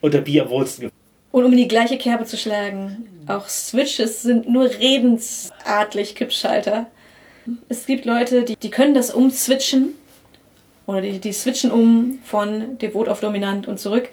[0.00, 0.90] unter Bier am wohlsten.
[1.32, 6.86] Und um in die gleiche Kerbe zu schlagen, auch Switches sind nur redensartlich Kippschalter.
[7.68, 9.94] Es gibt Leute, die, die können das umswitchen
[10.90, 14.08] oder die, die switchen um von devot auf dominant und zurück.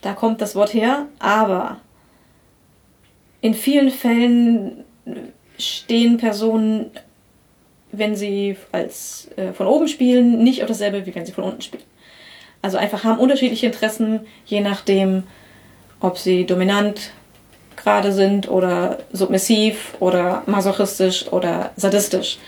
[0.00, 1.80] Da kommt das Wort her, aber
[3.40, 4.84] in vielen Fällen
[5.58, 6.90] stehen Personen,
[7.92, 11.62] wenn sie als äh, von oben spielen, nicht auf dasselbe, wie wenn sie von unten
[11.62, 11.82] spielen.
[12.62, 15.24] Also einfach haben unterschiedliche Interessen, je nachdem,
[16.00, 17.12] ob sie dominant
[17.76, 22.38] gerade sind oder submissiv oder masochistisch oder sadistisch.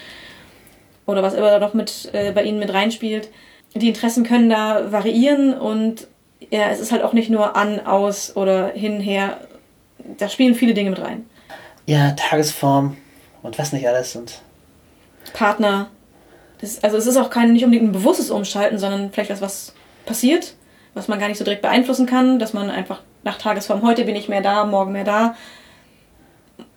[1.06, 3.28] Oder was immer da noch mit äh, bei ihnen mit reinspielt.
[3.74, 6.06] Die Interessen können da variieren und
[6.50, 9.40] ja, es ist halt auch nicht nur an, aus oder hin, her.
[10.16, 11.26] Da spielen viele Dinge mit rein.
[11.86, 12.96] Ja, Tagesform
[13.42, 14.16] und was nicht alles.
[14.16, 14.40] Und
[15.32, 15.90] Partner.
[16.60, 19.74] Das, also es ist auch kein nicht unbedingt ein bewusstes Umschalten, sondern vielleicht was, was
[20.06, 20.54] passiert,
[20.94, 24.16] was man gar nicht so direkt beeinflussen kann, dass man einfach nach Tagesform, heute bin
[24.16, 25.36] ich mehr da, morgen mehr da,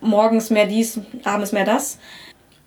[0.01, 1.97] morgens mehr dies, abends mehr das.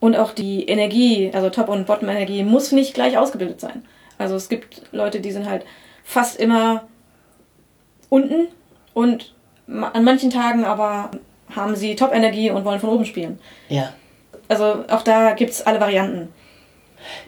[0.00, 3.84] Und auch die Energie, also Top- und Bottom-Energie, muss nicht gleich ausgebildet sein.
[4.18, 5.64] Also es gibt Leute, die sind halt
[6.04, 6.86] fast immer
[8.08, 8.48] unten
[8.92, 9.34] und
[9.66, 11.10] an manchen Tagen aber
[11.54, 13.38] haben sie Top-Energie und wollen von oben spielen.
[13.68, 13.92] ja,
[14.48, 16.28] Also auch da gibt's alle Varianten.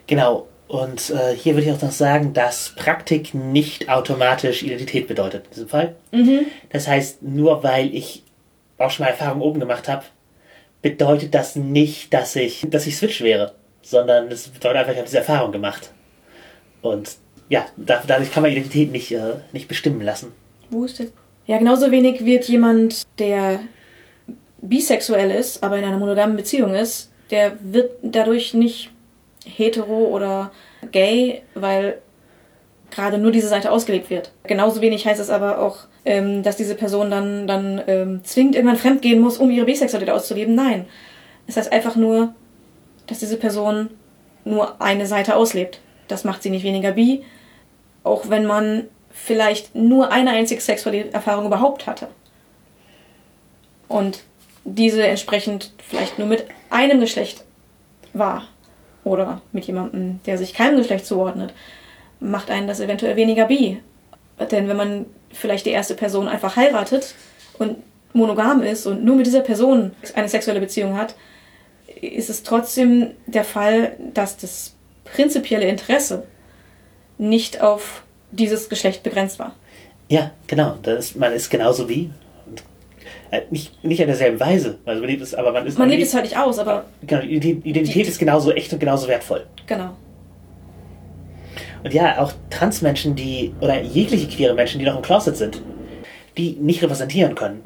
[0.07, 0.49] genau.
[0.69, 5.51] Und äh, hier würde ich auch noch sagen, dass Praktik nicht automatisch Identität bedeutet in
[5.53, 5.95] diesem Fall.
[6.71, 8.25] Das heißt, nur weil ich
[8.77, 10.03] auch schon mal Erfahrung oben gemacht habe,
[10.83, 15.07] bedeutet das nicht, dass ich, dass ich Switch wäre, sondern es bedeutet einfach, ich habe
[15.07, 15.93] diese Erfahrung gemacht.
[16.83, 17.17] Und
[17.49, 20.33] ja, da- dadurch kann man Identität nicht, äh, nicht bestimmen lassen.
[20.71, 21.07] Wo ist der?
[21.47, 23.61] Ja, genauso wenig wird jemand, der
[24.61, 28.91] bisexuell ist, aber in einer monogamen Beziehung ist, der wird dadurch nicht
[29.45, 30.51] hetero oder
[30.91, 31.99] gay, weil
[32.91, 34.33] gerade nur diese Seite ausgelebt wird.
[34.45, 38.77] Genauso wenig heißt es aber auch, ähm, dass diese Person dann, dann ähm, zwingend irgendwann
[38.79, 40.55] fremdgehen muss, um ihre Bisexualität auszuleben.
[40.55, 40.87] Nein.
[41.47, 42.35] Es heißt einfach nur,
[43.07, 43.91] dass diese Person
[44.45, 45.81] nur eine Seite auslebt.
[46.09, 47.25] Das macht sie nicht weniger bi,
[48.05, 52.09] auch wenn man vielleicht nur eine einzige sexuelle Erfahrung überhaupt hatte.
[53.89, 54.23] Und
[54.65, 57.45] diese entsprechend vielleicht nur mit einem Geschlecht
[58.13, 58.49] war
[59.05, 61.55] oder mit jemandem, der sich keinem Geschlecht zuordnet,
[62.21, 63.81] macht einen das eventuell weniger bi.
[64.51, 67.15] Denn wenn man vielleicht die erste Person einfach heiratet
[67.59, 67.79] und
[68.13, 71.15] monogam ist und nur mit dieser Person eine sexuelle Beziehung hat,
[72.01, 74.76] ist es trotzdem der Fall, dass das
[75.15, 76.25] prinzipielle Interesse
[77.19, 79.55] nicht auf dieses Geschlecht begrenzt war.
[80.09, 80.77] Ja, genau.
[80.83, 82.11] Das, man ist genauso wie.
[83.31, 84.79] Äh, nicht, nicht in derselben Weise.
[84.85, 85.79] Also man lebt es, aber man ist.
[85.79, 88.79] Man lebt es halt nicht aus, aber Genau, die Ident- Identität ist genauso echt und
[88.79, 89.47] genauso wertvoll.
[89.67, 89.97] genau.
[91.85, 95.61] Und ja, auch Transmenschen, die, oder jegliche queere Menschen, die noch im Closet sind,
[96.37, 97.65] die nicht repräsentieren können,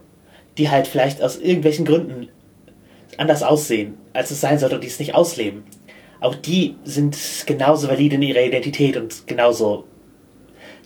[0.59, 2.28] die halt vielleicht aus irgendwelchen Gründen
[3.16, 5.62] anders aussehen, als es sein sollte und die es nicht ausleben.
[6.21, 7.16] Auch die sind
[7.47, 9.85] genauso valide in ihrer Identität und genauso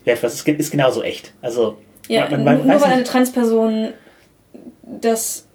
[0.04, 0.30] wertvoll.
[0.30, 1.32] Ist, ist genauso echt.
[1.42, 1.78] Also,
[2.08, 3.92] Ja, man, man, nur weil eine Transperson
[4.82, 5.46] das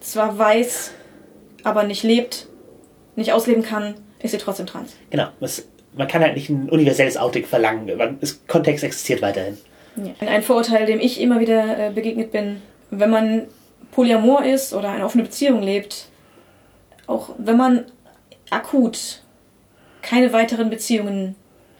[0.00, 0.92] zwar weiß,
[1.62, 2.48] aber nicht lebt,
[3.14, 4.96] nicht ausleben kann, ist sie trotzdem trans.
[5.10, 7.96] genau, es, man kann halt nicht ein universelles Outing verlangen.
[7.96, 9.56] Man, es, Kontext existiert weiterhin.
[9.96, 10.28] Ja.
[10.28, 13.46] Ein Vorurteil, dem ich immer wieder äh, begegnet bin, wenn man
[13.92, 16.08] Polyamor ist oder eine offene Beziehung lebt,
[17.06, 17.84] auch wenn man
[18.50, 19.22] akut
[20.02, 21.34] keine weiteren Beziehungen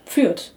[0.05, 0.55] führt,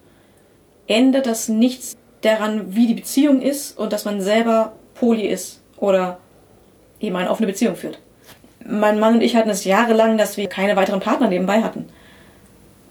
[0.88, 6.20] ändert das nichts daran, wie die Beziehung ist und dass man selber poly ist oder
[6.99, 7.99] eben eine offene Beziehung führt.
[8.66, 11.88] Mein Mann und ich hatten es jahrelang, dass wir keine weiteren Partner nebenbei hatten.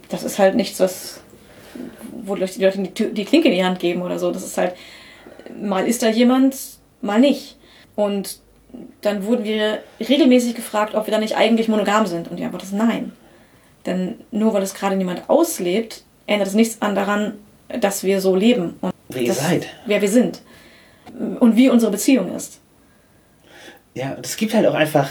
[0.09, 1.21] Das ist halt nichts, was
[2.29, 4.31] wo die Leute die, die Klinke in die Hand geben oder so.
[4.31, 4.75] Das ist halt,
[5.61, 6.57] mal ist da jemand,
[7.01, 7.57] mal nicht.
[7.97, 8.41] Und
[9.01, 12.29] dann wurden wir regelmäßig gefragt, ob wir dann nicht eigentlich monogam sind.
[12.29, 13.13] Und die Antwort ist nein.
[13.87, 17.35] Denn nur weil es gerade niemand auslebt, ändert es nichts an daran,
[17.81, 19.67] dass wir so leben und Wie ihr seid.
[19.87, 20.43] wer wir sind
[21.41, 22.61] und wie unsere Beziehung ist.
[23.95, 25.11] Ja, und es gibt halt auch einfach,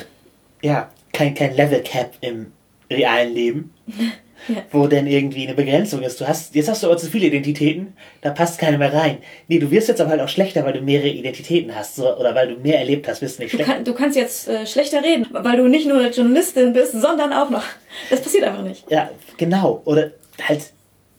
[0.61, 2.51] ja, kein, kein Level Cap im
[2.89, 3.73] realen Leben,
[4.47, 4.63] Ja.
[4.71, 6.21] wo denn irgendwie eine Begrenzung ist.
[6.21, 9.17] Du hast, jetzt hast du aber zu viele Identitäten, da passt keine mehr rein.
[9.47, 12.33] Nee, du wirst jetzt aber halt auch schlechter, weil du mehrere Identitäten hast, so, oder
[12.35, 13.73] weil du mehr erlebt hast, wirst du nicht Du, schlechter.
[13.73, 17.49] kann, du kannst jetzt äh, schlechter reden, weil du nicht nur Journalistin bist, sondern auch
[17.49, 17.63] noch.
[18.09, 18.85] Das passiert einfach nicht.
[18.89, 19.81] Ja, genau.
[19.85, 20.11] Oder
[20.47, 20.61] halt,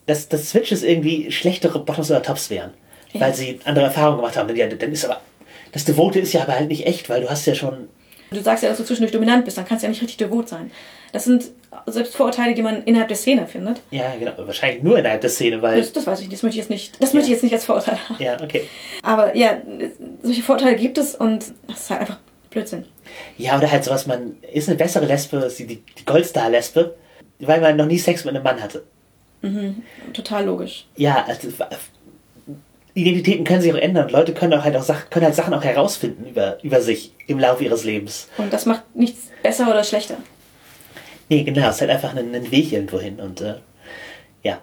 [0.07, 2.71] dass, dass Switches irgendwie schlechtere Bottoms oder Tops wären.
[3.13, 3.21] Ja.
[3.21, 4.55] Weil sie andere Erfahrungen gemacht haben.
[4.57, 5.21] Ja, dann ist aber,
[5.73, 7.89] das Devote ist ja aber halt nicht echt, weil du hast ja schon,
[8.31, 10.49] Du sagst ja, dass du zwischendurch dominant bist, dann kannst du ja nicht richtig devot
[10.51, 10.71] sein.
[11.13, 11.45] Das sind
[11.87, 13.81] selbst Vorurteile, die man innerhalb der Szene findet.
[13.91, 16.57] ja, genau, wahrscheinlich nur innerhalb der Szene, weil, Das, das weiß ich nicht, das möchte
[16.59, 18.23] ich jetzt nicht, das möchte ich jetzt nicht als Vorurteil haben.
[18.23, 18.63] ja, okay.
[19.03, 19.59] Aber ja,
[20.23, 22.19] solche Vorurteile gibt es und das ist halt einfach
[22.51, 22.85] Blödsinn.
[23.37, 26.95] Ja, oder halt sowas, man ist eine bessere Lesbe, die, die Goldstar-Lesbe,
[27.41, 28.85] weil man noch nie Sex mit einem Mann hatte.
[30.13, 30.87] Total logisch.
[30.97, 31.49] Ja, also,
[32.95, 34.09] Identitäten können sich auch ändern.
[34.09, 37.39] Leute können auch halt auch Sach können halt Sachen auch herausfinden über, über sich im
[37.39, 38.29] Laufe ihres Lebens.
[38.39, 40.17] Und das macht nichts besser oder schlechter.
[41.29, 43.21] Nee, genau, es ist halt einfach ein, ein Weg irgendwo hin.
[43.21, 43.55] Und äh,
[44.43, 44.61] ja,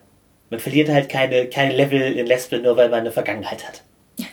[0.50, 3.84] man verliert halt keine, keine Level in Lesbe, nur weil man eine Vergangenheit hat.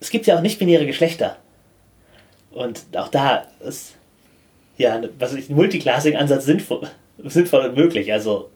[0.00, 1.38] Es gibt ja auch nicht-binäre Geschlechter.
[2.52, 3.94] Und auch da ist
[4.76, 6.88] ja, ne- was ich, ein Multiclassing-Ansatz sinnvoll,
[7.24, 8.12] sinnvoll und möglich.
[8.12, 8.48] Also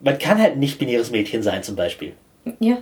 [0.00, 2.12] man kann halt ein nicht-binäres Mädchen sein zum Beispiel.
[2.60, 2.78] Ja.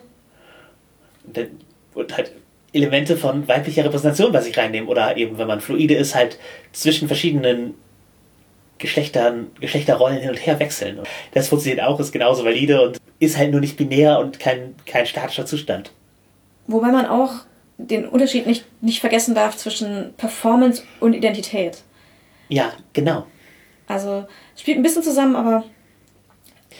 [1.95, 2.33] Und halt
[2.74, 4.89] Elemente von weiblicher Repräsentation bei sich reinnehmen.
[4.89, 6.39] Oder eben, wenn man fluide ist, halt
[6.72, 7.74] zwischen verschiedenen
[8.83, 10.99] Geschlechtern, Geschlechterrollen hin und her wechseln.
[10.99, 14.74] Und das funktioniert auch, ist genauso valide und ist halt nur nicht binär und kein,
[14.85, 15.93] kein statischer Zustand.
[16.66, 17.33] Wobei man auch
[17.78, 21.83] den Unterschied nicht, nicht vergessen darf zwischen Performance und Identität.
[22.49, 23.26] Ja, genau.
[23.87, 24.26] Also
[24.57, 25.64] spielt ein bisschen zusammen, aber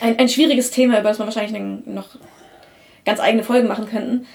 [0.01, 2.11] ein, ein schwieriges Thema, über das man wahrscheinlich noch
[3.05, 4.27] ganz eigene Folgen machen könnten.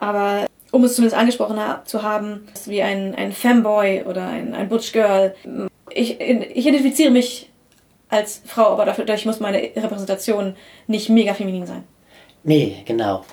[0.00, 4.68] Aber um es zumindest angesprochen ha zu haben, wie ein, ein Femboy oder ein, ein
[4.68, 5.34] Butch Girl.
[5.94, 7.48] Ich, ich identifiziere mich
[8.08, 10.54] als Frau, aber dafür, dadurch muss meine Repräsentation
[10.86, 11.84] nicht mega feminin sein.
[12.44, 13.24] Nee, genau.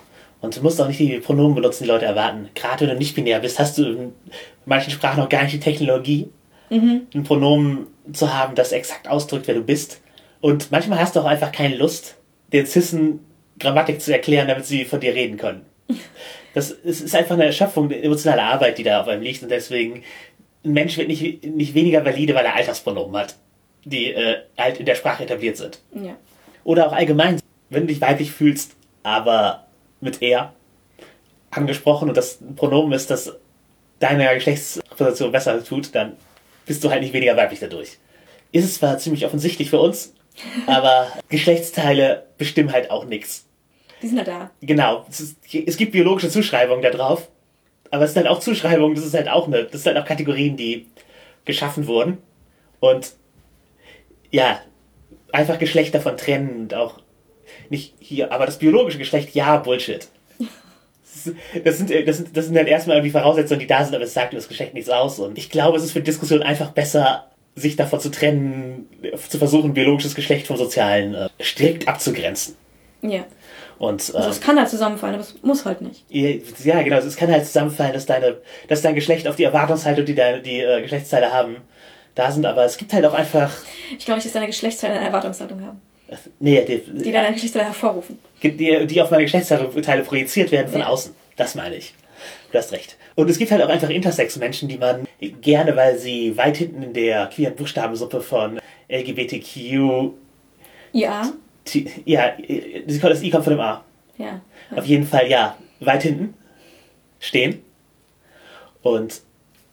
[0.41, 2.49] Und du musst auch nicht die Pronomen benutzen, die Leute erwarten.
[2.55, 4.13] Gerade wenn du nicht binär bist, hast du in
[4.65, 6.29] manchen Sprachen noch gar nicht die Technologie,
[6.71, 10.01] ein Pronomen zu haben, das exakt ausdrückt, wer du bist.
[10.39, 12.15] Und manchmal hast du auch einfach keine Lust,
[12.53, 13.19] den Cissen
[13.59, 15.65] Grammatik zu erklären, damit sie von dir reden können.
[16.55, 19.43] Das ist, einfach eine Erschöpfung der emotionalen Arbeit, die da auf einem liegt.
[19.43, 20.01] Und deswegen,
[20.63, 23.35] ein Mensch wird nicht, nicht weniger valide, weil er Alltagspronomen hat,
[23.85, 25.79] die äh, halt in der Sprache etabliert sind.
[25.93, 26.17] Ja.
[26.63, 27.39] Oder auch allgemein,
[27.69, 29.67] wenn du dich weiblich fühlst, aber
[30.01, 30.53] mit er
[31.51, 33.35] angesprochen und das ein Pronomen ist, das
[33.99, 36.13] deiner Geschlechtsposition besser tut, dann
[36.65, 37.97] bist du halt nicht weniger weiblich dadurch.
[38.51, 40.13] Ist es zwar ziemlich offensichtlich für uns,
[40.67, 43.45] aber Geschlechtsteile bestimmen halt auch nichts.
[44.01, 44.51] Die sind halt da.
[44.61, 47.27] Genau, es, ist, es gibt biologische Zuschreibungen da drauf,
[47.91, 50.07] aber es sind halt auch Zuschreibungen, das ist halt auch eine, das sind halt auch
[50.07, 50.87] Kategorien, die
[51.45, 52.17] geschaffen wurden
[52.79, 53.13] und
[54.31, 54.59] ja,
[55.31, 56.99] einfach Geschlecht davon trennen und auch
[57.69, 60.07] nicht hier, aber das biologische Geschlecht, ja, Bullshit.
[61.65, 64.13] Das sind, das sind, das sind dann erstmal irgendwie Voraussetzungen, die da sind, aber es
[64.13, 65.19] sagt über das Geschlecht nichts aus.
[65.19, 68.87] Und ich glaube, es ist für Diskussionen einfach besser, sich davon zu trennen,
[69.27, 72.55] zu versuchen, biologisches Geschlecht vom sozialen äh, strikt abzugrenzen.
[73.01, 73.25] Ja.
[73.79, 76.03] Und Also ähm, es kann halt zusammenfallen, aber es muss halt nicht.
[76.09, 80.15] ja, genau, es kann halt zusammenfallen, dass deine, dass dein Geschlecht auf die Erwartungshaltung, die
[80.15, 81.57] deine, die äh, Geschlechtsteile haben,
[82.15, 83.51] da sind, aber es gibt halt auch einfach,
[83.97, 85.79] Ich glaube nicht, dass deine Geschlechtsteile eine Erwartungshaltung haben,
[86.39, 88.19] nee, die, die deine Geschlechtsteile hervorrufen.
[88.43, 90.87] die, die auf meine Geschlechtsteile projiziert werden von Ja.
[90.87, 91.15] außen.
[91.37, 91.93] Das meine ich.
[92.51, 92.97] Du hast recht.
[93.15, 95.07] Und es gibt halt auch einfach Intersex-Menschen, die man
[95.41, 98.59] gerne, weil sie weit hinten in der queeren Buchstabensuppe von
[98.91, 100.11] LGBTQ,
[100.91, 101.31] Ja.
[102.05, 102.33] Ja,
[102.87, 103.83] das I kommt von dem A.
[104.17, 104.41] Ja.
[104.75, 106.33] Auf jeden Fall, ja, weit hinten
[107.19, 107.63] stehen.
[108.81, 109.21] Und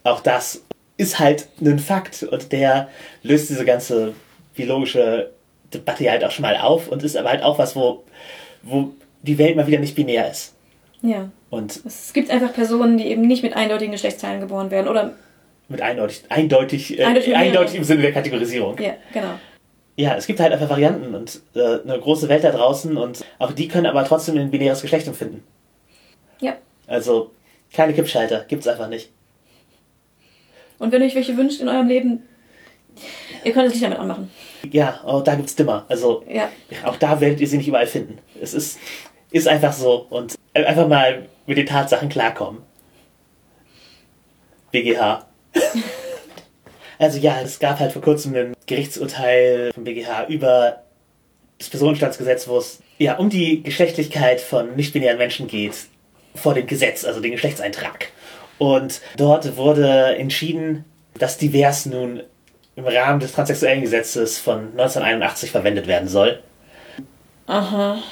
[0.05, 0.62] auch das
[0.97, 2.88] ist halt ein Fakt und der
[3.22, 4.14] löst diese ganze
[4.55, 5.30] biologische
[5.72, 8.05] Debatte ja halt auch schon mal auf und ist aber halt auch was, wo,
[8.62, 8.92] wo
[9.22, 10.55] die Welt mal wieder nicht binär ist.
[11.03, 11.30] Ja.
[11.51, 14.88] Und Es gibt einfach Personen, die eben nicht mit eindeutigen Geschlechtsteilen geboren werden.
[14.88, 15.14] Oder,
[15.68, 18.78] mit eindeutig, eindeutig, äh, Eindeutig im Sinne der Kategorisierung.
[18.78, 19.38] ja, genau.
[19.97, 23.53] Ja, es gibt halt einfach Varianten und äh, eine große Welt da draußen und auch
[23.53, 25.42] die können aber trotzdem ein binäres Geschlecht empfinden.
[26.40, 26.57] Ja.
[26.86, 27.30] Also
[27.72, 29.11] keine Kippschalter, gibt's einfach nicht.
[30.78, 32.22] Und wenn ihr euch welche wünscht in eurem Leben,
[33.42, 34.30] ihr könnt es nicht damit anmachen.
[34.70, 35.86] Ja, auch da gibt's Dimmer.
[35.88, 36.51] Also Ja.
[36.84, 38.18] auch da werdet ihr sie nicht überall finden.
[38.40, 38.78] Es ist,
[39.30, 42.61] ist einfach so und einfach mal mit den Tatsachen klarkommen.
[44.72, 45.26] BGH.
[46.99, 50.82] also ja, es gab halt vor kurzem ein Gerichtsurteil vom BGH über
[51.59, 55.74] das Personenstandsgesetz, wo es ja, um die Geschlechtlichkeit von nicht-binären Menschen geht
[56.34, 58.09] vor dem Gesetz, also den Geschlechtseintrag.
[58.59, 60.84] Und dort wurde entschieden,
[61.14, 62.22] dass divers nun
[62.74, 66.40] im Rahmen des transsexuellen Gesetzes von 1981 verwendet werden soll.
[67.47, 68.03] Aha.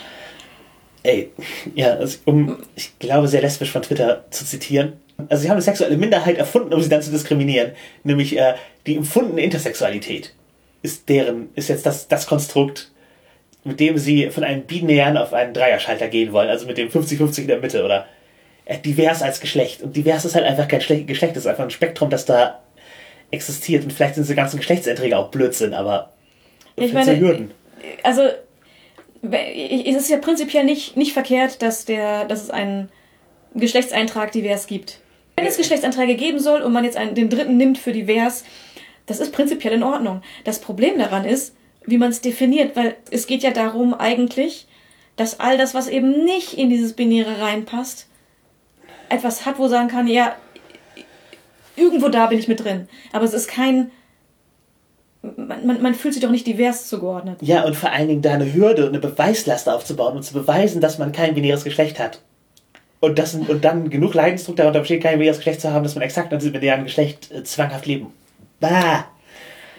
[1.02, 1.30] Ey,
[1.74, 4.94] ja, also, um, ich glaube, sehr lesbisch von Twitter zu zitieren.
[5.28, 7.72] Also sie haben eine sexuelle Minderheit erfunden, um sie dann zu diskriminieren.
[8.02, 8.54] Nämlich äh,
[8.86, 10.34] die empfundene Intersexualität
[10.82, 12.90] ist deren, ist jetzt das, das Konstrukt,
[13.64, 17.42] mit dem sie von einem binären auf einen Dreierschalter gehen wollen, also mit dem 50-50
[17.42, 18.06] in der Mitte oder
[18.66, 19.82] äh, divers als Geschlecht.
[19.82, 22.60] Und divers ist halt einfach kein Geschlecht, es ist einfach ein Spektrum, das da
[23.30, 23.84] existiert.
[23.84, 26.12] Und vielleicht sind diese ganzen Geschlechtseinträge auch Blödsinn, aber
[26.76, 27.52] ich meine, Hürden.
[28.02, 28.22] Also
[29.22, 32.90] es ist ja prinzipiell nicht, nicht verkehrt, dass, der, dass es einen
[33.54, 35.00] Geschlechtseintrag divers gibt.
[35.36, 38.44] Wenn es Geschlechtseinträge geben soll und man jetzt einen, den dritten nimmt für divers,
[39.06, 40.22] das ist prinzipiell in Ordnung.
[40.44, 41.54] Das Problem daran ist,
[41.86, 44.66] wie man es definiert, weil es geht ja darum eigentlich,
[45.16, 48.06] dass all das, was eben nicht in dieses Binäre reinpasst,
[49.08, 50.34] etwas hat, wo sagen kann, ja,
[51.76, 52.88] irgendwo da bin ich mit drin.
[53.12, 53.90] Aber es ist kein,
[55.22, 57.38] man, man, man, fühlt sich doch nicht divers zugeordnet.
[57.42, 60.80] Ja, und vor allen Dingen da eine Hürde und eine Beweislast aufzubauen und zu beweisen,
[60.80, 62.20] dass man kein binäres Geschlecht hat.
[63.04, 66.02] Und, das, und dann genug Leidensdruck darunter besteht, kein binäres Geschlecht zu haben, dass man
[66.02, 68.06] exakt an diesem Geschlecht äh, zwanghaft leben.
[68.60, 69.06] Bah!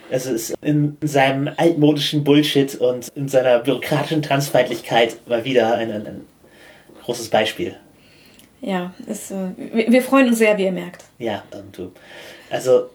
[0.10, 6.06] Es ist in seinem altmodischen Bullshit und in seiner bürokratischen Transfeindlichkeit mal wieder ein, ein,
[6.06, 6.22] ein
[7.04, 7.76] großes Beispiel.
[8.62, 11.04] Ja, es, äh, wir, wir, freuen uns sehr, wie ihr merkt.
[11.18, 11.92] Ja, und du.
[12.50, 12.90] Also,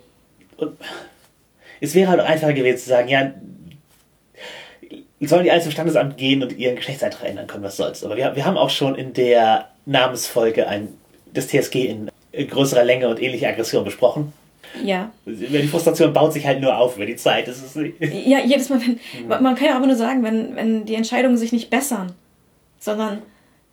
[0.56, 0.76] und,
[1.80, 3.32] es wäre halt einfacher gewesen zu sagen, ja,
[5.28, 8.04] sollen die alle zum Standesamt gehen und ihren Geschlechtseintrag ändern können, was soll's.
[8.04, 10.88] Aber wir, wir haben auch schon in der Namensfolge ein,
[11.32, 12.10] das TSG in
[12.48, 14.32] größerer Länge und ähnliche Aggression besprochen.
[14.84, 15.10] Ja.
[15.26, 17.48] Die Frustration baut sich halt nur auf über die Zeit.
[17.48, 18.92] Das ist ja, jedes Mal, wenn,
[19.22, 19.42] mhm.
[19.42, 22.12] man kann ja aber nur sagen, wenn, wenn die Entscheidungen sich nicht bessern,
[22.78, 23.22] sondern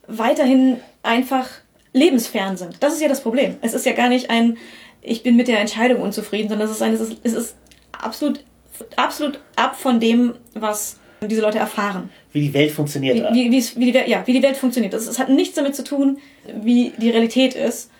[0.06, 1.48] weiterhin einfach
[1.92, 2.82] lebensfern sind.
[2.82, 3.56] Das ist ja das Problem.
[3.62, 4.56] Es ist ja gar nicht ein,
[5.00, 7.56] ich bin mit der Entscheidung unzufrieden, sondern es ist ein, es ist, es ist
[7.92, 8.40] absolut,
[8.96, 12.10] absolut ab von dem, was diese Leute erfahren.
[12.32, 13.32] Wie die Welt funktioniert.
[13.32, 14.94] Wie, wie, wie, die, ja, wie die Welt funktioniert.
[14.94, 16.18] Es hat nichts damit zu tun,
[16.62, 17.90] wie die Realität ist,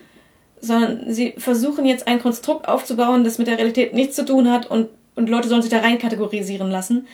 [0.60, 4.70] sondern sie versuchen jetzt ein Konstrukt aufzubauen, das mit der Realität nichts zu tun hat
[4.70, 7.06] und, und Leute sollen sich da rein kategorisieren lassen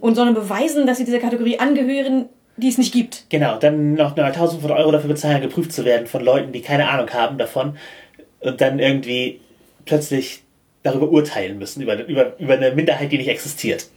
[0.00, 3.24] und sollen beweisen, dass sie dieser Kategorie angehören, die es nicht gibt.
[3.30, 6.60] Genau, dann noch eine tausend von Euro dafür bezahlen, geprüft zu werden von Leuten, die
[6.60, 7.76] keine Ahnung haben davon
[8.40, 9.40] und dann irgendwie
[9.84, 10.42] plötzlich
[10.82, 13.88] darüber urteilen müssen, über, über, über eine Minderheit, die nicht existiert.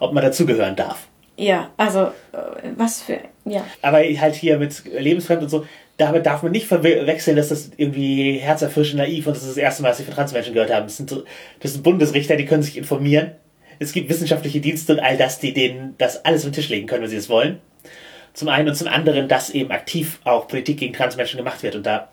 [0.00, 1.08] Ob man dazugehören darf.
[1.36, 2.02] Ja, also
[2.32, 3.18] äh, was für.
[3.44, 3.64] Ja.
[3.80, 5.66] Aber halt hier mit Lebensfremd und so,
[5.96, 9.82] damit darf man nicht verwechseln, dass das irgendwie herzerfrischend naiv und das ist das erste
[9.82, 10.86] Mal, dass sie von Transmenschen gehört haben.
[10.86, 11.14] Das sind,
[11.60, 13.32] das sind Bundesrichter, die können sich informieren.
[13.78, 16.86] Es gibt wissenschaftliche Dienste und all das, die denen das alles auf den Tisch legen
[16.86, 17.60] können, wenn sie es wollen.
[18.32, 21.74] Zum einen und zum anderen, dass eben aktiv auch Politik gegen Transmenschen gemacht wird.
[21.74, 22.08] Und da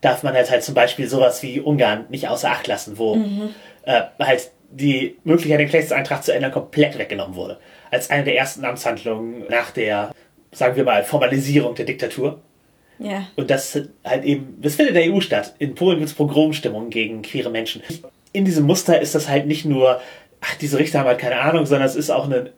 [0.00, 3.54] darf man halt, halt zum Beispiel sowas wie Ungarn nicht außer Acht lassen, wo mhm.
[3.84, 7.58] äh, halt die Möglichkeit, den Geschlechtseintrag zu ändern, komplett weggenommen wurde.
[7.90, 10.12] Als eine der ersten Amtshandlungen nach der,
[10.52, 12.40] sagen wir mal, Formalisierung der Diktatur.
[12.98, 13.28] Ja.
[13.36, 15.54] Und das halt eben, das findet in der EU statt.
[15.58, 17.82] In Polen gibt es Pogromstimmungen gegen queere Menschen.
[18.32, 20.00] In diesem Muster ist das halt nicht nur,
[20.40, 22.52] ach, diese Richter haben halt keine Ahnung, sondern es ist auch eine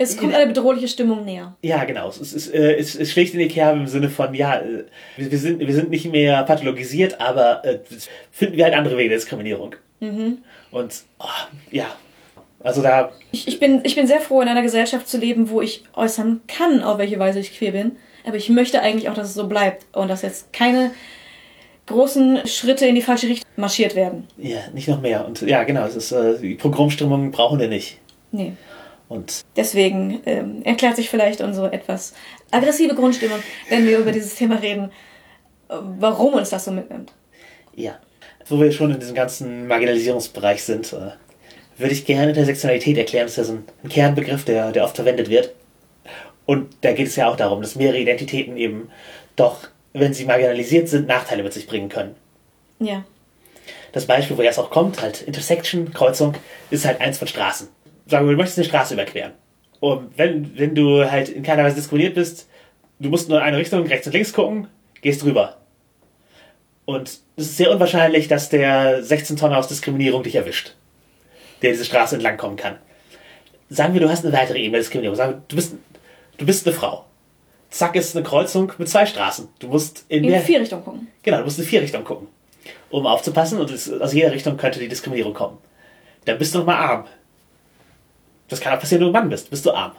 [0.00, 1.56] es kommt eine bedrohliche Stimmung näher.
[1.60, 2.08] Ja, genau.
[2.08, 4.84] Es, ist, äh, es, es schlägt in die Kerbe im Sinne von, ja, äh,
[5.16, 7.80] wir, sind, wir sind nicht mehr pathologisiert, aber äh,
[8.30, 9.74] finden wir halt andere Wege der Diskriminierung.
[9.98, 10.38] Mhm.
[10.70, 11.24] Und oh,
[11.70, 11.86] ja,
[12.60, 13.12] also da.
[13.30, 16.40] Ich, ich, bin, ich bin sehr froh, in einer Gesellschaft zu leben, wo ich äußern
[16.48, 17.96] kann, auf welche Weise ich queer bin.
[18.26, 20.90] Aber ich möchte eigentlich auch, dass es so bleibt und dass jetzt keine
[21.86, 24.26] großen Schritte in die falsche Richtung marschiert werden.
[24.36, 25.24] Ja, nicht noch mehr.
[25.26, 27.98] Und ja, genau, es ist, äh, die Programmstimmung brauchen wir nicht.
[28.32, 28.52] Nee.
[29.08, 32.12] Und Deswegen ähm, erklärt sich vielleicht unsere etwas
[32.50, 33.38] aggressive Grundstimmung,
[33.70, 34.90] wenn wir über dieses Thema reden,
[35.68, 37.12] warum uns das so mitnimmt.
[37.74, 37.98] Ja.
[38.48, 41.12] Wo wir schon in diesem ganzen Marginalisierungsbereich sind, äh,
[41.76, 43.26] würde ich gerne Intersektionalität erklären.
[43.26, 45.54] Das ist ja so ein Kernbegriff, der, der oft verwendet wird.
[46.46, 48.90] Und da geht es ja auch darum, dass mehrere Identitäten eben
[49.36, 52.14] doch, wenn sie marginalisiert sind, Nachteile mit sich bringen können.
[52.80, 53.04] Ja.
[53.92, 56.34] Das Beispiel, wo jetzt auch kommt, halt Intersection, Kreuzung,
[56.70, 57.68] ist halt eins von Straßen
[58.08, 59.32] sagen wir, du möchtest eine Straße überqueren.
[59.80, 62.48] Und wenn, wenn du halt in keiner Weise diskriminiert bist,
[62.98, 64.66] du musst nur in eine Richtung, rechts und links gucken,
[65.02, 65.57] gehst drüber.
[66.88, 70.74] Und es ist sehr unwahrscheinlich, dass der 16 Tonner aus Diskriminierung dich erwischt,
[71.60, 72.78] der diese Straße entlang kommen kann.
[73.68, 75.14] Sagen wir, du hast eine weitere Ebene der Diskriminierung.
[75.14, 75.74] Sagen wir, du bist,
[76.38, 77.04] du bist eine Frau.
[77.68, 79.48] Zack, ist eine Kreuzung mit zwei Straßen.
[79.58, 81.08] Du musst in, in vier Richtungen gucken.
[81.22, 82.28] Genau, du musst in vier Richtungen gucken,
[82.88, 85.58] um aufzupassen und es, aus jeder Richtung könnte die Diskriminierung kommen.
[86.24, 87.04] Dann bist du nochmal arm.
[88.48, 89.50] Das kann auch passieren, wenn du ein Mann bist.
[89.50, 89.92] Bist du arm.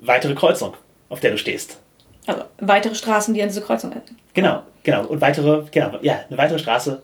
[0.00, 0.72] Weitere Kreuzung.
[1.10, 1.81] auf der du stehst.
[2.26, 4.16] Also weitere Straßen, die an diese Kreuzung enden.
[4.34, 5.06] Genau, genau.
[5.06, 7.02] Und weitere, genau, ja, eine weitere Straße,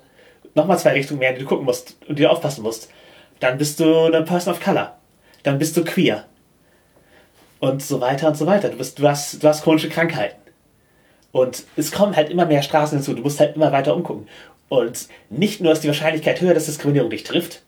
[0.55, 2.91] nochmal zwei Richtungen mehr, die du gucken musst und die du aufpassen musst.
[3.41, 4.97] Dann bist du eine Person of Color.
[5.43, 6.25] Dann bist du queer.
[7.61, 8.69] Und so weiter und so weiter.
[8.69, 10.37] Du, bist, du, hast, du hast chronische Krankheiten.
[11.33, 13.15] Und es kommen halt immer mehr Straßen hinzu.
[13.15, 14.29] Du musst halt immer weiter umgucken.
[14.69, 17.63] Und nicht nur ist die Wahrscheinlichkeit höher, dass Diskriminierung dich trifft,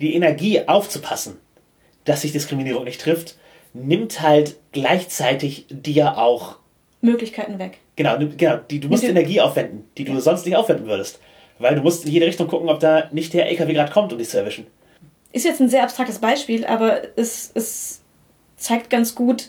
[0.00, 1.36] die Energie aufzupassen,
[2.04, 3.36] dass sich Diskriminierung nicht trifft,
[3.72, 6.56] nimmt halt gleichzeitig dir auch
[7.02, 7.78] Möglichkeiten weg.
[7.96, 8.58] Genau, genau.
[8.70, 10.20] Die, du musst dem- Energie aufwenden, die du Ja.
[10.20, 11.18] sonst nicht aufwenden würdest.
[11.58, 14.18] Weil du musst in jede Richtung gucken, ob da nicht der LKW gerade kommt, um
[14.18, 14.66] dich zu erwischen.
[15.32, 18.00] Ist jetzt ein sehr abstraktes Beispiel, aber es, es
[18.56, 19.48] zeigt ganz gut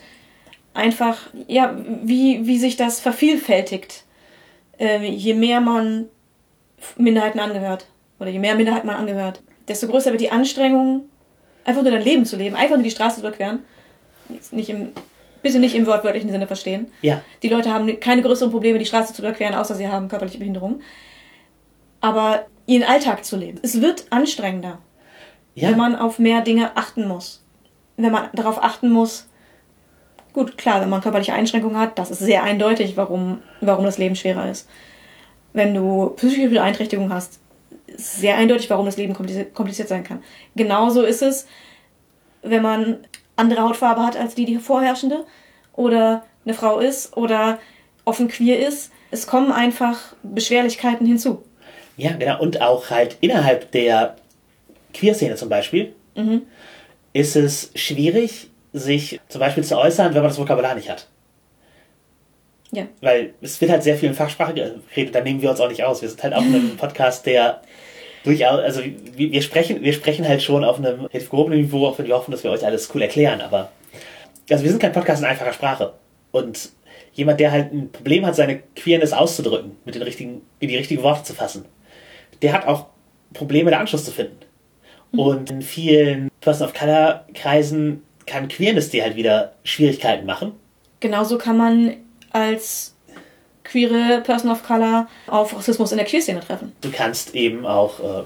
[0.73, 4.03] einfach, ja, wie, wie sich das vervielfältigt,
[4.79, 6.05] äh, je mehr man
[6.97, 7.87] Minderheiten angehört
[8.19, 11.03] oder je mehr Minderheiten man angehört, desto größer wird die Anstrengung,
[11.65, 13.59] einfach nur dein Leben zu leben, einfach nur die Straße zu überqueren.
[14.29, 14.89] Jetzt Nicht im,
[15.41, 16.87] bitte nicht im wortwörtlichen Sinne verstehen.
[17.01, 20.39] Ja, Die Leute haben keine größeren Probleme, die Straße zu überqueren, außer sie haben körperliche
[20.39, 20.81] Behinderung.
[21.99, 23.59] Aber ihren Alltag zu leben.
[23.61, 24.79] Es wird anstrengender
[25.55, 25.69] ja.
[25.69, 27.43] wenn man auf mehr Dinge achten muss.
[27.97, 29.27] Wenn man darauf achten muss,
[30.33, 34.15] gut, klar, wenn man körperliche Einschränkungen hat, das ist sehr eindeutig, warum, warum das Leben
[34.15, 34.67] schwerer ist.
[35.53, 37.39] Wenn du psychische Beeinträchtigungen hast,
[37.87, 40.23] ist sehr eindeutig, warum das Leben kompliziert, kompliziert sein kann.
[40.55, 41.45] Genauso ist es,
[42.41, 42.99] wenn man
[43.35, 45.25] andere Hautfarbe hat als die, die vorherrschende,
[45.73, 47.59] oder eine Frau ist, oder
[48.05, 48.91] offen queer ist.
[49.11, 51.43] Es kommen einfach Beschwerlichkeiten hinzu.
[51.97, 52.39] ja, genau.
[52.41, 54.15] Und auch halt innerhalb der
[54.93, 55.93] Queerszene zum Beispiel
[57.13, 61.07] ist es schwierig, sich zum Beispiel zu äußern, wenn man das Vokabular nicht hat.
[62.71, 62.87] Ja.
[63.01, 65.83] Weil es wird halt sehr viel in Fachsprache geredet, da nehmen wir uns auch nicht
[65.83, 66.01] aus.
[66.01, 67.61] Wir sind halt auch in einem Podcast, der
[68.23, 71.97] durchaus, also wir, wir sprechen, wir sprechen halt schon auf einem relativ gehobenen Niveau, auch
[71.97, 73.71] wenn wir hoffen, dass wir euch alles cool erklären, aber
[74.49, 75.93] also wir sind kein Podcast in einfacher Sprache.
[76.31, 76.71] Und
[77.13, 81.03] jemand, der halt ein Problem hat, seine Queerness auszudrücken, mit den richtigen, in die richtigen
[81.03, 81.65] Worte zu fassen,
[82.41, 82.87] der hat auch
[83.33, 84.37] Probleme, da Anschluss zu finden.
[85.11, 90.53] Und in vielen Person of Color Kreisen kann Queerness dir halt wieder Schwierigkeiten machen.
[91.01, 91.97] Genauso kann man
[92.31, 92.90] als
[93.63, 96.73] queere Person of Color auf Rassismus in der Queerszene treffen.
[96.81, 98.23] Du kannst eben auch, äh,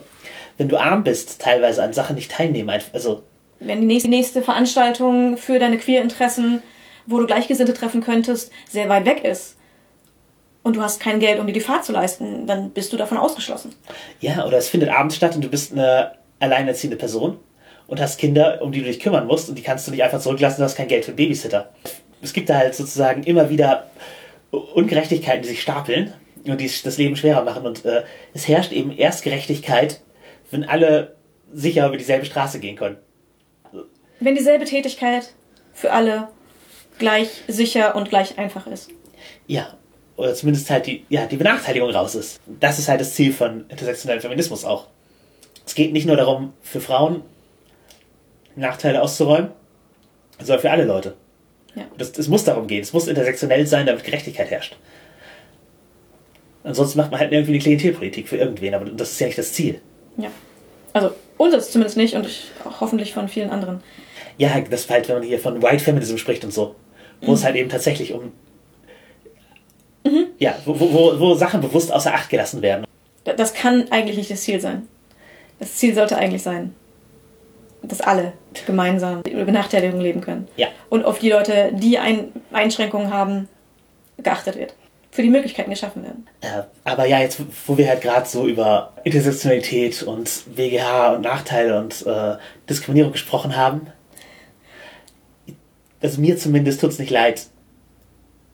[0.58, 2.70] wenn du arm bist, teilweise an Sachen nicht teilnehmen.
[2.94, 3.24] Also,
[3.60, 6.62] Wenn die nächste, nächste Veranstaltung für deine Queer-Interessen,
[7.06, 9.56] wo du Gleichgesinnte treffen könntest, sehr weit weg ist
[10.64, 13.18] und du hast kein Geld, um dir die Fahrt zu leisten, dann bist du davon
[13.18, 13.76] ausgeschlossen.
[14.22, 17.38] ja, oder es findet abends statt und du bist eine alleinerziehende Person
[17.88, 20.20] und hast Kinder, um die du dich kümmern musst und die kannst du nicht einfach
[20.20, 21.70] zurücklassen, du hast kein Geld für einen Babysitter.
[22.22, 23.92] Es gibt da halt sozusagen immer wieder
[24.58, 26.14] Ungerechtigkeiten, die sich stapeln
[26.46, 28.04] und die das Leben schwerer machen und äh,
[28.34, 30.02] es herrscht eben erst Gerechtigkeit,
[30.52, 31.16] wenn alle
[31.52, 32.98] sicher über dieselbe Straße gehen können.
[34.20, 35.34] Wenn dieselbe Tätigkeit
[35.74, 36.30] für alle
[36.98, 38.90] gleich sicher und gleich einfach ist.
[39.48, 39.78] Ja,
[40.16, 42.40] oder zumindest halt die, ja, die Benachteiligung raus ist.
[42.46, 44.88] Das ist halt das Ziel von intersektionellem Feminismus auch.
[45.66, 47.24] Es geht nicht nur darum, für Frauen
[48.56, 49.52] Nachteile auszuräumen,
[50.40, 51.16] sondern für alle Leute.
[51.76, 51.84] Ja.
[51.98, 52.82] Das, es muss darum gehen.
[52.82, 54.76] Es muss intersektionell sein, damit Gerechtigkeit herrscht.
[56.64, 59.54] Ansonsten macht man halt irgendwie eine Klientelpolitik für irgendwen, aber das ist ja nicht das
[59.54, 59.82] Ziel.
[60.18, 60.30] Ja.
[60.94, 63.82] Also unseres zumindest nicht und ich, auch hoffentlich von vielen anderen.
[64.38, 66.76] Ja, das ist halt, wenn man hier von White Feminism spricht und so,
[67.22, 68.32] wo es halt eben tatsächlich um.
[70.38, 72.86] Ja, wo, wo, wo, Sachen bewusst außer Acht gelassen werden.
[73.24, 74.88] Da- Das kann eigentlich nicht das Ziel sein.
[75.60, 76.76] Das Ziel sollte eigentlich sein,
[77.88, 78.34] dass alle
[78.66, 80.48] gemeinsam über Benachteiligung leben können.
[80.56, 80.68] Ja.
[80.90, 83.48] Und auf die Leute, die ein Einschränkungen haben,
[84.18, 84.74] geachtet wird.
[85.12, 86.28] Für die Möglichkeiten geschaffen werden.
[86.42, 91.80] Äh, aber ja, jetzt, wo wir halt gerade so über Intersektionalität und BGH und Nachteile
[91.80, 92.36] und äh,
[92.70, 93.88] Diskriminierung gesprochen haben,
[96.02, 97.48] also mir zumindest tut es nicht leid,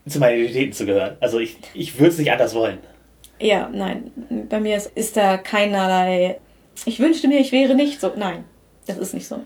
[0.08, 1.18] zu meinen Identitäten zu gehören.
[1.20, 2.78] Also ich, ich würde es nicht anders wollen.
[3.40, 4.12] Ja, nein.
[4.50, 6.38] Bei mir ist, ist da keinerlei.
[6.86, 8.12] Ich wünschte mir, ich wäre nicht so.
[8.16, 8.44] Nein,
[8.88, 9.42] das ist nicht so.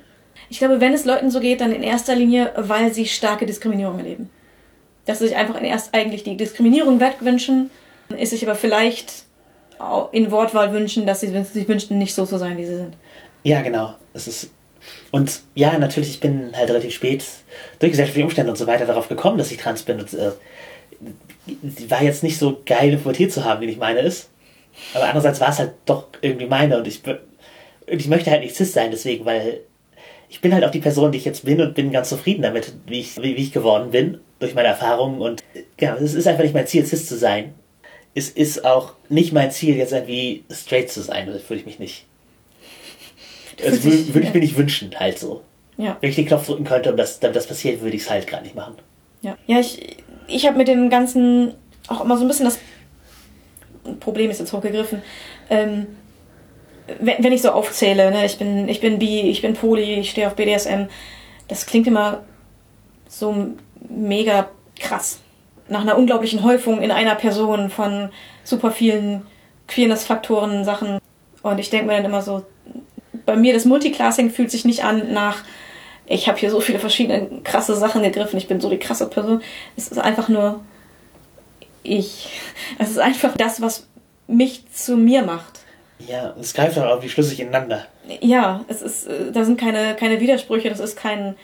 [0.49, 3.97] Ich glaube, wenn es Leuten so geht, dann in erster Linie, weil sie starke Diskriminierung
[3.97, 4.29] erleben.
[5.05, 7.69] Dass sie sich einfach in erst eigentlich die Diskriminierung wegwünschen,
[8.17, 9.25] ist sich aber vielleicht
[10.11, 12.95] in Wortwahl wünschen, dass sie sich wünschten, nicht so zu sein, wie sie sind.
[13.43, 13.95] Ja, genau.
[14.13, 14.49] Es ist
[15.11, 17.25] und ja, natürlich, ich bin halt relativ spät
[17.79, 19.99] durch gesellschaftliche Umstände und so weiter darauf gekommen, dass ich trans bin.
[19.99, 20.31] Und äh,
[21.89, 24.29] war jetzt nicht so geil, eine Pubertät zu haben, wie ich meine ist.
[24.93, 27.01] Aber andererseits war es halt doch irgendwie meine und ich,
[27.89, 29.61] und ich möchte halt nicht cis sein, deswegen, weil
[30.29, 32.73] ich bin halt auch die Person, die ich jetzt bin und bin ganz zufrieden damit,
[32.87, 35.21] wie ich, wie, wie ich geworden bin, durch meine Erfahrungen.
[35.21, 35.43] Und
[35.77, 37.53] genau, es ist einfach nicht mein Ziel, cis zu sein.
[38.15, 41.79] Es ist auch nicht mein Ziel, jetzt irgendwie straight zu sein, das würde ich mich
[41.79, 42.05] nicht.
[43.63, 45.41] Also fühlst dich- würde, würde ich mir nicht wünschen, halt so.
[45.77, 48.09] Ja, Wenn ich den Knopf drücken könnte, und das, damit das passiert, würde ich es
[48.09, 48.75] halt gerade nicht machen.
[49.21, 51.53] Ja, ja ich, ich habe mit dem Ganzen
[51.87, 52.59] auch immer so ein bisschen das
[53.99, 55.01] Problem ist jetzt hochgegriffen.
[55.49, 55.87] Ähm,
[56.99, 60.11] wenn, wenn ich so aufzähle, ne, ich bin, ich bin bi, ich bin poly, ich
[60.11, 60.85] stehe auf BDSM,
[61.47, 62.23] das klingt immer
[63.07, 63.47] so
[63.89, 65.19] mega krass.
[65.67, 68.09] Nach einer unglaublichen Häufung in einer Person von
[68.43, 69.25] super vielen
[69.67, 70.99] Queerness-Faktoren, Sachen.
[71.41, 72.45] Und ich denke mir dann immer so,
[73.25, 75.43] bei mir das Multiclassing fühlt sich nicht an nach,
[76.05, 79.41] ich habe hier so viele verschiedene krasse Sachen gegriffen, ich bin so die krasse Person.
[79.75, 80.59] Es ist einfach nur
[81.81, 82.29] ich.
[82.77, 83.87] Es ist einfach das, was
[84.27, 85.64] mich zu mir macht.
[85.99, 87.85] Ja, es greift auch irgendwie schlüssig ineinander.
[88.21, 91.35] Ja, es ist, äh, da sind keine, keine Widersprüche, das ist kein,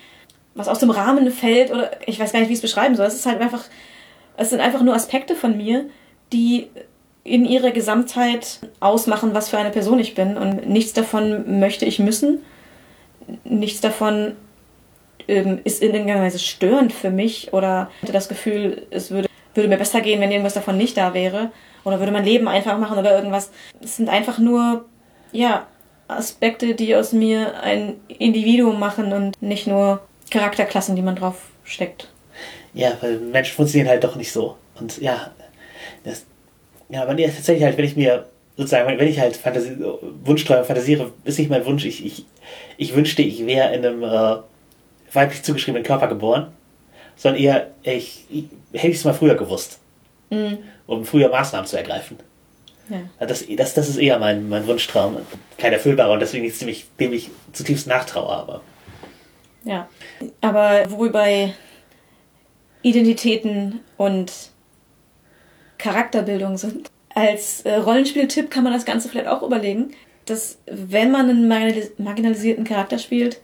[0.56, 3.06] was aus dem Rahmen fällt oder ich weiß gar nicht, wie ich es beschreiben soll.
[3.06, 3.64] Es ist halt einfach,
[4.38, 5.90] es sind einfach nur Aspekte von mir,
[6.34, 6.70] die
[7.24, 10.38] in ihrer Gesamtheit ausmachen, was für eine Person ich bin.
[10.38, 12.42] Und nichts davon möchte ich müssen.
[13.44, 14.34] Nichts davon
[15.28, 19.70] ähm, ist in irgendeiner Weise störend für mich oder hatte das Gefühl, es würde, würde
[19.70, 21.52] mir besser gehen, wenn irgendwas davon nicht da wäre.
[21.84, 23.52] Oder würde mein Leben einfach machen oder irgendwas.
[23.82, 24.86] Es sind einfach nur,
[25.32, 25.68] ja,
[26.08, 32.10] Aspekte, die aus mir ein Individuum machen und nicht nur Charakterklassen, die man drauf steckt.
[32.74, 34.58] Ja, weil Menschen funktionieren halt doch nicht so.
[34.80, 35.32] Und ja,
[36.04, 36.26] das,
[36.90, 38.26] ja, aber nee, tatsächlich halt, wenn ich mir
[38.58, 39.78] sozusagen, wenn ich halt Fantasie,
[40.24, 42.26] Wunschträume fantasiere, ist nicht mein Wunsch, ich, ich,
[42.78, 44.38] ich wünschte, ich wäre in einem äh,
[45.14, 46.48] weiblich zugeschriebenen Körper geboren,
[47.16, 49.80] sondern eher, ich, ich hätte ich es mal früher gewusst,
[50.30, 50.60] mhm.
[50.92, 52.18] Um früher Maßnahmen zu ergreifen.
[52.90, 53.26] Ja.
[53.26, 55.18] Das, das, das ist eher mein, mein Wunschtraum.
[55.58, 58.62] Kein erfüllbarer und deswegen ist ziemlich, dem ich zutiefst nachtraue, aber.
[59.64, 59.88] Ja.
[60.42, 61.54] Aber wo wir bei
[62.82, 64.32] Identitäten und
[65.78, 69.92] Charakterbildung sind, als äh, Rollenspieltipp kann man das Ganze vielleicht auch überlegen,
[70.26, 71.48] dass wenn man einen
[71.98, 73.40] marginalisierten Charakter spielt,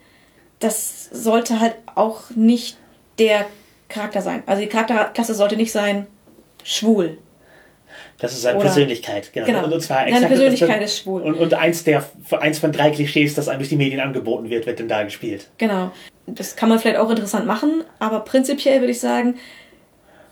[0.60, 2.78] das sollte halt auch nicht
[3.20, 3.46] der
[3.88, 4.44] Charakter sein.
[4.46, 6.08] Also die Charakterklasse sollte nicht sein
[6.64, 7.18] schwul.
[8.20, 9.46] Das ist seine Oder, Persönlichkeit, genau.
[9.46, 9.66] genau.
[9.66, 11.22] Und zwar Seine Persönlichkeit ist schwul.
[11.22, 12.04] Und, und eins, der,
[12.40, 15.48] eins von drei Klischees, das einem durch die Medien angeboten wird, wird dann da gespielt.
[15.58, 15.92] Genau.
[16.26, 19.36] Das kann man vielleicht auch interessant machen, aber prinzipiell würde ich sagen,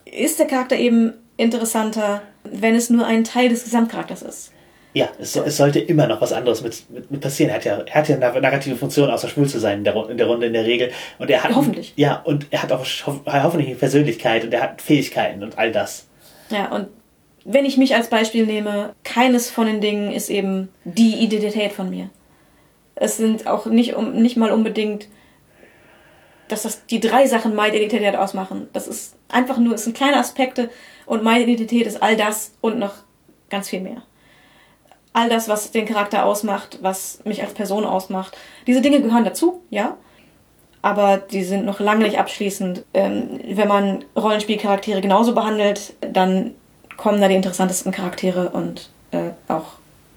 [0.05, 4.51] ist der Charakter eben interessanter, wenn es nur ein Teil des Gesamtcharakters ist.
[4.95, 7.49] Ja, es, es, sollte immer noch was anderes mit, mit, mit passieren.
[7.49, 10.09] Er hat ja, er hat ja eine narrative Funktion, außer schwul zu sein in der,
[10.09, 10.89] in der Runde in der Regel.
[11.19, 11.91] Und er hat, hoffentlich.
[11.97, 16.07] Ja, und er hat auch hoffentlich eine Persönlichkeit und er hat Fähigkeiten und all das.
[16.49, 16.87] Ja, und
[17.45, 21.89] wenn ich mich als Beispiel nehme, keines von den Dingen ist eben die Identität von
[21.89, 22.09] mir.
[22.95, 25.07] Es sind auch nicht, um, nicht mal unbedingt,
[26.47, 28.67] dass das die drei Sachen meine Identität ausmachen.
[28.73, 30.69] Das ist einfach nur, es sind kleine Aspekte
[31.05, 32.93] und meine Identität ist all das und noch
[33.49, 34.03] ganz viel mehr
[35.15, 38.37] all das, was den Charakter ausmacht, was mich als Person ausmacht.
[38.67, 39.95] Diese Dinge gehören dazu, ja.
[40.81, 42.83] Aber die sind noch lange nicht abschließend.
[42.93, 46.53] Ähm, wenn man Rollenspielcharaktere genauso behandelt, dann
[46.97, 49.73] kommen da die interessantesten Charaktere und äh, auch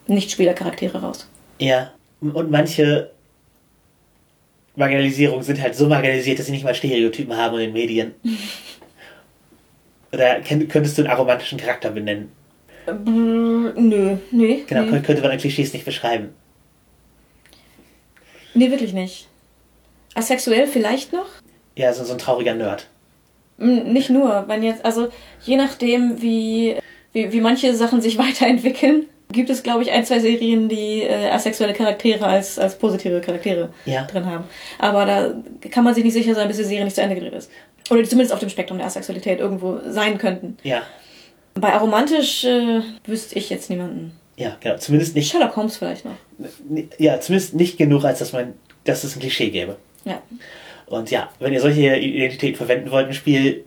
[0.07, 1.29] Nicht-Spielercharaktere raus.
[1.59, 3.11] Ja, und manche
[4.77, 8.15] Marginalisierungen sind halt so marginalisiert, dass sie nicht mal Stereotypen haben in den Medien.
[10.13, 12.33] Oder könntest du einen aromantischen Charakter benennen?
[13.05, 14.65] nö, nee.
[14.67, 15.01] Genau, nee.
[15.01, 16.31] könnte man Klischees nicht beschreiben.
[18.55, 19.29] Nee, wirklich nicht.
[20.15, 21.29] Asexuell vielleicht noch?
[21.77, 22.89] Ja, so, so ein trauriger Nerd.
[23.59, 25.09] Nicht nur, wenn jetzt, also
[25.43, 26.77] je nachdem, wie,
[27.13, 31.29] wie, wie manche Sachen sich weiterentwickeln, gibt es, glaube ich, ein, zwei Serien, die äh,
[31.29, 34.05] asexuelle Charaktere als, als positive Charaktere ja.
[34.05, 34.45] drin haben.
[34.79, 35.35] Aber da
[35.71, 37.51] kann man sich nicht sicher sein, bis die Serie nicht zu Ende gedreht ist.
[37.91, 40.57] Oder die zumindest auf dem Spektrum der Asexualität irgendwo sein könnten.
[40.63, 40.83] Ja.
[41.55, 44.13] Bei aromantisch äh, wüsste ich jetzt niemanden.
[44.37, 44.77] Ja, genau.
[44.77, 45.31] Zumindest nicht.
[45.31, 46.15] Sherlock Holmes vielleicht noch.
[46.99, 48.55] Ja, zumindest nicht genug, als dass man,
[48.85, 49.77] dass es ein Klischee gäbe.
[50.05, 50.23] Ja.
[50.89, 53.65] Und ja, wenn ihr solche Identitäten verwenden wollt im Spiel,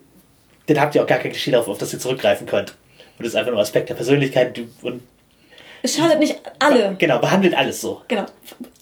[0.66, 2.74] dann habt ihr auch gar kein Klischee darauf, auf das ihr zurückgreifen könnt.
[3.18, 5.02] Und es ist einfach nur Aspekt der Persönlichkeit und.
[5.82, 6.94] Es schadet nicht alle.
[6.98, 8.02] Genau, behandelt alles so.
[8.08, 8.26] Genau.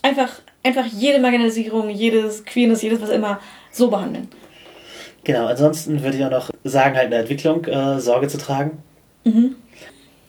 [0.02, 4.28] Einfach, einfach jede Marginalisierung, jedes Queerness, jedes was immer so behandeln.
[5.24, 8.82] Genau, ansonsten würde ich auch noch sagen, halt in der Entwicklung äh, Sorge zu tragen.
[9.24, 9.56] Mhm.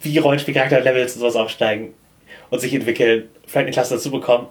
[0.01, 1.93] Wie Rollenspielcharakter-Levels und sowas aufsteigen
[2.49, 4.47] und sich entwickeln, vielleicht eine Klasse dazu bekommen.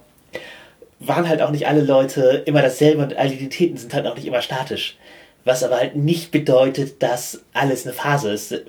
[1.00, 4.26] Waren halt auch nicht alle Leute immer dasselbe und alle Identitäten sind halt auch nicht
[4.26, 4.96] immer statisch.
[5.44, 8.62] Was aber halt nicht bedeutet, dass alles eine Phase ist.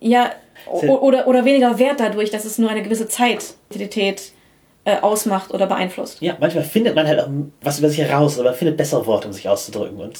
[0.00, 0.32] Ja,
[0.66, 4.32] oder, oder weniger wert dadurch, dass es nur eine gewisse Zeit Identität
[4.84, 6.20] äh, ausmacht oder beeinflusst.
[6.20, 7.28] Ja, manchmal findet man halt auch
[7.62, 9.98] was über sich heraus, aber man findet bessere Worte, um sich auszudrücken.
[9.98, 10.18] Und,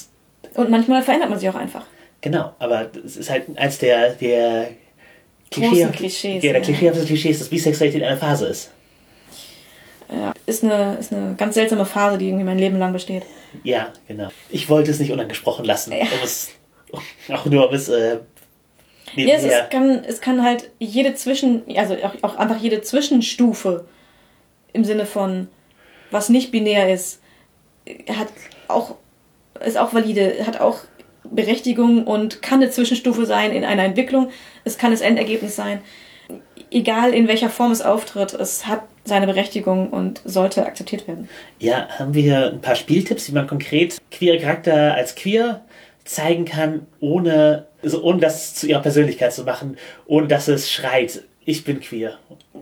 [0.54, 1.84] und manchmal verändert man sich auch einfach.
[2.20, 4.70] Genau, aber es ist halt eins der, der
[5.50, 6.42] Klischee, Klischees.
[6.42, 8.70] Ja, der Klischee ist, dass Bisexualität eine Phase ist.
[10.10, 13.24] Ja, ist eine, ist eine ganz seltsame Phase, die irgendwie mein Leben lang besteht.
[13.62, 14.28] Ja, genau.
[14.48, 16.06] Ich wollte es nicht unangesprochen lassen, ja.
[16.24, 16.50] es
[17.28, 18.18] auch nur bis äh,
[19.14, 23.86] ja, es, es, kann, es kann halt jede Zwischen, also auch, auch einfach jede Zwischenstufe
[24.72, 25.48] im Sinne von
[26.10, 27.20] was nicht binär ist,
[28.08, 28.28] hat
[28.68, 28.96] auch,
[29.64, 30.80] ist auch valide, hat auch
[31.24, 34.30] Berechtigung und kann eine Zwischenstufe sein in einer Entwicklung.
[34.64, 35.80] Es kann das Endergebnis sein.
[36.70, 41.28] Egal in welcher Form es auftritt, es hat seine Berechtigung und sollte akzeptiert werden.
[41.58, 45.62] Ja, haben wir ein paar Spieltipps, wie man konkret queere Charakter als queer
[46.04, 51.22] zeigen kann, ohne, also ohne das zu ihrer Persönlichkeit zu machen, ohne dass es schreit,
[51.44, 52.18] ich bin queer.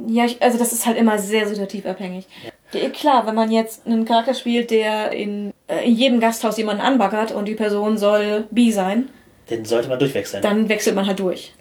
[0.06, 2.26] Ja, also das ist halt immer sehr situativ abhängig.
[2.44, 2.52] Ja.
[2.72, 6.82] Ja, klar, wenn man jetzt einen Charakter spielt, der in, äh, in jedem Gasthaus jemanden
[6.82, 9.08] anbaggert und die Person soll bi sein,
[9.48, 10.42] dann sollte man durchwechseln.
[10.42, 11.54] Dann wechselt man halt durch.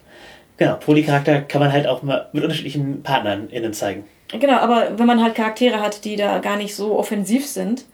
[0.58, 4.06] Genau, Polycharakter kann man halt auch mal mit unterschiedlichen Partnern innen zeigen.
[4.30, 7.86] Genau, aber wenn man halt Charaktere hat, die da gar nicht so offensiv sind,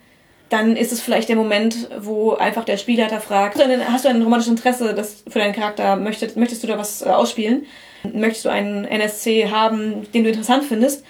[0.49, 3.57] dann ist es vielleicht der Moment, wo einfach der Spielleiter fragt,
[3.87, 5.95] hast du ein romantisches Interesse das für deinen Charakter?
[5.95, 7.65] Möchtest, möchtest du da was äh, ausspielen?
[8.03, 11.05] Möchtest du einen NSC haben, den du interessant findest?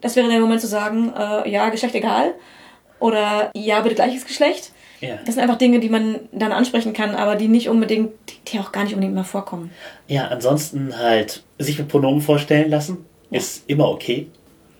[0.00, 2.34] Das wäre der Moment zu sagen, äh, ja, Geschlecht egal.
[2.98, 4.72] Oder ja, bitte gleiches Geschlecht.
[5.00, 5.18] Ja.
[5.24, 8.12] Das sind einfach Dinge, die man dann ansprechen kann, aber die nicht unbedingt,
[8.48, 9.70] die auch gar nicht unbedingt mal vorkommen.
[10.08, 13.38] Ja, ansonsten halt sich mit Pronomen vorstellen lassen, ja.
[13.38, 14.26] ist immer okay.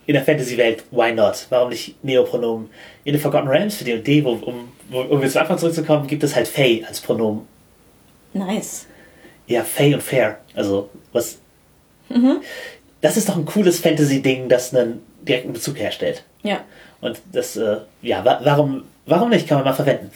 [0.05, 1.47] In der Fantasy-Welt, why not?
[1.49, 2.69] Warum nicht Neopronomen?
[3.03, 6.23] In den Forgotten Realms für D&D, wo, um, wo, um jetzt zu Anfang zurückzukommen, gibt
[6.23, 7.47] es halt Fae als Pronomen.
[8.33, 8.87] Nice.
[9.47, 10.39] Ja, Fae und Fair.
[10.55, 11.39] Also, was...
[12.09, 12.41] Mhm.
[12.99, 16.23] Das ist doch ein cooles Fantasy-Ding, das einen direkten Bezug herstellt.
[16.43, 16.63] Ja.
[16.99, 20.11] Und das, äh, ja, wa warum, warum nicht, kann man mal verwenden.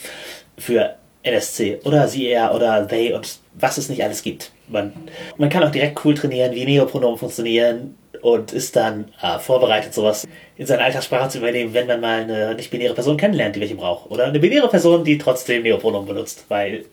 [0.57, 4.51] Für NSC oder sie er oder they und was es nicht alles gibt.
[4.67, 4.93] Man,
[5.37, 10.27] man kann auch direkt cool trainieren, wie Neopronomen funktionieren und ist dann äh, vorbereitet, sowas
[10.55, 14.09] in seine Alltagssprache zu übernehmen, wenn man mal eine nicht-binäre Person kennenlernt, die welche braucht.
[14.09, 16.85] Oder eine binäre Person, die trotzdem Neopronomen benutzt, weil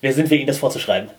[0.00, 1.10] wer sind wir, ihnen das vorzuschreiben?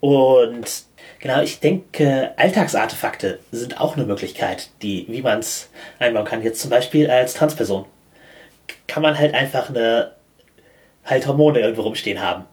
[0.00, 0.86] Und
[1.18, 6.42] Genau, ich denke, Alltagsartefakte sind auch eine Möglichkeit, die, wie man es einbauen kann.
[6.42, 7.86] Jetzt zum Beispiel als Transperson
[8.86, 10.12] kann man halt einfach eine
[11.04, 12.44] halt Hormone irgendwo rumstehen haben.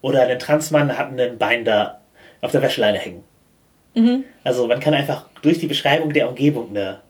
[0.00, 2.00] Oder ein Transmann hat einen Bein da
[2.40, 3.24] auf der Wäscheleine hängen.
[3.94, 4.24] Mhm.
[4.44, 7.00] Also man kann einfach durch die Beschreibung der Umgebung eine,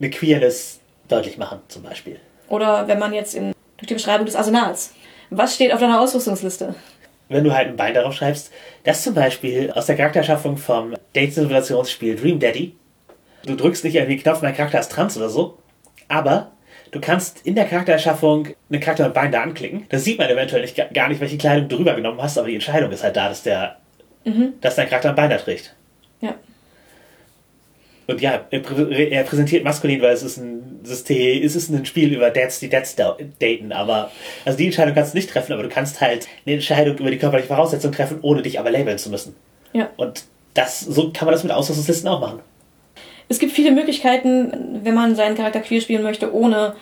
[0.00, 2.20] eine Queerness deutlich machen, zum Beispiel.
[2.48, 4.94] Oder wenn man jetzt in, durch die Beschreibung des Arsenals.
[5.30, 6.74] Was steht auf deiner Ausrüstungsliste?
[7.32, 8.52] wenn du halt ein Bein darauf schreibst,
[8.84, 12.76] das zum Beispiel aus der Charakterschaffung vom Date-Simulationsspiel Dream Daddy.
[13.44, 15.58] Du drückst nicht irgendwie Knopf, mein Charakter ist trans oder so,
[16.08, 16.51] aber
[16.92, 19.86] du kannst in der Charakterschaffung einen Charakter mit Bein da anklicken.
[19.88, 22.54] Da sieht man eventuell nicht, gar nicht, welche Kleidung du drüber genommen hast, aber die
[22.54, 23.78] Entscheidung ist halt da, dass der,
[24.24, 24.54] mhm.
[24.60, 25.74] dass dein Charakter ein Bein da trägt.
[26.20, 26.34] Ja.
[28.06, 32.30] Und ja, er präsentiert maskulin, weil es ist ein System, es ist ein Spiel über
[32.30, 34.10] Dads, die Dads daten, aber
[34.44, 37.18] also die Entscheidung kannst du nicht treffen, aber du kannst halt eine Entscheidung über die
[37.18, 39.34] körperliche Voraussetzung treffen, ohne dich aber labeln zu müssen.
[39.72, 39.88] Ja.
[39.96, 40.24] Und
[40.54, 42.40] das, so kann man das mit Ausrüstungslisten auch machen.
[43.32, 46.76] Es gibt viele Möglichkeiten, wenn man seinen Charakter queer spielen möchte, ohne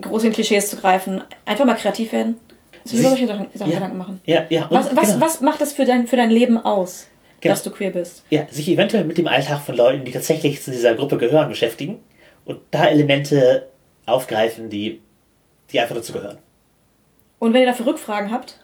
[0.00, 1.22] große in Klischees zu greifen.
[1.44, 2.36] Einfach mal kreativ werden.
[2.84, 4.20] Sich solche Sachen, Sachen ja, Gedanken machen.
[4.24, 4.66] Ja, ja.
[4.70, 5.20] Was, was, genau.
[5.20, 7.10] was macht das für dein, für dein Leben aus?
[7.40, 7.54] genau.
[7.54, 8.24] dass du queer bist.
[8.30, 12.00] Ja, sich eventuell mit dem Alltag von Leuten, die tatsächlich zu dieser Gruppe gehören, beschäftigen
[12.44, 13.68] und da Elemente
[14.06, 15.00] aufgreifen, die,
[15.72, 16.38] die einfach dazu gehören.
[17.38, 18.60] Und wenn ihr dafür Rückfragen habt,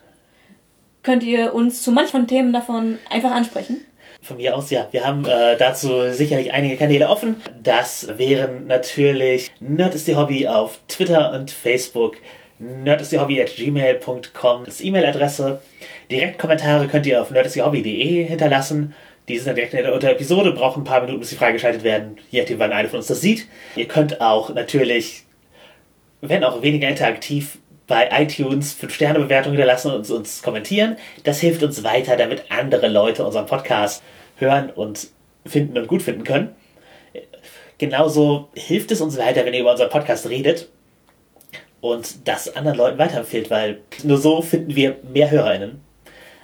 [1.03, 3.85] könnt ihr uns zu manchen Themen davon einfach ansprechen.
[4.27, 4.89] Von mir aus, ja.
[4.91, 7.41] Wir haben äh, dazu sicherlich einige Kanäle offen.
[7.63, 12.17] Das wären natürlich Nerd ist die Hobby auf Twitter und Facebook,
[12.59, 15.61] nerdistthehobby at gmail.com, das E-Mail-Adresse.
[16.11, 18.97] Direktkommentare könnt ihr auf nerdistthehobby.de hinterlassen.
[19.29, 22.19] Die sind dann direkt unter der Episode, brauchen ein paar Minuten, bis sie freigeschaltet werden,
[22.33, 23.47] je nachdem, wann einer von uns das sieht.
[23.77, 25.23] Ihr könnt auch natürlich,
[26.21, 30.97] wenn auch weniger interaktiv, bei iTunes 5-Sterne-Bewertungen hinterlassen und uns kommentieren.
[31.23, 34.03] Das hilft uns weiter, damit andere Leute unseren Podcast
[34.37, 35.09] hören und
[35.45, 36.55] finden und gut finden können.
[37.79, 40.69] Genauso hilft es uns weiter, wenn ihr über unseren Podcast redet
[41.81, 45.81] und das anderen Leuten weiterempfehlt, weil nur so finden wir mehr HörerInnen.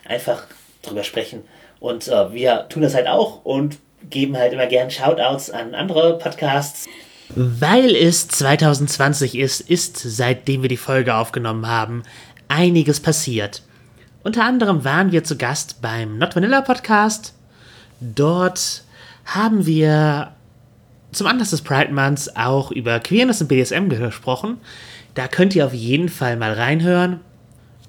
[0.04, 0.46] Einfach
[0.82, 1.42] drüber sprechen.
[1.80, 3.78] Und äh, wir tun das halt auch und
[4.10, 6.86] geben halt immer gern Shoutouts an andere Podcasts.
[7.34, 12.02] Weil es 2020 ist, ist seitdem wir die Folge aufgenommen haben,
[12.48, 13.62] einiges passiert.
[14.22, 17.34] Unter anderem waren wir zu Gast beim Not Vanilla Podcast.
[18.02, 18.82] Dort
[19.24, 20.32] haben wir
[21.12, 24.58] zum Anlass des Pride Months auch über Queerness und BDSM gesprochen.
[25.14, 27.20] Da könnt ihr auf jeden Fall mal reinhören,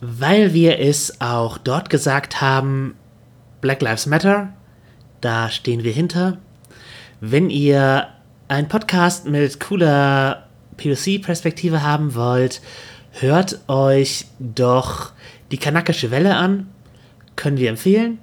[0.02, 2.96] weil wir es auch dort gesagt haben,
[3.62, 4.54] Black Lives Matter,
[5.22, 6.38] da stehen wir hinter.
[7.22, 8.10] Wenn ihr
[8.50, 12.62] einen Podcast mit cooler POC-Perspektive haben wollt,
[13.12, 15.14] hört euch doch
[15.52, 16.68] die kanakische Welle an.
[17.36, 18.20] können wir empfehlen.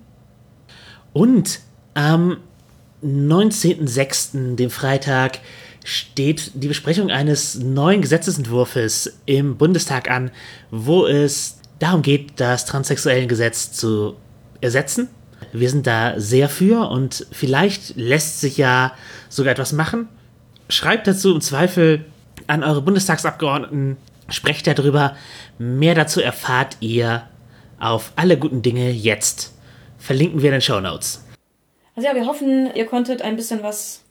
[1.12, 1.60] Und
[1.94, 2.38] am
[3.02, 5.40] 19.06., dem Freitag,
[5.84, 10.30] steht die Besprechung eines neuen Gesetzesentwurfs im Bundestag an,
[10.70, 14.16] wo es darum geht, das Transsexuellengesetz zu
[14.60, 15.08] ersetzen.
[15.52, 18.92] Wir sind da sehr für und vielleicht lässt sich ja
[19.28, 20.08] sogar etwas machen.
[20.68, 22.04] Schreibt dazu im Zweifel
[22.46, 23.96] an eure Bundestagsabgeordneten,
[24.28, 25.16] sprecht darüber.
[25.58, 27.22] Mehr dazu erfahrt ihr
[27.78, 29.54] auf alle guten Dinge jetzt.
[29.98, 31.24] Verlinken wir in den Show Notes.
[32.00, 34.06] Also ja, wir hoffen, ihr konntet ein bisschen was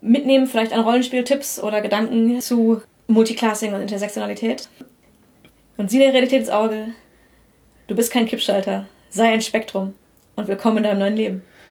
[0.00, 4.68] mitnehmen, vielleicht an Rollenspieltipps oder Gedanken zu Multiclassing und Intersektionalität.
[5.76, 6.86] Und sieh der Realität ins Auge.
[7.86, 8.88] Du bist kein Kippschalter.
[9.08, 9.94] Sei ein Spektrum.
[10.34, 11.42] Und willkommen in deinem neuen Leben.